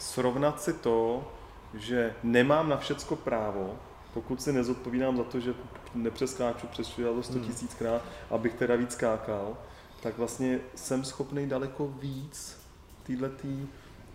srovnat 0.04 0.62
si 0.62 0.72
to, 0.72 1.28
že 1.74 2.14
nemám 2.22 2.68
na 2.68 2.76
všecko 2.76 3.16
právo, 3.16 3.78
pokud 4.14 4.42
si 4.42 4.52
nezodpovídám 4.52 5.16
za 5.16 5.24
to, 5.24 5.40
že 5.40 5.54
nepřeskáču 5.94 6.66
přes 6.66 6.88
100 6.88 7.32
hmm. 7.32 7.44
tisíckrát, 7.44 8.02
abych 8.30 8.54
teda 8.54 8.76
víc 8.76 8.92
skákal, 8.92 9.56
tak 10.02 10.18
vlastně 10.18 10.60
jsem 10.74 11.04
schopný 11.04 11.48
daleko 11.48 11.88
víc 11.88 12.56
týhletý, 13.02 13.66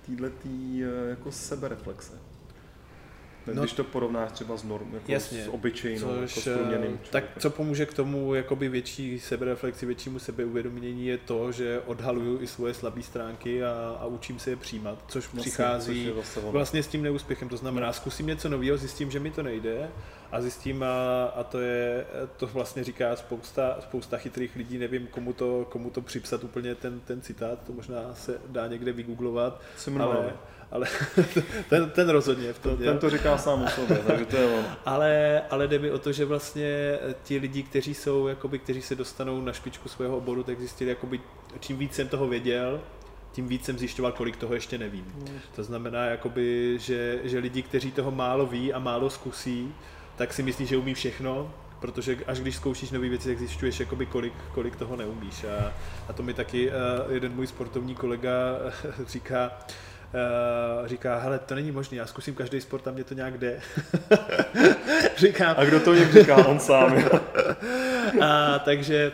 týhletý 0.06 0.84
eh, 0.84 1.10
jako 1.10 1.32
sebereflexe 1.32 2.29
no, 3.48 3.62
když 3.62 3.74
to 3.74 3.84
porovnáš 3.84 4.32
třeba 4.32 4.58
s 4.58 4.64
norm, 4.64 4.94
jako 4.94 5.12
jasně, 5.12 5.44
s 5.44 5.48
obyčejnou, 5.48 6.08
což, 6.08 6.38
jako 6.38 6.50
s 6.50 6.58
průměrným 6.58 7.00
Tak 7.10 7.24
co 7.40 7.50
pomůže 7.50 7.86
k 7.86 7.94
tomu 7.94 8.36
jakoby 8.36 8.70
větší 8.70 9.20
sebereflexi, 9.20 9.86
většímu 9.86 10.20
sebeuvědomění 10.20 11.08
je 11.08 11.18
to, 11.18 11.52
že 11.52 11.82
odhaluju 11.86 12.42
i 12.42 12.48
svoje 12.48 12.74
slabé 12.74 13.04
stránky 13.04 13.64
a, 13.64 13.98
a 14.00 14.06
učím 14.06 14.40
se 14.40 14.50
je 14.50 14.56
přijímat, 14.56 15.04
což 15.08 15.24
vlastně, 15.24 15.42
přichází 15.42 16.12
což 16.34 16.44
vlastně 16.44 16.84
s 16.84 16.88
tím 16.88 17.04
neúspěchem. 17.04 17.50
To 17.50 17.58
znamená, 17.58 17.94
zkusím 17.94 18.28
něco 18.28 18.50
nového, 18.50 18.78
zjistím, 18.78 19.12
že 19.12 19.20
mi 19.20 19.32
to 19.32 19.44
nejde 19.44 19.90
a 20.32 20.42
zjistím, 20.42 20.84
a, 20.84 21.26
a 21.26 21.44
to 21.44 21.60
je, 21.60 22.06
to 22.38 22.48
vlastně 22.48 22.84
říká 22.84 23.16
spousta, 23.16 23.78
spousta 23.82 24.18
chytrých 24.18 24.56
lidí, 24.56 24.78
nevím, 24.78 25.08
komu 25.08 25.34
to, 25.34 25.68
komu 25.70 25.90
to 25.90 26.02
připsat 26.02 26.44
úplně 26.44 26.76
ten, 26.76 27.00
ten 27.00 27.22
citát, 27.22 27.60
to 27.68 27.74
možná 27.74 28.14
se 28.14 28.42
dá 28.48 28.68
někde 28.68 28.92
vygooglovat, 28.92 29.62
ale, 30.00 30.34
ale 30.72 30.88
ten, 31.70 31.90
ten 31.90 32.10
rozhodně 32.10 32.54
v 32.54 32.60
tom. 32.60 32.78
Ten 32.78 32.98
to 32.98 33.10
říká 33.10 33.38
sám 33.38 33.64
o 33.64 33.68
sobě, 33.68 33.98
takže 34.08 34.26
to 34.26 34.36
je 34.36 34.46
on. 34.46 34.66
Ale, 34.86 35.42
ale 35.50 35.68
jde 35.68 35.80
mi 35.80 35.92
o 35.92 36.00
to, 36.00 36.12
že 36.12 36.26
vlastně 36.26 37.00
ti 37.24 37.38
lidi, 37.38 37.64
kteří 37.64 37.94
jsou, 37.94 38.28
jakoby, 38.28 38.60
kteří 38.60 38.82
se 38.82 38.96
dostanou 38.96 39.42
na 39.42 39.54
špičku 39.54 39.90
svého 39.90 40.18
oboru, 40.18 40.44
tak 40.44 40.60
zjistili, 40.60 40.90
jakoby, 40.90 41.22
čím 41.60 41.78
víc 41.78 41.94
jsem 41.94 42.08
toho 42.08 42.28
věděl, 42.28 42.82
tím 43.32 43.48
víc 43.48 43.66
jsem 43.66 43.78
zjišťoval, 43.78 44.12
kolik 44.12 44.38
toho 44.38 44.54
ještě 44.54 44.78
nevím. 44.78 45.06
Mm. 45.16 45.40
To 45.56 45.64
znamená, 45.64 46.06
jakoby, 46.06 46.78
že, 46.80 47.20
že 47.24 47.40
lidi, 47.40 47.62
kteří 47.62 47.92
toho 47.92 48.12
málo 48.12 48.46
ví 48.46 48.74
a 48.74 48.80
málo 48.80 49.10
zkusí, 49.10 49.74
tak 50.16 50.34
si 50.34 50.44
myslí, 50.44 50.66
že 50.66 50.78
umí 50.78 50.94
všechno, 50.94 51.54
protože 51.80 52.18
až 52.28 52.40
když 52.40 52.56
zkoušíš 52.56 52.92
nové 52.92 53.10
věci, 53.10 53.30
tak 53.30 53.38
zjišťuješ, 53.38 53.80
jakoby 53.80 54.06
kolik, 54.06 54.34
kolik 54.54 54.76
toho 54.76 54.96
neumíš. 54.96 55.44
A, 55.44 55.74
a 56.10 56.14
to 56.14 56.24
mi 56.24 56.34
taky 56.34 56.70
uh, 56.70 56.76
jeden 57.14 57.36
můj 57.36 57.48
sportovní 57.48 57.96
kolega 57.96 58.32
říká, 59.08 59.52
Uh, 59.52 59.89
říká, 60.86 61.18
hele, 61.18 61.40
to 61.40 61.56
není 61.56 61.72
možné, 61.72 61.98
já 61.98 62.06
zkusím 62.06 62.36
každý 62.36 62.62
sport 62.62 62.88
a 62.88 62.92
mě 62.92 63.04
to 63.04 63.14
nějak 63.14 63.38
jde. 63.38 63.60
Říkám. 65.18 65.56
A 65.58 65.66
kdo 65.66 65.80
to 65.80 65.94
jim 65.94 66.12
říká? 66.12 66.36
On 66.46 66.60
sám. 66.60 67.04
a, 68.22 68.60
takže 68.60 69.12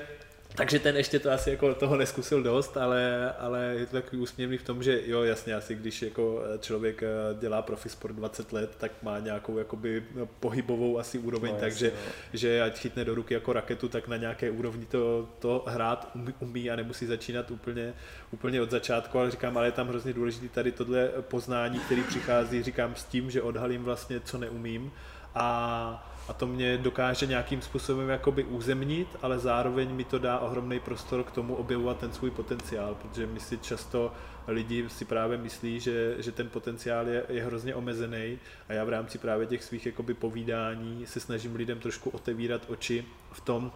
takže 0.56 0.80
ten 0.80 0.98
ještě 0.98 1.20
to 1.20 1.32
asi 1.32 1.50
jako 1.50 1.74
toho 1.74 1.98
neskusil 1.98 2.44
dost, 2.44 2.78
ale, 2.78 3.34
ale 3.40 3.76
je 3.78 3.86
to 3.86 3.92
takový 3.92 4.22
úsměvný 4.22 4.58
v 4.58 4.64
tom, 4.64 4.84
že 4.84 5.02
jo, 5.06 5.24
jasně, 5.24 5.56
asi 5.56 5.76
když 5.76 6.02
jako 6.02 6.42
člověk 6.60 7.04
eh, 7.04 7.08
dělá 7.40 7.62
profi 7.62 7.90
sport 7.90 8.14
20 8.14 8.54
let, 8.54 8.76
tak 8.78 8.92
má 9.04 9.20
nějakou 9.20 9.58
jakoby 9.58 10.04
no, 10.16 10.26
pohybovou 10.26 11.00
asi 11.00 11.18
úroveň, 11.18 11.52
no, 11.52 11.60
takže 11.60 11.86
jasně, 11.86 12.00
že 12.34 12.62
ať 12.62 12.80
chytne 12.80 13.06
do 13.06 13.16
ruky 13.16 13.34
jako 13.34 13.54
raketu, 13.54 13.90
tak 13.90 14.08
na 14.08 14.18
nějaké 14.18 14.52
úrovni 14.52 14.86
to, 14.86 15.30
to 15.40 15.64
hrát 15.68 16.12
umí, 16.16 16.34
umí 16.40 16.72
a 16.72 16.76
nemusí 16.76 17.06
začínat 17.06 17.52
úplně, 17.52 17.94
úplně 18.32 18.62
od 18.62 18.72
začátku, 18.72 19.20
ale 19.20 19.32
říkám, 19.32 19.58
ale 19.58 19.68
je 19.68 19.72
tam 19.72 19.88
hrozně 19.88 20.14
důležité 20.14 20.48
tady 20.48 20.72
tohle 20.72 21.10
poznání, 21.22 21.80
který 21.80 22.04
přichází, 22.04 22.64
říkám 22.64 22.96
s 22.96 23.04
tím, 23.04 23.32
že 23.32 23.42
odhalím 23.42 23.84
vlastně, 23.84 24.20
co 24.20 24.38
neumím 24.38 24.92
a 25.36 26.15
a 26.28 26.34
to 26.34 26.48
mě 26.48 26.78
dokáže 26.78 27.26
nějakým 27.26 27.62
způsobem 27.62 28.10
jakoby 28.10 28.44
uzemnit, 28.44 29.08
ale 29.22 29.40
zároveň 29.40 29.96
mi 29.96 30.04
to 30.04 30.20
dá 30.20 30.40
ohromný 30.40 30.80
prostor 30.80 31.24
k 31.24 31.32
tomu 31.32 31.56
objevovat 31.56 31.98
ten 31.98 32.14
svůj 32.14 32.32
potenciál, 32.32 32.96
protože 32.96 33.28
my 33.28 33.40
si 33.40 33.58
často 33.58 34.12
lidi 34.48 34.90
si 34.90 35.06
právě 35.06 35.38
myslí, 35.38 35.80
že, 35.80 36.16
že 36.18 36.32
ten 36.32 36.50
potenciál 36.50 37.08
je, 37.08 37.24
je 37.30 37.44
hrozně 37.44 37.76
omezený. 37.76 38.40
A 38.70 38.74
já 38.74 38.84
v 38.84 38.90
rámci 38.90 39.18
právě 39.18 39.48
těch 39.48 39.64
svých 39.64 39.86
jakoby 39.86 40.14
povídání 40.14 41.06
se 41.06 41.20
snažím 41.20 41.56
lidem 41.56 41.80
trošku 41.80 42.10
otevírat 42.10 42.62
oči 42.68 43.06
v 43.32 43.42
tom, 43.42 43.72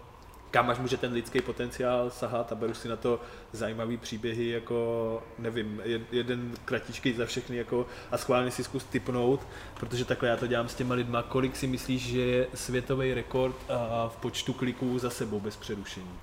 kam 0.52 0.70
až 0.70 0.80
může 0.80 0.97
ten 0.97 1.14
lidský 1.14 1.41
potenciál 1.41 2.10
sahat 2.10 2.52
a 2.52 2.56
beru 2.56 2.74
si 2.74 2.88
na 2.88 2.95
to 2.95 3.22
zajímavý 3.52 3.97
příběhy, 3.97 4.50
jako 4.50 5.24
nevím, 5.39 5.82
jeden 6.12 6.54
kratičký 6.66 7.14
za 7.14 7.26
všechny 7.26 7.58
jako 7.58 7.86
a 8.12 8.18
schválně 8.18 8.52
si 8.52 8.64
zkus 8.64 8.84
typnout, 8.84 9.47
protože 9.80 10.06
takhle 10.06 10.30
já 10.30 10.38
to 10.38 10.47
dělám 10.47 10.70
s 10.70 10.76
těma 10.76 10.95
lidma, 10.95 11.24
kolik 11.24 11.56
si 11.56 11.68
myslíš, 11.68 12.02
že 12.08 12.22
je 12.22 12.47
světový 12.54 13.14
rekord 13.14 13.56
v 14.08 14.16
počtu 14.16 14.54
kliků 14.54 15.00
za 15.00 15.10
sebou 15.10 15.39
bez 15.39 15.56
přerušení? 15.56 16.20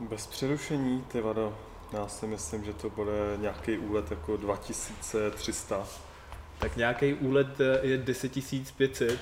Bez 0.00 0.26
přerušení, 0.26 1.04
ty 1.08 1.20
vado, 1.20 1.58
já 1.92 2.08
si 2.08 2.26
myslím, 2.26 2.64
že 2.64 2.72
to 2.72 2.90
bude 2.90 3.36
nějaký 3.36 3.78
úlet 3.78 4.10
jako 4.10 4.36
2300 4.36 5.86
tak 6.60 6.76
nějaký 6.76 7.14
úlet 7.14 7.60
eh, 7.60 7.78
je 7.82 7.98
10 7.98 8.32
500 8.76 9.18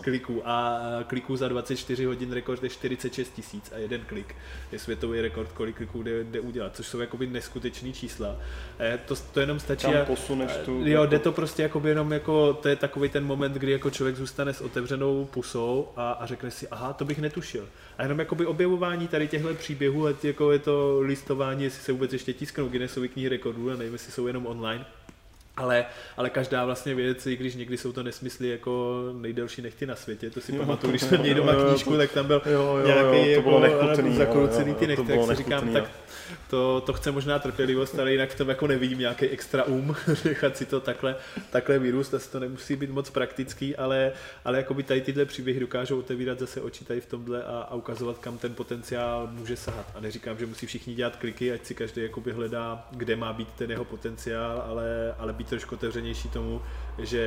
kliků 0.00 0.42
a 0.44 0.80
eh, 1.00 1.04
kliků 1.04 1.36
za 1.36 1.48
24 1.48 2.04
hodin 2.04 2.32
rekord 2.32 2.62
je 2.62 2.68
46 2.68 3.30
tisíc 3.30 3.72
a 3.74 3.78
jeden 3.78 4.00
klik 4.06 4.34
je 4.72 4.78
světový 4.78 5.20
rekord, 5.20 5.52
kolik 5.52 5.76
kliků 5.76 6.02
jde, 6.02 6.24
jde 6.24 6.40
udělat, 6.40 6.76
což 6.76 6.86
jsou 6.86 7.00
jakoby 7.00 7.26
neskutečný 7.26 7.92
čísla. 7.92 8.36
A 8.78 8.98
to, 9.06 9.14
to 9.16 9.40
jenom 9.40 9.60
stačí. 9.60 9.92
Tam 9.92 10.06
posuneš 10.06 10.52
tu... 10.64 10.80
Jo, 10.80 10.86
jako... 10.86 11.06
jde 11.06 11.18
to 11.18 11.32
prostě 11.32 11.62
jakoby 11.62 11.88
jenom 11.88 12.12
jako, 12.12 12.54
to 12.54 12.68
je 12.68 12.76
takový 12.76 13.08
ten 13.08 13.24
moment, 13.24 13.52
kdy 13.52 13.72
jako 13.72 13.90
člověk 13.90 14.16
zůstane 14.16 14.52
s 14.52 14.60
otevřenou 14.60 15.24
pusou 15.24 15.88
a, 15.96 16.12
a 16.12 16.26
řekne 16.26 16.50
si, 16.50 16.68
aha, 16.68 16.92
to 16.92 17.04
bych 17.04 17.18
netušil. 17.18 17.68
A 17.98 18.02
jenom 18.02 18.18
jakoby 18.18 18.46
objevování 18.46 19.08
tady 19.08 19.28
těchto 19.28 19.54
příběhů, 19.54 20.06
jako 20.22 20.52
je 20.52 20.58
to 20.58 21.00
listování, 21.00 21.64
jestli 21.64 21.82
se 21.82 21.92
vůbec 21.92 22.12
ještě 22.12 22.32
tisknou 22.32 22.68
Guinnessovy 22.68 23.08
knihy 23.08 23.28
rekordů, 23.28 23.70
a 23.70 23.76
nevím, 23.76 23.92
jestli 23.92 24.12
jsou 24.12 24.26
jenom 24.26 24.46
online, 24.46 24.86
ale, 25.56 25.86
ale 26.16 26.30
každá 26.30 26.64
vlastně 26.64 26.94
věc, 26.94 27.26
i 27.26 27.36
když 27.36 27.54
někdy 27.54 27.76
jsou 27.76 27.92
to 27.92 28.02
nesmysly 28.02 28.48
jako 28.48 29.02
nejdelší 29.12 29.62
nechty 29.62 29.86
na 29.86 29.96
světě, 29.96 30.30
to 30.30 30.40
si 30.40 30.52
pamatuju, 30.52 30.90
když 30.90 31.02
jsme 31.02 31.18
měli 31.18 31.34
doma 31.34 31.52
knížku, 31.54 31.96
tak 31.96 32.12
tam 32.12 32.26
byl 32.26 32.42
jo, 32.46 32.76
jo, 32.76 32.86
nějaký 32.86 33.30
jo, 33.30 33.42
to 33.42 33.48
bylo 33.48 33.64
jako 33.64 33.96
ty 33.96 34.02
nechty, 34.02 34.86
tak 34.86 35.24
si 35.28 35.34
říkám, 35.34 35.72
tak 35.72 35.90
to, 36.50 36.82
to 36.86 36.92
chce 36.92 37.10
možná 37.10 37.38
trpělivost, 37.38 37.98
ale 37.98 38.12
jinak 38.12 38.30
v 38.30 38.38
tom 38.38 38.48
jako 38.48 38.66
nevidím 38.66 38.98
nějaký 38.98 39.26
extra 39.26 39.64
um, 39.64 39.96
nechat 40.24 40.56
si 40.56 40.66
to 40.66 40.80
takhle, 40.80 41.16
takhle 41.50 41.78
vyrůst, 41.78 42.14
asi 42.14 42.30
to 42.30 42.40
nemusí 42.40 42.76
být 42.76 42.90
moc 42.90 43.10
praktický, 43.10 43.76
ale, 43.76 44.12
ale 44.44 44.56
jako 44.56 44.74
by 44.74 44.82
tady 44.82 45.00
tyhle 45.00 45.24
příběhy 45.24 45.60
dokážou 45.60 45.98
otevírat 45.98 46.38
zase 46.38 46.60
oči 46.60 46.84
tady 46.84 47.00
v 47.00 47.06
tomhle 47.06 47.44
a, 47.44 47.58
a 47.70 47.74
ukazovat, 47.74 48.18
kam 48.18 48.38
ten 48.38 48.54
potenciál 48.54 49.28
může 49.32 49.56
sahat. 49.56 49.86
A 49.94 50.00
neříkám, 50.00 50.38
že 50.38 50.46
musí 50.46 50.66
všichni 50.66 50.94
dělat 50.94 51.16
kliky, 51.16 51.52
ať 51.52 51.64
si 51.64 51.74
každý 51.74 52.02
jakoby 52.02 52.32
hledá, 52.32 52.88
kde 52.90 53.16
má 53.16 53.32
být 53.32 53.48
ten 53.52 53.70
jeho 53.70 53.84
potenciál, 53.84 54.64
ale, 54.66 55.14
ale 55.18 55.32
být 55.32 55.45
trošku 55.48 55.74
otevřenější 55.74 56.28
tomu, 56.28 56.62
že 56.98 57.20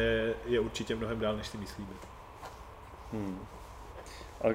je 0.46 0.60
určitě 0.60 0.96
mnohem 0.96 1.20
dál, 1.20 1.38
než 1.38 1.48
si 1.48 1.58
myslíme. 1.58 1.92
Hmm. 3.14 3.40
A 4.42 4.48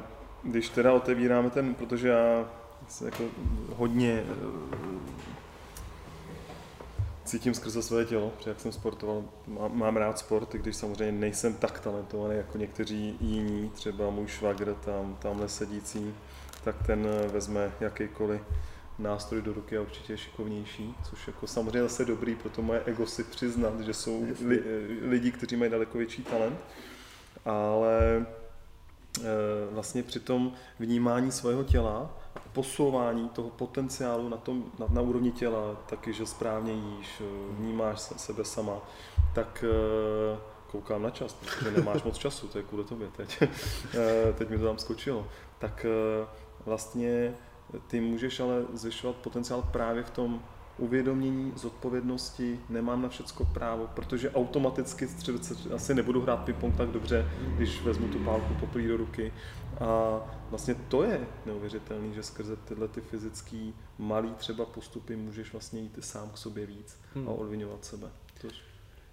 když 0.43 0.69
teda 0.69 0.93
otevíráme 0.93 1.51
ten, 1.51 1.75
protože 1.75 2.09
já 2.09 2.45
se 2.89 3.05
jako 3.05 3.25
hodně 3.77 4.25
eh, 4.27 5.35
cítím 7.25 7.55
skrze 7.55 7.83
své 7.83 8.05
tělo, 8.05 8.31
protože 8.31 8.51
jak 8.51 8.61
jsem 8.61 8.73
sportoval, 8.73 9.25
mám, 9.47 9.79
mám 9.79 9.97
rád 9.97 10.19
sport, 10.19 10.55
i 10.55 10.59
když 10.59 10.77
samozřejmě 10.77 11.21
nejsem 11.21 11.55
tak 11.55 11.81
talentovaný 11.81 12.37
jako 12.37 12.59
někteří 12.59 13.17
jiní, 13.21 13.71
třeba 13.75 14.11
můj 14.11 14.27
švagr 14.27 14.75
tam, 14.75 15.17
tamhle 15.21 15.49
sedící, 15.49 16.15
tak 16.65 16.87
ten 16.87 17.07
eh, 17.07 17.29
vezme 17.29 17.73
jakýkoliv 17.81 18.41
nástroj 18.99 19.43
do 19.43 19.53
ruky 19.53 19.79
a 19.79 19.81
určitě 19.81 20.17
šikovnější, 20.17 20.95
což 21.11 21.27
jako 21.27 21.47
samozřejmě 21.47 21.83
zase 21.83 22.05
dobrý 22.05 22.35
pro 22.35 22.51
to 22.51 22.63
moje 22.63 22.83
ego 22.87 23.07
si 23.07 23.25
přiznat, 23.25 23.81
že 23.81 23.95
jsou 23.95 24.27
li, 24.41 24.63
lidi, 25.03 25.33
kteří 25.33 25.57
mají 25.57 25.71
daleko 25.71 25.99
větší 25.99 26.23
talent, 26.23 26.59
ale 27.45 28.17
e, 28.17 28.25
vlastně 29.71 30.03
při 30.03 30.21
tom 30.21 30.53
vnímání 30.79 31.33
svého 31.33 31.65
těla 31.65 32.11
a 32.37 32.39
posouvání 32.53 33.29
toho 33.29 33.51
potenciálu 33.51 34.29
na, 34.29 34.37
tom, 34.37 34.65
na, 34.79 34.87
na 34.91 35.01
úrovni 35.01 35.33
těla, 35.33 35.75
taky, 35.87 36.13
že 36.13 36.27
správně 36.27 36.73
jíš, 36.73 37.23
vnímáš 37.51 38.01
sebe 38.01 38.45
sama, 38.45 38.79
tak 39.35 39.65
koukám 40.67 41.03
na 41.03 41.11
čas, 41.11 41.33
protože 41.33 41.71
nemáš 41.71 42.03
moc 42.03 42.19
času, 42.19 42.49
to 42.49 42.59
je 42.59 42.65
kvůli 42.65 42.85
tobě 42.85 43.09
teď. 43.17 43.43
Teď 44.39 44.51
mi 44.51 44.59
to 44.59 44.65
tam 44.65 44.79
skočilo. 44.79 45.27
Tak 45.59 45.87
vlastně 46.65 47.35
ty 47.87 48.01
můžeš 48.01 48.41
ale 48.41 48.65
zvyšovat 48.73 49.17
potenciál 49.17 49.69
právě 49.73 50.03
v 50.03 50.11
tom 50.11 50.43
uvědomění, 50.79 51.53
zodpovědnosti, 51.57 52.61
nemám 52.69 53.03
na 53.03 53.09
všecko 53.09 53.45
právo, 53.45 53.91
protože 53.95 54.31
automaticky 54.31 55.09
asi 55.75 55.95
nebudu 55.95 56.23
hrát 56.23 56.37
ping 56.37 56.77
tak 56.77 56.89
dobře, 56.89 57.29
když 57.57 57.83
vezmu 57.83 58.09
tu 58.09 58.19
pálku 58.19 58.55
poprvé 58.55 58.89
do 58.89 58.97
ruky. 58.97 59.33
A 59.81 60.21
vlastně 60.51 60.75
to 60.75 61.03
je 61.03 61.21
neuvěřitelné, 61.47 62.15
že 62.15 62.23
skrze 62.23 62.57
tyhle 62.57 62.89
ty 62.89 63.01
fyzické 63.01 63.73
malý 63.99 64.35
třeba 64.35 64.65
postupy 64.65 65.17
můžeš 65.17 65.53
vlastně 65.53 65.81
jít 65.81 65.99
sám 66.01 66.31
k 66.31 66.39
sobě 66.39 66.67
víc 66.67 66.99
hmm. 67.15 67.29
a 67.29 67.33
odvinovat 67.33 67.85
sebe. 67.85 68.09
To... 68.41 68.49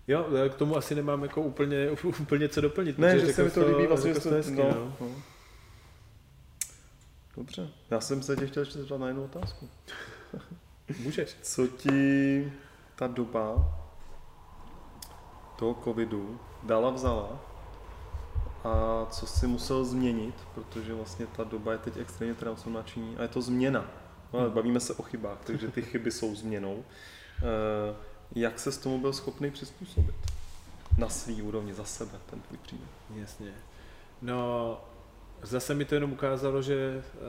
Jo, 0.08 0.26
k 0.50 0.56
tomu 0.56 0.78
asi 0.78 0.96
nemám 0.96 1.24
jako 1.24 1.42
úplně, 1.42 1.90
úplně 2.22 2.50
co 2.50 2.62
doplnit. 2.62 2.98
Ne, 2.98 3.20
že 3.20 3.34
se 3.34 3.44
mi 3.44 3.52
to 3.52 3.68
líbí, 3.68 3.88
vlastně, 3.88 4.14
to, 4.14 4.30
hezky, 4.30 4.56
no, 4.56 4.94
no. 5.00 5.08
Dobře, 7.38 7.70
já 7.92 8.02
jsem 8.02 8.24
se 8.24 8.36
tě 8.36 8.48
chtěl 8.48 8.64
ještě 8.64 8.80
zeptat 8.80 8.98
na 8.98 9.08
jednu 9.08 9.24
otázku. 9.24 9.70
Můžeš. 11.04 11.38
Co 11.42 11.68
ti 11.68 12.54
ta 12.96 13.08
doba 13.08 13.76
toho 15.56 15.74
covidu 15.84 16.40
dala 16.64 16.90
vzala 16.90 17.40
a 18.64 19.06
co 19.10 19.28
si 19.28 19.48
musel 19.48 19.86
změnit, 19.86 20.36
protože 20.56 20.94
vlastně 20.94 21.28
ta 21.28 21.44
doba 21.44 21.72
je 21.72 21.78
teď 21.78 21.98
extrémně 21.98 22.36
transformační 22.36 23.18
a 23.18 23.22
je 23.22 23.28
to 23.28 23.42
změna. 23.42 23.86
No, 24.34 24.40
ale 24.40 24.50
bavíme 24.50 24.80
se 24.80 24.94
o 24.94 25.04
chybách, 25.04 25.38
takže 25.44 25.68
ty 25.68 25.82
chyby 25.82 26.12
jsou 26.12 26.36
změnou. 26.36 26.84
Eh, 27.38 27.96
jak 28.36 28.60
se 28.60 28.72
s 28.72 28.78
tomu 28.78 29.00
byl 29.00 29.14
schopný 29.14 29.52
přizpůsobit? 29.52 30.16
Na 30.98 31.10
svý 31.10 31.42
úrovni, 31.42 31.74
za 31.74 31.86
sebe, 31.86 32.20
ten 32.30 32.42
tvůj 32.42 32.58
příběh. 32.58 32.90
Jasně. 33.16 33.54
No, 34.22 34.78
Zase 35.44 35.74
mi 35.74 35.86
to 35.86 35.96
jenom 35.96 36.12
ukázalo, 36.12 36.62
že 36.62 37.04
uh, 37.14 37.22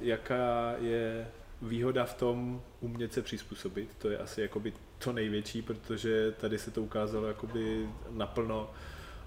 jaká 0.00 0.74
je 0.78 1.28
výhoda 1.62 2.04
v 2.04 2.14
tom 2.14 2.62
umět 2.80 3.12
se 3.12 3.22
přizpůsobit. 3.22 3.88
To 3.98 4.10
je 4.10 4.18
asi 4.18 4.40
jakoby 4.40 4.72
to 4.98 5.12
největší, 5.12 5.62
protože 5.62 6.32
tady 6.32 6.58
se 6.58 6.70
to 6.70 6.82
ukázalo 6.82 7.26
jakoby 7.26 7.88
naplno 8.10 8.70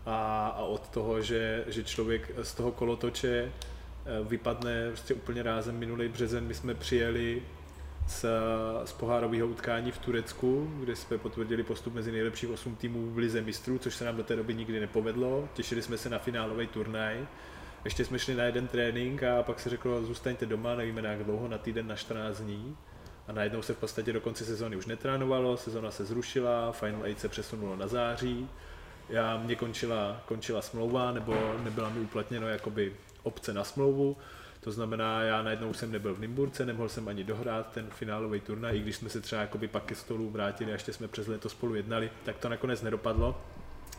a, 0.05 0.47
a 0.47 0.63
od 0.63 0.88
toho, 0.88 1.21
že, 1.21 1.63
že 1.67 1.83
člověk 1.83 2.31
z 2.41 2.53
toho 2.53 2.71
kolotoče 2.71 3.51
eh, 3.51 3.51
vypadne 4.23 4.88
prostě 4.88 5.13
úplně 5.13 5.43
rázem 5.43 5.77
minulý 5.77 6.07
březen. 6.07 6.43
My 6.47 6.53
jsme 6.53 6.73
přijeli 6.73 7.43
z, 8.07 8.25
z 8.86 8.93
pohárového 8.93 9.47
utkání 9.47 9.91
v 9.91 9.97
Turecku, 9.97 10.71
kde 10.79 10.95
jsme 10.95 11.17
potvrdili 11.17 11.63
postup 11.63 11.93
mezi 11.93 12.11
nejlepších 12.11 12.49
8 12.49 12.75
týmů 12.75 13.11
v 13.11 13.17
Lize 13.17 13.41
mistrů, 13.41 13.77
což 13.77 13.95
se 13.95 14.05
nám 14.05 14.17
do 14.17 14.23
té 14.23 14.36
doby 14.36 14.53
nikdy 14.53 14.79
nepovedlo. 14.79 15.49
Těšili 15.53 15.81
jsme 15.81 15.97
se 15.97 16.09
na 16.09 16.19
finálový 16.19 16.67
turnaj 16.67 17.27
ještě 17.86 18.05
jsme 18.05 18.19
šli 18.19 18.36
na 18.36 18.43
jeden 18.43 18.67
trénink 18.67 19.23
a 19.23 19.43
pak 19.43 19.59
se 19.59 19.69
řeklo, 19.69 20.03
zůstaňte 20.03 20.45
doma, 20.45 20.75
nevíme 20.75 21.01
na 21.01 21.09
jak 21.11 21.23
dlouho, 21.23 21.47
na 21.47 21.57
týden, 21.57 21.88
na 21.88 21.95
14 21.95 22.39
dní. 22.39 22.77
A 23.27 23.31
najednou 23.31 23.61
se 23.61 23.73
v 23.73 23.77
podstatě 23.77 24.13
do 24.13 24.21
konce 24.21 24.45
sezóny 24.45 24.75
už 24.75 24.86
netrénovalo, 24.86 25.57
sezóna 25.57 25.91
se 25.91 26.05
zrušila, 26.05 26.71
Final 26.71 27.01
8 27.01 27.15
se 27.15 27.29
přesunulo 27.29 27.75
na 27.75 27.88
září. 27.88 28.49
Já, 29.09 29.38
mě 29.38 29.55
končila, 29.55 30.21
končila 30.25 30.61
smlouva, 30.61 31.11
nebo 31.11 31.55
nebyla 31.63 31.89
mi 31.89 31.99
uplatněno 31.99 32.47
jakoby 32.47 32.93
obce 33.23 33.53
na 33.53 33.63
smlouvu, 33.63 34.17
to 34.65 34.71
znamená, 34.71 35.21
já 35.21 35.41
najednou 35.41 35.73
jsem 35.73 35.91
nebyl 35.91 36.15
v 36.15 36.19
Nymburce, 36.19 36.65
nemohl 36.65 36.89
jsem 36.89 37.07
ani 37.07 37.23
dohrát 37.23 37.71
ten 37.71 37.89
finálový 37.89 38.39
turnaj, 38.39 38.77
i 38.77 38.79
když 38.79 38.95
jsme 38.95 39.09
se 39.09 39.21
třeba 39.21 39.41
jakoby 39.41 39.67
pak 39.67 39.83
ke 39.83 39.95
stolu 39.95 40.29
vrátili 40.29 40.71
a 40.71 40.73
ještě 40.73 40.93
jsme 40.93 41.07
přes 41.07 41.27
léto 41.27 41.49
spolu 41.49 41.75
jednali, 41.75 42.11
tak 42.25 42.38
to 42.38 42.49
nakonec 42.49 42.81
nedopadlo. 42.81 43.41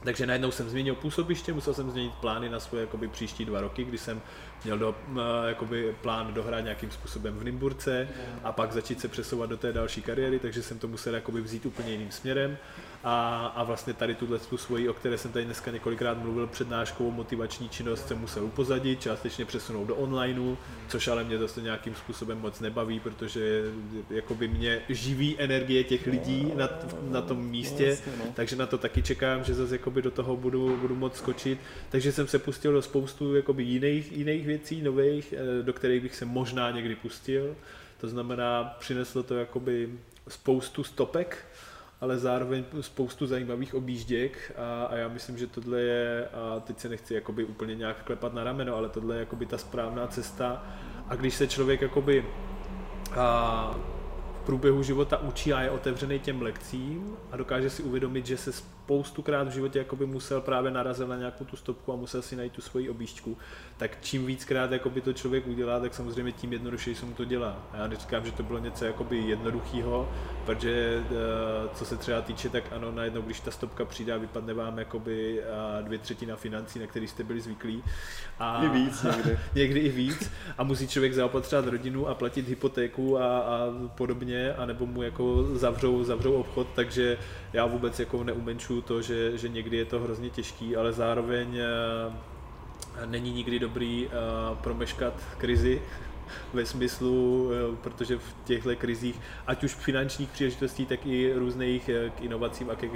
Takže 0.04 0.26
najednou 0.26 0.50
jsem 0.50 0.68
změnil 0.70 0.94
působiště, 0.94 1.52
musel 1.52 1.74
jsem 1.74 1.90
změnit 1.90 2.14
plány 2.14 2.48
na 2.48 2.60
svoje 2.60 2.80
jakoby, 2.80 3.08
příští 3.08 3.44
dva 3.44 3.60
roky, 3.60 3.84
kdy 3.84 3.98
jsem 3.98 4.22
měl 4.64 4.78
do, 4.78 4.94
uh, 5.10 5.18
jakoby, 5.46 5.94
plán 6.02 6.34
dohrát 6.34 6.64
nějakým 6.64 6.90
způsobem 6.90 7.38
v 7.38 7.44
Nymburce 7.44 8.08
a 8.44 8.52
pak 8.52 8.72
začít 8.72 9.00
se 9.00 9.08
přesouvat 9.08 9.50
do 9.50 9.56
té 9.56 9.72
další 9.72 10.02
kariéry, 10.02 10.38
takže 10.38 10.62
jsem 10.62 10.78
to 10.78 10.88
musel 10.88 11.14
jakoby, 11.14 11.40
vzít 11.40 11.66
úplně 11.66 11.92
jiným 11.92 12.10
směrem 12.10 12.58
a, 13.04 13.46
a 13.46 13.62
vlastně 13.62 13.94
tady 13.94 14.14
tuhle 14.14 14.38
tu 14.38 14.56
svoji, 14.56 14.88
o 14.88 14.94
které 14.94 15.18
jsem 15.18 15.32
tady 15.32 15.44
dneska 15.44 15.70
několikrát 15.70 16.18
mluvil, 16.18 16.46
přednáškou 16.46 17.10
motivační 17.10 17.68
činnost 17.68 18.08
jsem 18.08 18.18
musel 18.18 18.44
upozadit, 18.44 19.00
částečně 19.00 19.44
přesunout 19.44 19.84
do 19.84 19.96
onlineu, 19.96 20.56
což 20.88 21.08
ale 21.08 21.24
mě 21.24 21.38
zase 21.38 21.60
nějakým 21.60 21.94
způsobem 21.94 22.40
moc 22.40 22.60
nebaví, 22.60 23.00
protože 23.00 23.62
jakoby 24.10 24.48
mě 24.48 24.82
živí 24.88 25.36
energie 25.38 25.84
těch 25.84 26.06
lidí 26.06 26.52
na, 26.54 26.68
na 27.02 27.22
tom 27.22 27.46
místě, 27.46 27.98
no. 28.18 28.24
takže 28.34 28.56
na 28.56 28.66
to 28.66 28.78
taky 28.78 29.02
čekám, 29.02 29.44
že 29.44 29.54
zase 29.54 29.74
jakoby 29.74 30.02
do 30.02 30.10
toho 30.10 30.36
budu, 30.36 30.76
budu 30.76 30.96
moc 30.96 31.16
skočit. 31.16 31.58
Takže 31.88 32.12
jsem 32.12 32.26
se 32.26 32.38
pustil 32.38 32.72
do 32.72 32.82
spoustu 32.82 33.36
jakoby 33.36 33.62
jiných, 33.62 34.12
jiných 34.12 34.45
věcí, 34.46 34.82
nových, 34.82 35.34
eh, 35.36 35.62
do 35.62 35.72
kterých 35.72 36.02
bych 36.02 36.16
se 36.16 36.24
možná 36.24 36.70
někdy 36.70 36.94
pustil. 36.94 37.56
To 38.00 38.08
znamená, 38.08 38.76
přineslo 38.78 39.22
to 39.22 39.34
jakoby 39.34 39.90
spoustu 40.28 40.84
stopek, 40.84 41.46
ale 42.00 42.18
zároveň 42.18 42.64
spoustu 42.80 43.26
zajímavých 43.26 43.74
objížděk 43.74 44.52
a, 44.56 44.84
a 44.84 44.96
já 44.96 45.08
myslím, 45.08 45.38
že 45.38 45.46
tohle 45.46 45.80
je, 45.80 46.28
a 46.28 46.60
teď 46.60 46.78
se 46.78 46.88
nechci 46.88 47.14
jakoby 47.14 47.44
úplně 47.44 47.74
nějak 47.74 48.04
klepat 48.04 48.34
na 48.34 48.44
rameno, 48.44 48.76
ale 48.76 48.88
tohle 48.88 49.14
je 49.14 49.20
jakoby 49.20 49.46
ta 49.46 49.58
správná 49.58 50.06
cesta 50.06 50.66
a 51.08 51.16
když 51.16 51.34
se 51.34 51.46
člověk 51.46 51.80
jakoby 51.80 52.24
a, 53.16 53.74
v 54.42 54.46
průběhu 54.46 54.82
života 54.82 55.16
učí 55.18 55.52
a 55.52 55.62
je 55.62 55.70
otevřený 55.70 56.18
těm 56.18 56.42
lekcím 56.42 57.16
a 57.30 57.36
dokáže 57.36 57.70
si 57.70 57.82
uvědomit, 57.82 58.26
že 58.26 58.36
se 58.36 58.52
spoustukrát 58.86 59.48
v 59.48 59.50
životě 59.50 59.78
jakoby 59.78 60.06
musel 60.06 60.40
právě 60.40 60.70
narazit 60.70 61.08
na 61.08 61.16
nějakou 61.16 61.44
tu 61.44 61.56
stopku 61.56 61.92
a 61.92 61.96
musel 61.96 62.22
si 62.22 62.36
najít 62.36 62.52
tu 62.52 62.62
svoji 62.62 62.90
objížďku, 62.90 63.36
tak 63.76 63.98
čím 64.00 64.26
víckrát 64.26 64.72
jakoby 64.72 65.00
to 65.00 65.12
člověk 65.12 65.46
udělá, 65.46 65.80
tak 65.80 65.94
samozřejmě 65.94 66.32
tím 66.32 66.52
jednodušeji 66.52 66.96
se 66.96 67.06
mu 67.06 67.12
to 67.12 67.24
dělá. 67.24 67.56
Já 67.74 67.86
neříkám, 67.86 68.24
že 68.24 68.32
to 68.32 68.42
bylo 68.42 68.58
něco 68.58 68.84
jakoby 68.84 69.18
jednoduchého, 69.18 70.08
protože 70.44 71.02
eh, 71.10 71.68
co 71.74 71.84
se 71.84 71.96
třeba 71.96 72.20
týče, 72.20 72.48
tak 72.48 72.64
ano, 72.72 72.92
najednou, 72.92 73.22
když 73.22 73.40
ta 73.40 73.50
stopka 73.50 73.84
přijde 73.84 74.12
a 74.12 74.18
vypadne 74.18 74.54
vám 74.54 74.78
jakoby 74.78 75.40
eh, 75.40 75.82
dvě 75.82 75.98
třetina 75.98 76.36
financí, 76.36 76.78
na 76.78 76.86
který 76.86 77.08
jste 77.08 77.24
byli 77.24 77.40
zvyklí. 77.40 77.82
A 78.38 78.64
I 78.64 78.68
víc 78.68 79.02
někdy. 79.02 79.38
někdy 79.54 79.80
i 79.80 79.88
víc. 79.88 80.30
A 80.58 80.64
musí 80.64 80.88
člověk 80.88 81.14
zaopatřovat 81.14 81.66
rodinu 81.66 82.08
a 82.08 82.14
platit 82.14 82.48
hypotéku 82.48 83.18
a, 83.18 83.38
a 83.38 83.66
podobně, 83.94 84.54
anebo 84.54 84.86
mu 84.86 85.02
jako 85.02 85.44
zavřou, 85.44 86.04
zavřou 86.04 86.32
obchod, 86.32 86.66
takže 86.74 87.18
já 87.52 87.66
vůbec 87.66 88.00
jako 88.00 88.24
neumenčuju 88.76 88.82
to, 88.82 89.02
že, 89.02 89.38
že 89.38 89.48
někdy 89.48 89.76
je 89.76 89.84
to 89.84 90.00
hrozně 90.00 90.30
těžký, 90.30 90.76
ale 90.76 90.92
zároveň 90.92 91.58
eh, 91.58 93.06
není 93.06 93.32
nikdy 93.32 93.58
dobrý 93.58 94.06
uh, 94.06 94.56
promeškat 94.56 95.14
krizi 95.38 95.82
ve 96.52 96.66
smyslu, 96.66 97.44
uh, 97.44 97.76
protože 97.76 98.16
v 98.16 98.34
těchto 98.44 98.76
krizích, 98.76 99.20
ať 99.46 99.64
už 99.64 99.74
finančních 99.74 100.30
příležitostí, 100.30 100.86
tak 100.86 101.06
i 101.06 101.32
různých 101.34 101.90
k 102.16 102.20
inovacím 102.20 102.70
a 102.70 102.74
ke 102.74 102.88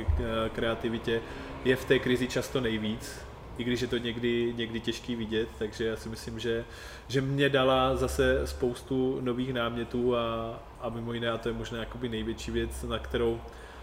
kreativitě, 0.53 1.20
je 1.64 1.76
v 1.76 1.85
té 1.85 1.99
krizi 1.99 2.28
často 2.28 2.61
nejvíc, 2.61 3.20
i 3.59 3.64
když 3.64 3.81
je 3.81 3.89
to 3.89 3.99
někdy, 3.99 4.55
někdy 4.57 4.81
těžký 4.81 5.16
vidět, 5.16 5.49
takže 5.59 5.85
já 5.85 5.97
si 5.97 6.09
myslím, 6.09 6.39
že, 6.39 6.64
že 7.09 7.20
mě 7.20 7.49
dala 7.49 7.97
zase 7.97 8.47
spoustu 8.47 9.20
nových 9.20 9.53
námětů 9.53 10.16
a, 10.16 10.59
a 10.81 10.89
mimo 10.89 11.12
jiné, 11.12 11.31
a 11.31 11.39
to 11.39 11.49
je 11.49 11.55
možná 11.55 11.78
jakoby 11.78 12.09
největší 12.09 12.51
věc, 12.51 12.83
na 12.83 12.99
kterou 12.99 13.41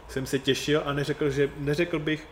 jsem 0.08 0.26
se 0.26 0.40
těšil 0.40 0.82
a 0.86 0.94
neřekl, 0.94 1.30
že, 1.30 1.50
neřekl 1.58 2.00
bych, 2.00 2.28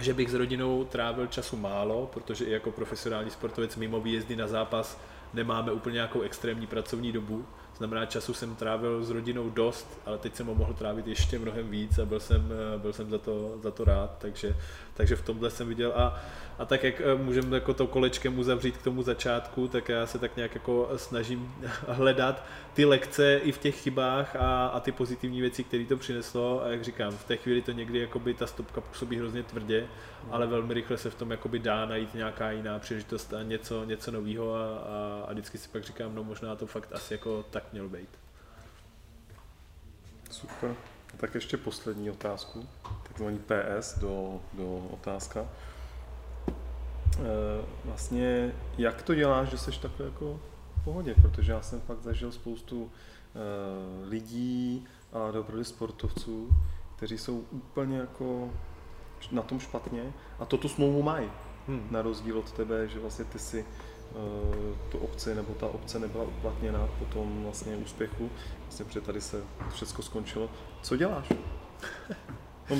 že 0.00 0.14
bych 0.14 0.30
s 0.30 0.34
rodinou 0.34 0.84
trávil 0.84 1.26
času 1.26 1.56
málo, 1.56 2.10
protože 2.12 2.44
i 2.44 2.50
jako 2.50 2.70
profesionální 2.70 3.30
sportovec 3.30 3.76
mimo 3.76 4.00
výjezdy 4.00 4.36
na 4.36 4.46
zápas 4.46 5.00
nemáme 5.34 5.72
úplně 5.72 5.94
nějakou 5.94 6.20
extrémní 6.20 6.66
pracovní 6.66 7.12
dobu. 7.12 7.46
Znamená, 7.76 8.06
času 8.06 8.34
jsem 8.34 8.56
trávil 8.56 9.04
s 9.04 9.10
rodinou 9.10 9.50
dost, 9.50 10.00
ale 10.06 10.18
teď 10.18 10.34
jsem 10.36 10.46
ho 10.46 10.54
mohl 10.54 10.74
trávit 10.74 11.06
ještě 11.06 11.38
mnohem 11.38 11.70
víc 11.70 11.98
a 11.98 12.04
byl 12.04 12.20
jsem, 12.20 12.52
byl 12.76 12.92
jsem 12.92 13.10
za, 13.10 13.18
to, 13.18 13.58
za 13.62 13.70
to 13.70 13.84
rád, 13.84 14.18
takže, 14.18 14.56
takže 14.96 15.16
v 15.16 15.22
tomhle 15.22 15.50
jsem 15.50 15.68
viděl 15.68 15.92
a 15.96 16.20
a 16.58 16.64
tak 16.64 16.84
jak 16.84 17.00
eh, 17.00 17.14
můžeme 17.14 17.56
jako 17.56 17.74
to 17.74 17.86
kolečkem 17.86 18.38
uzavřít 18.38 18.76
k 18.76 18.82
tomu 18.82 19.02
začátku, 19.02 19.68
tak 19.68 19.88
já 19.88 20.06
se 20.06 20.18
tak 20.18 20.36
nějak 20.36 20.54
jako 20.54 20.90
snažím 20.96 21.54
hledat 21.88 22.44
ty 22.74 22.84
lekce 22.84 23.36
i 23.36 23.52
v 23.52 23.58
těch 23.58 23.82
chybách 23.82 24.36
a, 24.36 24.66
a 24.66 24.80
ty 24.80 24.92
pozitivní 24.92 25.40
věci, 25.40 25.64
které 25.64 25.84
to 25.84 25.96
přineslo. 25.96 26.64
A 26.64 26.68
jak 26.68 26.84
říkám, 26.84 27.12
v 27.12 27.24
té 27.24 27.36
chvíli 27.36 27.62
to 27.62 27.72
někdy 27.72 27.98
jakoby 27.98 28.34
ta 28.34 28.46
stopka 28.46 28.80
působí 28.80 29.16
hrozně 29.16 29.42
tvrdě, 29.42 29.86
ale 30.30 30.46
velmi 30.46 30.74
rychle 30.74 30.98
se 30.98 31.10
v 31.10 31.14
tom 31.14 31.30
jakoby 31.30 31.58
dá 31.58 31.86
najít 31.86 32.14
nějaká 32.14 32.50
jiná 32.50 32.78
příležitost 32.78 33.34
a 33.34 33.42
něco, 33.42 33.84
něco 33.84 34.10
nového 34.10 34.54
a, 34.54 34.64
a, 34.64 35.24
a 35.28 35.32
vždycky 35.32 35.58
si 35.58 35.68
pak 35.68 35.84
říkám, 35.84 36.14
no 36.14 36.24
možná 36.24 36.56
to 36.56 36.66
fakt 36.66 36.88
asi 36.92 37.14
jako 37.14 37.44
tak 37.50 37.64
mělo 37.72 37.88
být. 37.88 38.08
Super. 40.30 40.74
Tak 41.16 41.34
ještě 41.34 41.56
poslední 41.56 42.10
otázku, 42.10 42.66
takzvaný 43.08 43.38
PS 43.38 43.98
do, 43.98 44.40
do 44.52 44.76
otázka. 44.90 45.40
E, 45.40 47.22
vlastně, 47.84 48.52
jak 48.78 49.02
to 49.02 49.14
děláš, 49.14 49.48
že 49.48 49.58
jsi 49.58 49.80
takhle 49.80 50.06
jako 50.06 50.40
v 50.80 50.84
pohodě? 50.84 51.14
Protože 51.22 51.52
já 51.52 51.62
jsem 51.62 51.80
fakt 51.80 52.02
zažil 52.02 52.32
spoustu 52.32 52.90
e, 52.90 54.08
lidí 54.08 54.86
a 55.12 55.18
opravdu 55.18 55.64
sportovců, 55.64 56.50
kteří 56.96 57.18
jsou 57.18 57.44
úplně 57.50 57.98
jako 57.98 58.50
na 59.32 59.42
tom 59.42 59.60
špatně 59.60 60.12
a 60.38 60.44
to 60.44 60.56
tu 60.56 60.68
smlouvu 60.68 61.02
mají. 61.02 61.30
Hmm. 61.68 61.88
Na 61.90 62.02
rozdíl 62.02 62.38
od 62.38 62.52
tebe, 62.52 62.88
že 62.88 62.98
vlastně 62.98 63.24
ty 63.24 63.38
si 63.38 63.64
uh, 64.14 64.76
tu 64.90 64.98
obci 64.98 65.34
nebo 65.34 65.54
ta 65.54 65.66
obce 65.66 65.98
nebyla 65.98 66.24
uplatněna 66.24 66.88
po 66.98 67.04
tom 67.04 67.42
vlastně 67.42 67.76
úspěchu, 67.76 68.30
vlastně 68.66 68.84
protože 68.84 69.00
tady 69.00 69.20
se 69.20 69.42
všechno 69.74 70.04
skončilo. 70.04 70.50
Co 70.82 70.96
děláš? 70.96 71.32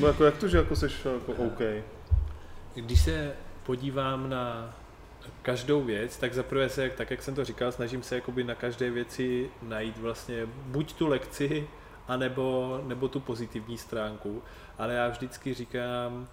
No, 0.01 0.07
jako, 0.07 0.25
jak 0.25 0.37
to, 0.37 0.49
že 0.49 0.57
jako 0.57 0.77
jsi 0.77 0.87
jako 1.05 1.33
OK? 1.33 1.61
Když 2.75 3.01
se 3.01 3.37
podívám 3.63 4.31
na 4.31 4.75
každou 5.43 5.85
věc, 5.85 6.17
tak 6.17 6.35
zaprvé 6.35 6.69
se, 6.69 6.91
tak 6.91 7.11
jak 7.11 7.23
jsem 7.23 7.35
to 7.35 7.45
říkal, 7.45 7.73
snažím 7.73 8.03
se 8.03 8.15
jakoby 8.15 8.45
na 8.45 8.55
každé 8.55 8.91
věci 8.91 9.51
najít 9.63 9.99
vlastně 9.99 10.47
buď 10.47 10.93
tu 10.93 11.07
lekci, 11.07 11.69
anebo, 12.09 12.81
nebo 12.85 13.09
tu 13.09 13.21
pozitivní 13.21 13.79
stránku. 13.79 14.43
Ale 14.79 14.95
já 14.95 15.09
vždycky 15.09 15.55
říkám, 15.55 16.29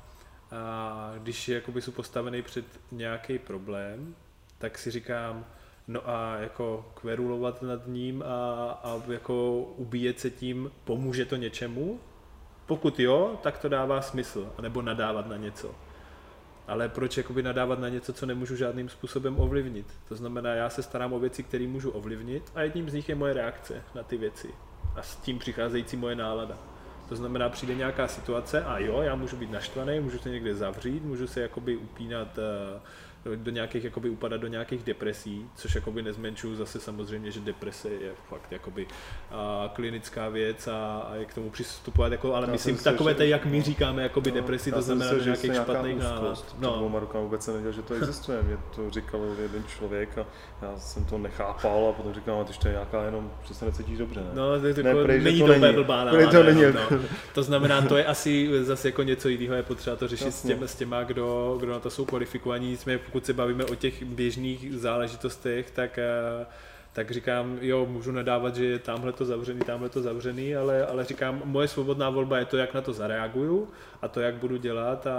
a 0.52 1.14
když 1.18 1.50
jakoby 1.50 1.82
jsou 1.82 1.92
postavený 1.92 2.42
před 2.42 2.66
nějaký 2.92 3.40
problém, 3.40 4.16
tak 4.58 4.78
si 4.78 4.92
říkám, 4.92 5.46
no 5.88 6.10
a 6.10 6.36
jako 6.36 6.86
kverulovat 6.94 7.62
nad 7.62 7.88
ním 7.88 8.24
a, 8.24 8.72
a 8.84 9.02
jako 9.08 9.58
ubíjet 9.58 10.20
se 10.20 10.30
tím, 10.30 10.72
pomůže 10.84 11.26
to 11.26 11.36
něčemu? 11.36 12.00
Pokud 12.66 13.00
jo, 13.00 13.40
tak 13.44 13.58
to 13.58 13.70
dává 13.70 14.02
smysl, 14.02 14.50
anebo 14.58 14.82
nadávat 14.82 15.28
na 15.28 15.38
něco. 15.38 15.76
Ale 16.68 16.90
proč 16.90 17.18
jakoby 17.18 17.44
nadávat 17.44 17.80
na 17.80 17.90
něco, 17.90 18.14
co 18.14 18.26
nemůžu 18.26 18.56
žádným 18.56 18.90
způsobem 18.90 19.40
ovlivnit? 19.40 19.86
To 20.10 20.16
znamená, 20.16 20.54
já 20.54 20.70
se 20.70 20.84
starám 20.84 21.14
o 21.14 21.20
věci, 21.20 21.44
které 21.44 21.68
můžu 21.68 21.92
ovlivnit 21.92 22.52
a 22.56 22.62
jedním 22.62 22.90
z 22.90 22.94
nich 22.94 23.10
je 23.10 23.16
moje 23.16 23.34
reakce 23.34 23.82
na 23.96 24.04
ty 24.04 24.18
věci. 24.18 24.50
A 24.96 25.02
s 25.02 25.16
tím 25.16 25.40
přicházející 25.40 25.98
moje 25.98 26.16
nálada. 26.16 26.58
To 27.10 27.16
znamená, 27.16 27.50
přijde 27.50 27.76
nějaká 27.76 28.08
situace 28.08 28.64
a 28.64 28.80
jo, 28.80 29.02
já 29.02 29.16
můžu 29.16 29.38
být 29.38 29.52
naštvaný, 29.52 30.00
můžu 30.00 30.20
se 30.20 30.30
někde 30.30 30.56
zavřít, 30.56 31.04
můžu 31.04 31.28
se 31.28 31.42
jakoby 31.42 31.78
upínat 31.78 32.38
uh, 32.38 32.82
do 33.36 33.52
nějakých, 33.52 33.84
jakoby 33.84 34.10
upadat 34.10 34.42
do 34.42 34.48
nějakých 34.48 34.84
depresí, 34.84 35.50
což 35.56 35.76
jakoby 35.76 36.02
nezmenšuju 36.02 36.56
zase 36.56 36.80
samozřejmě, 36.80 37.32
že 37.32 37.40
deprese 37.40 37.90
je 37.90 38.12
fakt 38.30 38.52
jakoby 38.52 38.88
a, 39.32 39.72
klinická 39.74 40.30
věc 40.30 40.68
a, 40.68 40.98
a 40.98 41.16
je 41.16 41.26
k 41.26 41.34
tomu 41.34 41.50
přistupovat, 41.50 42.12
jako, 42.12 42.36
ale 42.36 42.48
já 42.48 42.52
myslím 42.52 42.78
takové 42.78 43.14
ty, 43.14 43.30
jak 43.30 43.46
my 43.46 43.62
říkáme, 43.62 44.04
jakoby 44.04 44.32
no, 44.32 44.36
depresi, 44.36 44.72
to 44.72 44.82
znamená 44.82 45.14
do 45.14 45.24
nějakých 45.24 45.56
špatných 45.56 45.98
nálad. 45.98 46.56
No. 46.60 46.76
dvouma 46.78 47.00
rukama 47.00 47.24
vůbec 47.24 47.44
jsem 47.44 47.54
nevěděl, 47.54 47.82
že 47.82 47.88
to 47.88 47.94
existuje, 47.94 48.44
mě 48.44 48.58
to 48.76 48.90
říkal 48.90 49.22
jeden 49.42 49.64
člověk 49.78 50.18
a 50.18 50.26
já 50.62 50.78
jsem 50.78 51.06
to 51.06 51.18
nechápal 51.18 51.88
a 51.90 51.94
potom 51.94 52.14
říkal, 52.14 52.46
že 52.52 52.60
to 52.60 52.68
je 52.68 52.72
nějaká 52.72 53.04
jenom, 53.04 53.32
že 53.48 53.54
se 53.54 53.66
necítíš 53.66 53.98
dobře, 53.98 54.20
ne? 54.20 54.30
No, 54.34 54.60
to, 54.60 54.74
to, 54.74 54.84
ne, 54.84 55.04
prej, 55.04 55.22
není 55.22 55.40
to, 55.40 55.48
to 55.48 55.60
není. 55.60 55.76
blbá 55.76 56.06
to, 56.32 56.44
není. 56.44 56.62
No. 56.62 57.00
to 57.34 57.44
znamená, 57.44 57.82
to 57.82 57.98
je 57.98 58.06
asi 58.06 58.50
zase 58.64 58.88
jako 58.88 59.04
něco 59.04 59.30
jiného, 59.30 59.56
je 59.56 59.64
potřeba 59.64 59.96
to 59.96 60.08
řešit 60.08 60.32
s, 60.32 60.42
těma, 60.44 60.68
s 60.68 60.76
těma, 60.76 61.04
kdo, 61.04 61.58
kdo 61.60 61.72
na 61.72 61.80
to 61.80 61.90
jsou 61.90 62.06
kvalifikovaní, 62.06 62.78
jsme 62.78 62.98
pokud 63.14 63.26
se 63.26 63.34
bavíme 63.34 63.66
o 63.66 63.76
těch 63.76 64.04
běžných 64.04 64.74
záležitostech, 64.74 65.72
tak 65.72 65.98
eh, 65.98 66.46
tak 66.94 67.12
říkám, 67.12 67.58
jo, 67.62 67.86
můžu 67.86 68.12
nadávat, 68.12 68.56
že 68.56 68.66
je 68.66 68.80
tamhle 68.80 69.14
to 69.14 69.26
zavřený, 69.26 69.60
tamhle 69.60 69.90
to 69.90 70.02
zavřený, 70.02 70.56
ale, 70.56 70.86
ale 70.86 71.06
říkám, 71.06 71.42
moje 71.46 71.68
svobodná 71.68 72.10
volba 72.10 72.38
je 72.38 72.46
to, 72.46 72.58
jak 72.58 72.74
na 72.74 72.82
to 72.82 72.94
zareaguju 72.94 73.70
a 74.04 74.08
to, 74.08 74.20
jak 74.20 74.36
budu 74.36 74.58
dělat 74.58 75.08
a, 75.08 75.18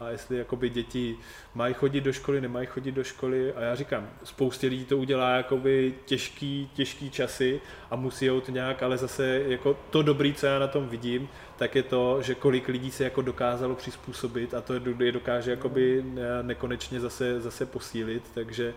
a 0.00 0.08
jestli 0.08 0.38
jakoby 0.38 0.70
děti 0.70 1.16
mají 1.54 1.74
chodit 1.74 2.00
do 2.00 2.12
školy, 2.12 2.40
nemají 2.40 2.66
chodit 2.66 2.92
do 2.92 3.04
školy. 3.04 3.52
A 3.52 3.60
já 3.60 3.74
říkám, 3.74 4.08
spoustě 4.24 4.66
lidí 4.66 4.84
to 4.84 4.98
udělá 4.98 5.36
jakoby 5.36 5.94
těžký, 6.04 6.70
těžký 6.74 7.10
časy 7.10 7.60
a 7.90 7.96
musí 7.96 8.26
to 8.26 8.50
nějak, 8.50 8.82
ale 8.82 8.98
zase 8.98 9.42
jako 9.46 9.76
to 9.90 10.02
dobrý, 10.02 10.34
co 10.34 10.46
já 10.46 10.58
na 10.58 10.66
tom 10.66 10.88
vidím, 10.88 11.28
tak 11.56 11.74
je 11.74 11.82
to, 11.82 12.22
že 12.22 12.34
kolik 12.34 12.68
lidí 12.68 12.90
se 12.90 13.04
jako 13.04 13.22
dokázalo 13.22 13.74
přizpůsobit 13.74 14.54
a 14.54 14.60
to 14.60 14.74
je 14.98 15.12
dokáže 15.12 15.50
jakoby 15.50 16.04
nekonečně 16.42 17.00
zase, 17.00 17.40
zase 17.40 17.66
posílit, 17.66 18.22
takže 18.34 18.74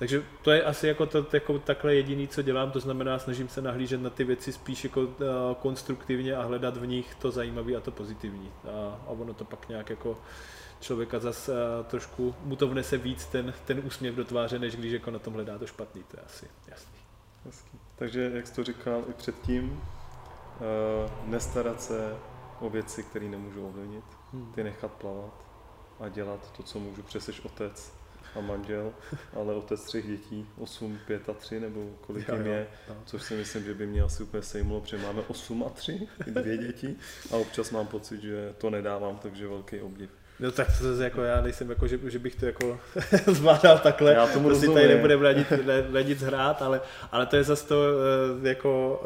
takže 0.00 0.22
to 0.42 0.50
je 0.50 0.64
asi 0.64 0.86
jako, 0.86 1.06
to, 1.06 1.26
jako 1.32 1.58
takhle 1.58 1.94
jediný, 1.94 2.28
co 2.28 2.42
dělám, 2.42 2.70
to 2.70 2.80
znamená, 2.80 3.18
snažím 3.18 3.48
se 3.48 3.62
nahlížet 3.62 4.02
na 4.02 4.10
ty 4.10 4.24
věci 4.24 4.52
spíš 4.52 4.84
jako 4.84 5.00
uh, 5.00 5.08
konstruktivně 5.58 6.34
a 6.36 6.42
hledat 6.42 6.76
v 6.76 6.86
nich 6.86 7.14
to 7.14 7.30
zajímavé 7.30 7.76
a 7.76 7.80
to 7.80 7.90
pozitivní. 7.90 8.50
A, 8.64 8.99
a 9.06 9.10
ono 9.10 9.34
to 9.34 9.44
pak 9.44 9.68
nějak 9.68 9.90
jako 9.90 10.18
člověka 10.80 11.18
zase 11.18 11.52
uh, 11.52 11.86
trošku, 11.86 12.34
mu 12.44 12.56
to 12.56 12.68
vnese 12.68 12.96
víc 12.96 13.26
ten, 13.26 13.54
ten 13.64 13.82
úsměv 13.84 14.14
do 14.14 14.24
tváře, 14.24 14.58
než 14.58 14.76
když 14.76 14.92
jako 14.92 15.10
na 15.10 15.18
tom 15.18 15.34
hledá 15.34 15.58
to 15.58 15.66
špatný, 15.66 16.02
to 16.02 16.16
je 16.16 16.22
asi 16.22 16.46
jasný. 16.68 16.98
Hezký. 17.44 17.78
Takže, 17.96 18.30
jak 18.34 18.46
jsi 18.46 18.54
to 18.54 18.64
říkal 18.64 19.04
i 19.08 19.12
předtím, 19.12 19.72
uh, 19.72 21.28
nestarat 21.30 21.82
se 21.82 22.16
o 22.60 22.70
věci, 22.70 23.02
které 23.02 23.28
nemůžu 23.28 23.66
ovlivnit, 23.66 24.04
hmm. 24.32 24.52
ty 24.52 24.64
nechat 24.64 24.92
plavat 24.92 25.44
a 26.00 26.08
dělat 26.08 26.52
to, 26.52 26.62
co 26.62 26.78
můžu, 26.78 27.02
přeseš 27.02 27.40
otec, 27.40 27.99
a 28.36 28.40
manžel, 28.40 28.92
ale 29.32 29.54
otec 29.54 29.84
třech 29.84 30.06
dětí, 30.06 30.46
8, 30.58 30.98
5 31.06 31.28
a 31.28 31.32
3, 31.32 31.60
nebo 31.60 31.90
kolik 32.00 32.28
jim 32.28 32.46
je, 32.46 32.66
což 33.04 33.22
si 33.22 33.34
myslím, 33.34 33.64
že 33.64 33.74
by 33.74 33.86
mě 33.86 34.02
asi 34.02 34.22
úplně 34.22 34.42
sejmulo, 34.42 34.80
protože 34.80 34.98
máme 34.98 35.22
8 35.28 35.64
a 35.64 35.68
3, 35.68 36.08
dvě 36.26 36.58
děti 36.58 36.96
a 37.30 37.36
občas 37.36 37.70
mám 37.70 37.86
pocit, 37.86 38.20
že 38.22 38.54
to 38.58 38.70
nedávám, 38.70 39.18
takže 39.18 39.48
velký 39.48 39.80
obdiv. 39.80 40.10
No 40.40 40.50
tak 40.50 40.78
to 40.78 40.84
zase 40.84 41.04
jako 41.04 41.22
já 41.22 41.40
nejsem 41.40 41.70
jako, 41.70 41.86
že, 41.86 41.98
že 42.04 42.18
bych 42.18 42.34
to 42.34 42.46
jako 42.46 42.80
zvládal 43.26 43.78
takhle, 43.78 44.12
já 44.12 44.26
tomu 44.26 44.48
prostě 44.48 44.68
tady 44.68 44.88
nebudeme 44.88 45.24
na 45.24 45.32
nic, 45.32 45.46
na 45.90 46.00
nic 46.00 46.22
hrát, 46.22 46.62
ale, 46.62 46.80
ale 47.12 47.26
to 47.26 47.36
je 47.36 47.44
zase 47.44 47.66
to 47.66 47.84
eh, 48.44 48.48
jako 48.48 49.02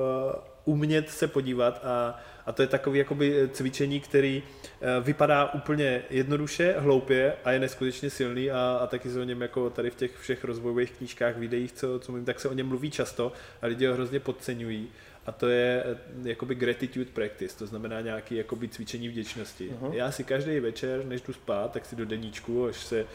uh, 0.64 0.75
umět 0.75 1.11
se 1.11 1.29
podívat 1.29 1.85
a 1.85 2.20
a 2.47 2.53
to 2.53 2.62
je 2.62 2.68
takový 2.68 2.99
jakoby 2.99 3.49
cvičení, 3.53 4.01
který 4.01 4.42
eh, 4.42 5.01
vypadá 5.01 5.55
úplně 5.55 6.03
jednoduše, 6.11 6.74
hloupě 6.78 7.32
a 7.45 7.53
je 7.53 7.59
neskutečně 7.59 8.11
silný 8.11 8.51
a, 8.51 8.78
a 8.82 8.86
taky 8.86 9.11
se 9.11 9.20
o 9.20 9.24
něm 9.24 9.42
jako 9.42 9.70
tady 9.70 9.90
v 9.90 9.95
těch 9.95 10.16
všech 10.18 10.45
rozvojových 10.45 10.90
knížkách, 10.90 11.36
videích, 11.36 11.72
co, 11.72 11.99
co 11.99 12.12
mluvím, 12.12 12.26
tak 12.26 12.40
se 12.40 12.49
o 12.49 12.53
něm 12.53 12.68
mluví 12.68 12.90
často 12.90 13.32
a 13.62 13.66
lidi 13.66 13.86
ho 13.86 13.95
hrozně 13.95 14.20
podceňují 14.20 14.88
a 15.26 15.32
to 15.32 15.49
je 15.49 15.84
eh, 15.86 16.28
jakoby 16.28 16.55
gratitude 16.55 17.11
practice, 17.11 17.59
to 17.59 17.66
znamená 17.66 18.01
nějaký 18.01 18.34
jakoby 18.34 18.68
cvičení 18.68 19.09
vděčnosti. 19.09 19.70
Uh-huh. 19.70 19.92
Já 19.92 20.11
si 20.11 20.24
každý 20.24 20.61
večer, 20.61 21.05
než 21.05 21.20
jdu 21.20 21.32
spát, 21.32 21.72
tak 21.72 21.86
si 21.86 21.97
do 21.97 22.05
deníčku, 22.05 22.66
až 22.66 22.76
se, 22.76 23.07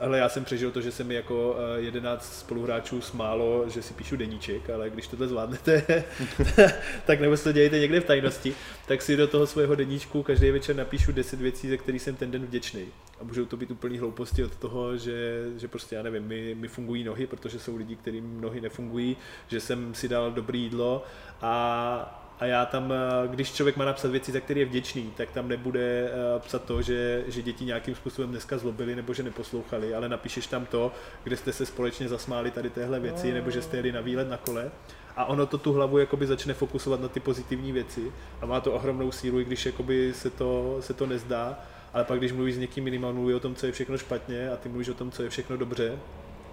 hele, 0.00 0.18
já 0.18 0.28
jsem 0.28 0.44
přežil 0.44 0.70
to, 0.70 0.80
že 0.80 0.92
se 0.92 1.04
mi 1.04 1.14
jako 1.14 1.50
uh, 1.50 1.84
11 1.84 2.38
spoluhráčů 2.38 3.00
smálo, 3.00 3.68
že 3.68 3.82
si 3.82 3.94
píšu 3.94 4.16
deníček, 4.16 4.70
ale 4.70 4.90
když 4.90 5.06
tohle 5.06 5.28
zvládnete, 5.28 6.04
tak 7.06 7.20
nebo 7.20 7.36
to 7.36 7.52
dějete 7.52 7.78
někde 7.78 8.00
v 8.00 8.04
tajnosti, 8.04 8.54
tak 8.86 9.02
si 9.02 9.16
do 9.16 9.28
toho 9.28 9.46
svého 9.46 9.74
deníčku 9.74 10.22
každý 10.22 10.50
večer 10.50 10.76
napíšu 10.76 11.12
10 11.12 11.40
věcí, 11.40 11.70
za 11.70 11.76
které 11.76 11.98
jsem 11.98 12.16
ten 12.16 12.30
den 12.30 12.46
vděčný. 12.46 12.86
A 13.20 13.24
můžou 13.24 13.44
to 13.44 13.56
být 13.56 13.70
úplný 13.70 13.98
hlouposti 13.98 14.44
od 14.44 14.56
toho, 14.56 14.96
že, 14.96 15.44
že 15.56 15.68
prostě, 15.68 15.96
já 15.96 16.02
nevím, 16.02 16.22
mi, 16.22 16.54
mi 16.54 16.68
fungují 16.68 17.04
nohy, 17.04 17.26
protože 17.26 17.58
jsou 17.58 17.76
lidi, 17.76 17.96
kterým 17.96 18.40
nohy 18.40 18.60
nefungují, 18.60 19.16
že 19.48 19.60
jsem 19.60 19.94
si 19.94 20.08
dal 20.08 20.32
dobrý 20.32 20.62
jídlo 20.62 21.04
a, 21.40 22.24
a 22.40 22.44
já 22.44 22.66
tam, 22.66 22.92
eh, 22.92 23.28
když 23.28 23.52
člověk 23.52 23.76
má 23.76 23.84
napsat 23.84 24.10
věci, 24.10 24.32
za 24.32 24.40
které 24.40 24.60
je 24.60 24.66
vděčný, 24.66 25.12
tak 25.16 25.30
tam 25.30 25.48
nebude 25.48 26.10
eh, 26.10 26.38
psat 26.38 26.64
to, 26.64 26.82
že, 26.82 27.24
že 27.26 27.42
děti 27.42 27.64
nějakým 27.64 27.94
způsobem 27.94 28.30
dneska 28.30 28.58
zlobili 28.58 28.96
nebo 28.96 29.14
že 29.14 29.22
neposlouchali, 29.22 29.94
ale 29.94 30.08
napíšeš 30.08 30.46
tam 30.46 30.66
to, 30.66 30.92
kde 31.24 31.36
jste 31.36 31.52
se 31.52 31.66
společně 31.66 32.08
zasmáli 32.08 32.50
tady 32.50 32.70
téhle 32.70 33.00
věci, 33.00 33.32
nebo 33.32 33.50
že 33.50 33.62
jste 33.62 33.76
jeli 33.76 33.92
na 33.92 34.00
výlet 34.00 34.28
na 34.28 34.36
kole 34.36 34.70
a 35.16 35.24
ono 35.24 35.46
to 35.46 35.58
tu 35.58 35.72
hlavu 35.72 35.98
jakoby 35.98 36.26
začne 36.26 36.54
fokusovat 36.54 37.00
na 37.00 37.08
ty 37.08 37.20
pozitivní 37.20 37.72
věci 37.72 38.12
a 38.40 38.46
má 38.46 38.60
to 38.60 38.72
ohromnou 38.72 39.12
sílu, 39.12 39.40
i 39.40 39.44
když 39.44 39.66
jakoby 39.66 40.12
se 40.14 40.30
to, 40.30 40.76
se 40.80 40.94
to 40.94 41.06
nezdá, 41.06 41.58
ale 41.92 42.04
pak 42.04 42.18
když 42.18 42.32
mluvíš 42.32 42.54
s 42.54 42.58
někým 42.58 42.86
jiným 42.86 43.04
a 43.04 43.12
mluví 43.12 43.34
o 43.34 43.40
tom, 43.40 43.54
co 43.54 43.66
je 43.66 43.72
všechno 43.72 43.98
špatně 43.98 44.50
a 44.50 44.56
ty 44.56 44.68
mluvíš 44.68 44.88
o 44.88 44.94
tom, 44.94 45.10
co 45.10 45.22
je 45.22 45.30
všechno 45.30 45.56
dobře, 45.56 45.98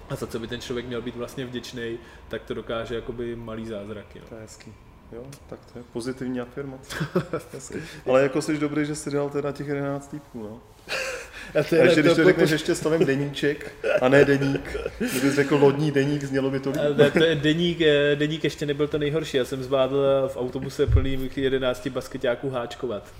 a 0.10 0.16
za 0.16 0.28
co 0.28 0.40
by 0.40 0.48
ten 0.48 0.62
člověk 0.62 0.86
měl 0.86 1.02
být 1.02 1.16
vlastně 1.16 1.46
vděčný, 1.46 1.98
tak 2.28 2.44
to 2.44 2.54
dokáže 2.54 2.96
jakoby 2.96 3.36
malý 3.36 3.66
zázraky. 3.66 4.20
No. 4.20 4.28
To 4.30 4.36
je 4.36 4.42
hezký. 4.42 4.74
Jo, 5.12 5.26
tak 5.50 5.60
to 5.74 5.80
je 5.80 5.86
pozitivní 5.94 6.42
afirmace. 6.42 6.96
Ale 8.06 8.24
jako 8.24 8.42
jsi 8.42 8.58
dobrý, 8.58 8.86
že 8.86 8.96
jsi 8.96 9.12
dělal 9.12 9.30
teda 9.30 9.52
těch 9.52 9.68
11 9.68 10.08
týpků, 10.08 10.44
no. 10.44 10.62
A, 11.60 11.64
to 11.64 11.76
je, 11.76 11.82
a 11.82 11.88
že 11.88 12.02
když 12.02 12.14
to, 12.14 12.16
to 12.16 12.24
řekneš 12.24 12.50
ještě 12.50 12.76
stavím 12.76 13.08
deníček 13.08 13.72
a 14.02 14.10
ne 14.10 14.26
deník, 14.26 14.78
kdybys 14.98 15.36
řekl 15.36 15.56
lodní 15.56 15.92
deník, 15.92 16.24
znělo 16.24 16.50
by 16.50 16.60
to 16.60 16.70
líp. 16.70 16.82
Ne, 16.98 17.12
to 17.12 17.24
je 17.24 17.36
deník, 17.36 17.82
eh, 17.82 18.16
deník 18.16 18.44
ještě 18.44 18.66
nebyl 18.66 18.88
to 18.88 18.98
nejhorší, 18.98 19.38
já 19.38 19.46
jsem 19.46 19.64
zvládl 19.64 20.06
v 20.28 20.38
autobuse 20.38 20.88
plný 20.88 21.30
11 21.36 21.90
basketáků 21.90 22.50
háčkovat. 22.50 23.14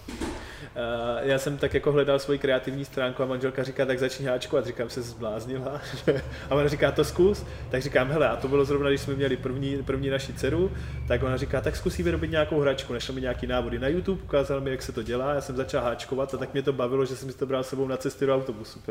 já 1.22 1.40
jsem 1.40 1.58
tak 1.58 1.74
jako 1.74 1.92
hledal 1.92 2.20
svoji 2.20 2.40
kreativní 2.40 2.86
stránku 2.86 3.24
a 3.24 3.26
manželka 3.26 3.64
říká, 3.64 3.86
tak 3.86 4.00
začni 4.00 4.26
háčkovat. 4.26 4.66
Říkám, 4.66 4.90
se 4.90 5.02
zbláznila. 5.02 5.82
a 6.50 6.56
ona 6.56 6.68
říká, 6.68 6.92
to 6.92 7.04
zkus. 7.04 7.46
Tak 7.72 7.82
říkám, 7.82 8.12
hele, 8.12 8.30
a 8.30 8.36
to 8.36 8.48
bylo 8.48 8.66
zrovna, 8.66 8.90
když 8.90 9.02
jsme 9.02 9.14
měli 9.14 9.38
první, 9.38 9.84
první 9.84 10.10
naši 10.10 10.34
dceru, 10.34 10.72
tak 11.08 11.24
ona 11.24 11.38
říká, 11.38 11.62
tak 11.62 11.76
zkusí 11.76 12.04
vyrobit 12.04 12.32
nějakou 12.32 12.60
hračku. 12.60 12.94
Našel 12.94 13.16
mi 13.16 13.22
nějaký 13.22 13.48
návody 13.48 13.80
na 13.80 13.88
YouTube, 13.88 14.22
ukázal 14.24 14.62
mi, 14.62 14.72
jak 14.72 14.82
se 14.82 14.92
to 14.92 15.04
dělá. 15.04 15.34
Já 15.34 15.42
jsem 15.42 15.56
začal 15.56 15.84
háčkovat 15.84 16.34
a 16.34 16.38
tak 16.38 16.54
mě 16.54 16.62
to 16.62 16.74
bavilo, 16.74 17.06
že 17.06 17.16
jsem 17.16 17.32
si 17.32 17.38
to 17.38 17.46
bral 17.46 17.64
s 17.64 17.70
sebou 17.70 17.88
na 17.88 17.98
cesty 18.16 18.26
do 18.26 18.36
autobusu. 18.36 18.82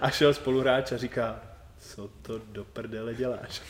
a 0.00 0.10
šel 0.10 0.34
spoluhráč 0.34 0.92
a 0.92 0.96
říká, 0.96 1.40
co 1.78 2.08
to 2.22 2.40
do 2.52 2.64
prdele 2.64 3.14
děláš? 3.14 3.62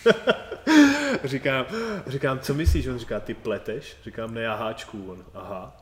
říkám, 1.25 1.67
říkám, 2.07 2.39
co 2.39 2.55
myslíš? 2.55 2.87
On 2.87 2.99
říká, 2.99 3.21
ty 3.21 3.35
pleteš? 3.35 3.97
Říkám, 4.05 4.35
ne, 4.35 4.43
já 4.43 4.55
háčku. 4.55 5.05
On, 5.09 5.25
aha. 5.35 5.77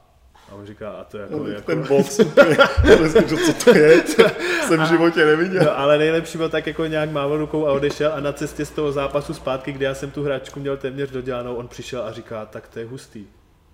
A 0.49 0.55
on 0.55 0.67
říká, 0.67 0.91
a 0.91 1.05
to 1.05 1.19
jako... 1.19 1.39
No, 1.39 1.49
jako... 1.49 1.67
Ten 1.67 1.87
box, 1.89 2.17
co 2.17 3.53
to 3.65 3.77
je, 3.77 4.03
jsem 4.67 4.81
v 4.81 4.89
životě 4.89 5.25
neviděl. 5.25 5.65
No, 5.65 5.79
ale 5.79 5.99
nejlepší 5.99 6.39
byl 6.39 6.49
tak 6.49 6.67
jako 6.67 6.87
nějak 6.87 7.11
mával 7.11 7.39
rukou 7.39 7.67
a 7.67 7.73
odešel 7.73 8.13
a 8.15 8.21
na 8.21 8.33
cestě 8.33 8.65
z 8.65 8.71
toho 8.71 8.93
zápasu 8.93 9.35
zpátky, 9.35 9.73
kde 9.73 9.87
já 9.87 9.95
jsem 9.95 10.11
tu 10.11 10.23
hračku 10.25 10.61
měl 10.61 10.77
téměř 10.77 11.11
dodělanou, 11.11 11.55
on 11.55 11.69
přišel 11.69 12.03
a 12.03 12.13
říká, 12.13 12.47
tak 12.47 12.69
to 12.69 12.79
je 12.79 12.87
hustý 12.87 13.27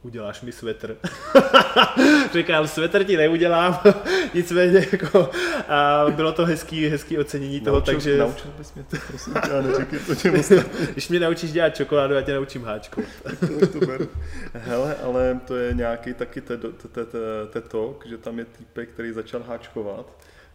uděláš 0.05 0.43
mi 0.43 0.53
svetr. 0.53 0.97
Říkal, 2.33 2.69
svetr 2.69 3.05
ti 3.05 3.17
neudělám, 3.17 3.81
nicméně 4.35 4.87
jako, 4.93 5.31
a 5.69 6.05
bylo 6.11 6.33
to 6.33 6.47
hezký, 6.47 6.89
hezký 6.89 7.19
ocenění 7.19 7.61
naučil, 7.61 7.65
toho, 7.65 7.81
takže... 7.81 8.19
Naučil 8.19 8.51
bys 8.59 8.75
mě 8.75 8.85
to, 8.91 8.97
prosím 9.09 9.35
tě, 9.35 9.63
neříkej 9.63 9.99
to 9.99 10.15
těm 10.15 10.35
Když 10.93 11.09
mě 11.09 11.21
naučíš 11.21 11.53
dělat 11.53 11.77
čokoládu, 11.77 12.15
já 12.15 12.23
tě 12.23 12.35
naučím 12.35 12.65
háčku. 12.65 13.03
Hele, 14.53 14.97
ale 15.03 15.41
to 15.47 15.57
je 15.57 15.75
nějaký 15.75 16.15
taky 16.15 16.43
tetok, 17.53 18.07
že 18.07 18.19
tam 18.19 18.39
je 18.39 18.45
týpek, 18.45 18.89
který 18.89 19.13
začal 19.13 19.43
háčkovat 19.43 20.07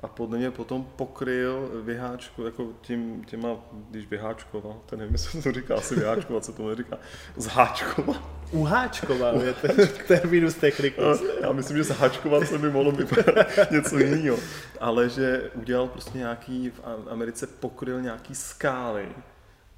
a 0.01 0.07
podle 0.07 0.37
mě 0.37 0.51
potom 0.51 0.87
pokryl 0.95 1.69
vyháčku, 1.83 2.43
jako 2.43 2.67
tím, 2.81 3.25
těma, 3.25 3.49
když 3.89 4.07
vyháčkoval, 4.07 4.81
to 4.85 4.95
nevím, 4.95 5.13
jestli 5.13 5.41
to 5.41 5.51
říká, 5.51 5.75
asi 5.75 5.95
vyháčkovat, 5.95 6.45
co 6.45 6.53
to 6.53 6.75
říká, 6.75 6.97
zháčkovat. 7.37 8.21
Uháčkoval 8.51 9.41
je 9.41 9.53
ten 9.53 9.75
terminus 10.07 10.55
technicus. 10.55 11.23
Já 11.41 11.51
myslím, 11.51 11.77
že 11.77 11.83
zháčkovat 11.83 12.47
se 12.47 12.57
by 12.57 12.69
mohlo 12.69 12.91
být 12.91 13.13
něco 13.71 13.99
jiného. 13.99 14.37
Ale 14.79 15.09
že 15.09 15.51
udělal 15.55 15.87
prostě 15.87 16.17
nějaký, 16.17 16.69
v 16.69 16.81
Americe 17.09 17.47
pokryl 17.47 18.01
nějaký 18.01 18.35
skály, 18.35 19.07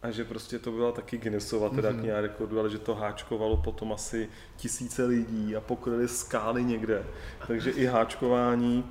a 0.01 0.11
že 0.11 0.25
prostě 0.25 0.59
to 0.59 0.71
byla 0.71 0.91
taky 0.91 1.17
Guinnessova 1.17 1.69
teda 1.69 1.91
mm-hmm. 1.91 1.99
kniha 1.99 2.21
rekordu, 2.21 2.59
ale 2.59 2.69
že 2.69 2.79
to 2.79 2.95
háčkovalo 2.95 3.57
potom 3.57 3.93
asi 3.93 4.29
tisíce 4.57 5.05
lidí 5.05 5.55
a 5.55 5.61
pokryli 5.61 6.07
skály 6.07 6.63
někde. 6.63 7.03
Takže 7.47 7.71
i 7.71 7.85
háčkování 7.85 8.85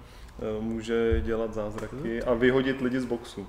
může 0.60 1.20
dělat 1.20 1.54
zázraky 1.54 2.22
a 2.22 2.34
vyhodit 2.34 2.80
lidi 2.80 3.00
z 3.00 3.04
boxu. 3.04 3.46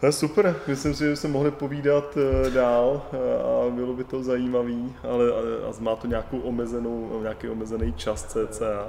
je 0.02 0.12
super, 0.12 0.56
myslím 0.66 0.94
si, 0.94 1.04
že 1.04 1.16
se 1.16 1.28
mohli 1.28 1.50
povídat 1.50 2.16
eh, 2.16 2.50
dál 2.50 3.02
eh, 3.12 3.16
a 3.42 3.70
bylo 3.70 3.94
by 3.94 4.04
to 4.04 4.22
zajímavý, 4.22 4.94
ale 5.02 5.24
a 5.68 5.72
má 5.80 5.96
to 5.96 6.06
nějakou 6.06 6.40
omezenou, 6.40 7.20
nějaký 7.22 7.48
omezený 7.48 7.92
čas 7.92 8.24
cca. 8.24 8.88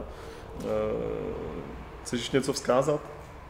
Chceš 2.04 2.32
něco 2.32 2.54
vzkázat? 2.54 3.02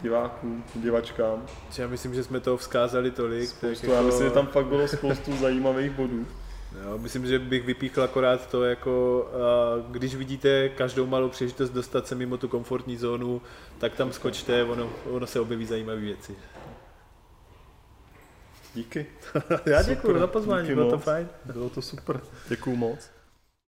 divákům, 0.01 0.63
divačkám. 0.76 1.45
Já 1.78 1.88
myslím, 1.88 2.13
že 2.13 2.24
jsme 2.24 2.39
toho 2.39 2.57
vzkázali 2.57 3.11
tolik. 3.11 3.49
Spoustu, 3.49 3.67
tak 3.67 3.84
jako... 3.84 3.93
Já 3.93 4.01
myslím, 4.01 4.28
že 4.28 4.34
tam 4.34 4.47
fakt 4.47 4.65
bylo 4.65 4.88
spoustu 4.88 5.38
zajímavých 5.38 5.91
bodů. 5.91 6.26
Jo, 6.84 6.97
myslím, 6.97 7.27
že 7.27 7.39
bych 7.39 7.65
vypíchl 7.65 8.03
akorát 8.03 8.49
to, 8.49 8.63
jako 8.63 9.25
když 9.91 10.15
vidíte 10.15 10.69
každou 10.69 11.05
malou 11.05 11.30
příležitost 11.30 11.69
dostat 11.69 12.07
se 12.07 12.15
mimo 12.15 12.38
tu 12.38 12.47
komfortní 12.47 12.97
zónu, 12.97 13.41
tak 13.77 13.95
tam 13.95 14.13
skočte, 14.13 14.63
ono, 14.63 14.89
ono 15.05 15.27
se 15.27 15.39
objeví 15.39 15.65
zajímavé 15.65 15.99
věci. 15.99 16.36
Díky. 18.75 19.05
Já 19.65 19.82
děkuji 19.82 20.19
za 20.19 20.27
pozvání, 20.27 20.67
bylo 20.75 20.91
to 20.91 20.97
fajn. 20.97 21.27
Bylo 21.45 21.69
to 21.69 21.82
super. 21.82 22.19
Děkuji 22.49 22.75
moc. 22.75 23.18